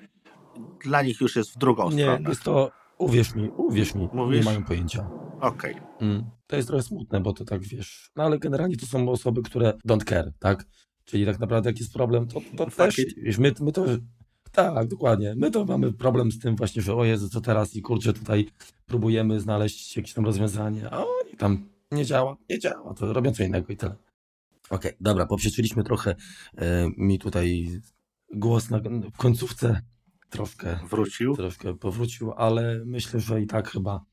dla 0.84 1.02
nich 1.02 1.22
już 1.22 1.36
jest 1.36 1.52
w 1.54 1.58
drugą 1.58 1.92
Nie, 1.92 2.04
stronę. 2.04 2.30
jest 2.30 2.44
to, 2.44 2.72
uwierz 2.98 3.36
mi, 3.36 3.50
uwierz 3.50 3.96
mi, 3.96 4.10
Mówisz? 4.14 4.38
nie 4.38 4.46
mają 4.46 4.64
pojęcia. 4.64 5.10
Okej. 5.42 5.76
Mm. 6.00 6.24
To 6.48 6.56
jest 6.56 6.68
trochę 6.68 6.84
smutne, 6.84 7.20
bo 7.20 7.34
to 7.34 7.46
tak 7.46 7.62
wiesz. 7.64 8.12
No 8.16 8.24
ale 8.24 8.40
generalnie 8.40 8.78
to 8.78 8.86
są 8.86 9.10
osoby, 9.10 9.42
które 9.42 9.74
don't 9.88 10.04
care, 10.10 10.34
tak? 10.40 10.66
Czyli 11.06 11.26
tak 11.26 11.40
naprawdę 11.40 11.70
jak 11.70 11.80
jest 11.80 11.94
problem, 11.94 12.28
to, 12.28 12.42
to 12.58 12.66
też, 12.66 13.02
wiesz, 13.18 13.38
my, 13.38 13.54
my 13.62 13.72
to, 13.72 13.86
tak, 14.52 14.88
dokładnie. 14.88 15.34
My 15.38 15.52
to 15.52 15.66
mamy 15.66 15.94
problem 15.94 16.32
z 16.32 16.40
tym 16.40 16.56
właśnie, 16.56 16.82
że 16.82 16.96
o 16.96 17.06
Jezu, 17.06 17.30
co 17.30 17.42
teraz 17.42 17.76
i 17.76 17.82
kurczę, 17.82 18.14
tutaj 18.14 18.48
próbujemy 18.86 19.40
znaleźć 19.40 19.98
jakieś 19.98 20.14
tam 20.14 20.26
rozwiązanie, 20.26 20.90
a 20.92 20.98
oni 20.98 21.38
tam 21.38 21.70
nie 21.92 22.06
działa, 22.06 22.38
nie 22.50 22.60
działa, 22.60 22.94
to 22.94 23.14
robią 23.14 23.32
co 23.32 23.44
innego 23.44 23.74
i 23.74 23.78
tyle. 23.78 23.96
Okej, 24.70 24.92
dobra, 25.02 25.26
poprzeczyliśmy 25.26 25.84
trochę 25.84 26.16
e, 26.58 26.90
mi 26.98 27.20
tutaj 27.20 27.68
głos 28.34 28.70
na, 28.70 28.80
w 29.14 29.18
końcówce 29.18 29.82
troszkę 30.30 30.80
Wrócił. 30.90 31.36
troszkę 31.36 31.74
powrócił, 31.74 32.32
ale 32.32 32.82
myślę, 32.86 33.20
że 33.20 33.42
i 33.42 33.48
tak 33.48 33.70
chyba 33.70 34.06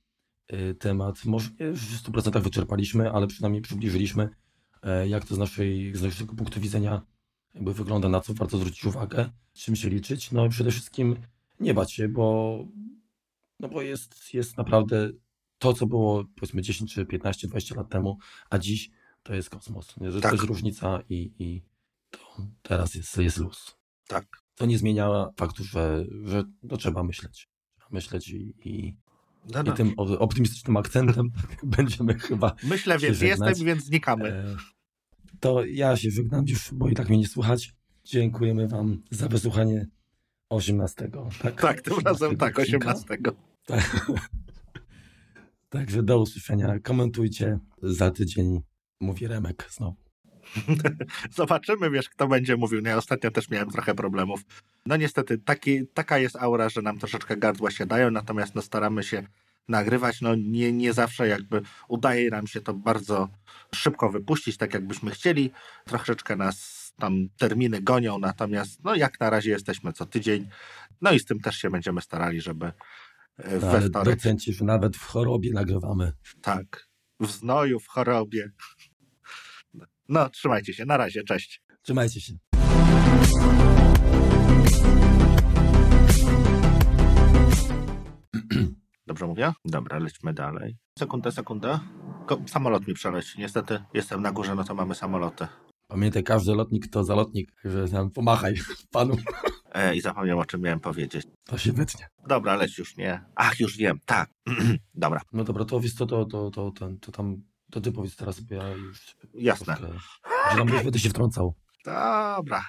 y, 0.53 0.75
temat 0.75 1.25
może 1.25 1.51
nie 1.61 1.73
w 1.73 2.03
100% 2.03 2.41
wyczerpaliśmy, 2.43 3.13
ale 3.13 3.27
przynajmniej 3.27 3.63
przybliżyliśmy, 3.63 4.29
e, 4.83 5.09
jak 5.09 5.25
to 5.25 5.35
z, 5.35 5.39
naszej, 5.39 5.97
z 5.97 6.03
naszego 6.03 6.35
punktu 6.35 6.61
widzenia 6.61 7.03
jakby 7.55 7.75
wygląda, 7.75 8.09
na 8.09 8.21
co 8.21 8.35
warto 8.35 8.59
zwrócić 8.59 8.85
uwagę, 8.85 9.31
czym 9.53 9.77
się 9.77 9.89
liczyć. 9.89 10.33
No 10.33 10.47
i 10.47 10.49
przede 10.49 10.71
wszystkim 10.71 11.17
nie 11.61 11.75
bać 11.75 11.93
się, 11.93 12.09
bo, 12.09 12.59
no 13.61 13.69
bo 13.69 13.83
jest, 13.83 14.35
jest 14.35 14.57
naprawdę 14.57 15.11
to, 15.59 15.73
co 15.73 15.87
było 15.87 16.25
powiedzmy 16.37 16.63
10 16.63 16.95
czy 16.95 17.07
15, 17.07 17.49
20 17.49 17.75
lat 17.75 17.89
temu, 17.89 18.19
a 18.51 18.59
dziś 18.59 18.91
to 19.27 19.35
jest 19.35 19.51
kosmos. 19.51 19.97
Nie? 20.01 20.13
Że 20.13 20.21
Tak. 20.21 20.31
to 20.31 20.37
jest 20.37 20.49
różnica 20.49 21.03
i, 21.09 21.33
i 21.39 21.63
to 22.11 22.19
teraz 22.63 22.95
jest, 22.95 23.19
jest 23.19 23.37
luz 23.39 23.77
Tak. 24.09 24.27
to 24.55 24.67
nie 24.67 24.79
zmienia 24.79 25.27
faktu, 25.37 25.65
że, 25.65 26.05
że 26.25 26.45
no, 26.63 26.77
trzeba 26.77 27.03
myśleć. 27.03 27.49
Trzeba 27.79 27.89
myśleć 27.91 28.29
i, 28.29 28.55
i, 28.65 28.97
No, 29.55 29.63
i 29.63 29.65
no. 29.65 29.73
tym 29.73 29.95
optymistycznym 29.97 30.77
akcentem 30.77 31.31
będziemy 31.77 32.15
chyba. 32.19 32.55
Myślę, 32.63 32.99
więc 32.99 33.19
żegnać. 33.19 33.49
jestem, 33.49 33.67
więc 33.67 33.85
znikamy. 33.85 34.29
E, 34.33 34.57
to 35.41 35.65
ja 35.65 35.97
się 35.97 36.11
żegnam 36.11 36.45
już, 36.49 36.75
bo 36.75 36.89
i 36.89 36.95
tak 36.95 37.09
mnie 37.09 37.19
nie 37.19 37.29
słuchać. 37.29 37.75
Dziękujemy 38.05 38.69
Wam 38.69 39.03
za 39.11 39.29
wysłuchanie 39.29 39.87
18. 40.49 41.11
Tak, 41.43 41.61
tak, 41.61 41.81
tym 41.81 41.99
razem 41.99 42.37
tak, 42.37 42.59
odcinka. 42.59 42.93
18. 42.95 43.33
Tak. 43.67 44.07
Także 45.69 46.03
do 46.03 46.19
usłyszenia. 46.21 46.79
Komentujcie 46.79 47.59
za 47.83 48.11
tydzień. 48.11 48.61
Mówi 49.01 49.27
Remek 49.27 49.69
znowu. 49.71 49.97
Zobaczymy, 51.37 51.91
wiesz, 51.91 52.09
kto 52.09 52.29
będzie 52.29 52.57
mówił. 52.57 52.83
No 52.83 52.91
ja 52.91 52.97
ostatnio 52.97 53.31
też 53.31 53.51
miałem 53.51 53.71
trochę 53.71 53.95
problemów. 53.95 54.41
No 54.87 54.97
niestety, 54.97 55.39
taki, 55.39 55.87
taka 55.87 56.19
jest 56.19 56.37
aura, 56.37 56.69
że 56.69 56.83
nam 56.83 56.99
troszeczkę 56.99 57.37
gardła 57.37 57.71
się 57.71 57.87
dają, 57.87 58.11
natomiast 58.11 58.55
no, 58.55 58.63
staramy 58.63 59.03
się 59.03 59.27
nagrywać. 59.69 60.21
No 60.21 60.35
nie, 60.35 60.73
nie 60.73 60.93
zawsze 60.93 61.29
jakby 61.29 61.63
udaje 61.89 62.31
nam 62.31 62.47
się 62.47 62.61
to 62.61 62.75
bardzo 62.75 63.29
szybko 63.75 64.11
wypuścić, 64.11 64.57
tak 64.57 64.75
jakbyśmy 64.75 65.11
chcieli. 65.11 65.51
Troszeczkę 65.85 66.37
nas 66.37 66.87
tam 66.99 67.29
terminy 67.39 67.83
gonią, 67.83 68.19
natomiast 68.19 68.85
no 68.85 68.95
jak 68.95 69.21
na 69.21 69.31
razie 69.31 69.51
jesteśmy 69.51 69.93
co 69.93 70.07
tydzień. 70.07 70.49
No 71.01 71.13
i 71.13 71.21
z 71.21 71.25
tym 71.25 71.41
też 71.41 71.57
się 71.57 71.71
będziemy 71.71 72.01
starali, 72.01 72.41
żeby 72.41 72.73
e, 73.37 73.59
we 73.59 73.81
wtorek, 73.81 74.15
docencie, 74.17 74.53
że 74.53 74.65
nawet 74.65 74.97
w 74.97 75.03
chorobie 75.03 75.53
nagrywamy. 75.53 76.13
tak, 76.43 76.86
w 77.21 77.27
znoju, 77.31 77.81
w 77.81 77.87
chorobie. 77.89 78.51
No, 80.09 80.29
trzymajcie 80.31 80.73
się. 80.75 80.85
Na 80.85 80.97
razie, 80.97 81.23
cześć. 81.25 81.63
Trzymajcie 81.83 82.21
się. 82.21 82.33
Dobrze 89.07 89.27
mówię? 89.27 89.53
Dobra, 89.65 89.99
lećmy 89.99 90.33
dalej. 90.35 90.77
Sekundę, 90.99 91.33
sekundę. 91.33 91.79
Ko- 92.27 92.41
samolot 92.47 92.87
mi 92.89 92.95
przeleci. 92.95 93.39
Niestety 93.39 93.79
jestem 93.95 94.23
na 94.23 94.33
górze, 94.33 94.55
no 94.55 94.65
to 94.65 94.75
mamy 94.75 94.95
samoloty. 94.95 95.47
Pamiętaj, 95.89 96.23
każdy 96.25 96.55
lotnik 96.55 96.91
to 96.91 97.05
zalotnik, 97.05 97.53
że 97.65 97.89
tam 97.89 98.11
pomachaj 98.11 98.55
panu. 98.93 99.17
E, 99.77 99.97
I 99.97 100.01
zapomniałem, 100.01 100.39
o 100.39 100.45
czym 100.45 100.61
miałem 100.61 100.81
powiedzieć. 100.81 101.27
To 101.45 101.59
się 101.59 101.73
wytnie. 101.73 102.09
Dobra, 102.29 102.57
leć 102.57 102.79
już 102.79 102.97
nie. 102.97 103.25
Ach, 103.35 103.61
już 103.61 103.77
wiem, 103.77 103.99
tak. 104.05 104.31
Dobra, 104.95 105.21
No 105.33 105.45
dobra, 105.45 105.65
to 105.65 105.81
wiesz 105.81 105.95
to, 105.95 106.07
to, 106.07 106.51
to, 106.51 106.71
ten, 106.71 106.99
to 106.99 107.13
tam, 107.13 107.37
to 107.71 107.81
ty 107.81 107.93
powiedz 107.93 108.17
teraz, 108.17 108.41
bo 108.41 108.55
ja 108.55 108.69
już 108.69 109.17
jasne. 109.35 109.77
troszkę, 109.77 109.99
że 110.51 110.57
tam 110.57 110.67
będę 110.67 110.99
się 110.99 111.09
wtrącał. 111.11 111.55
Dobra. 111.85 112.65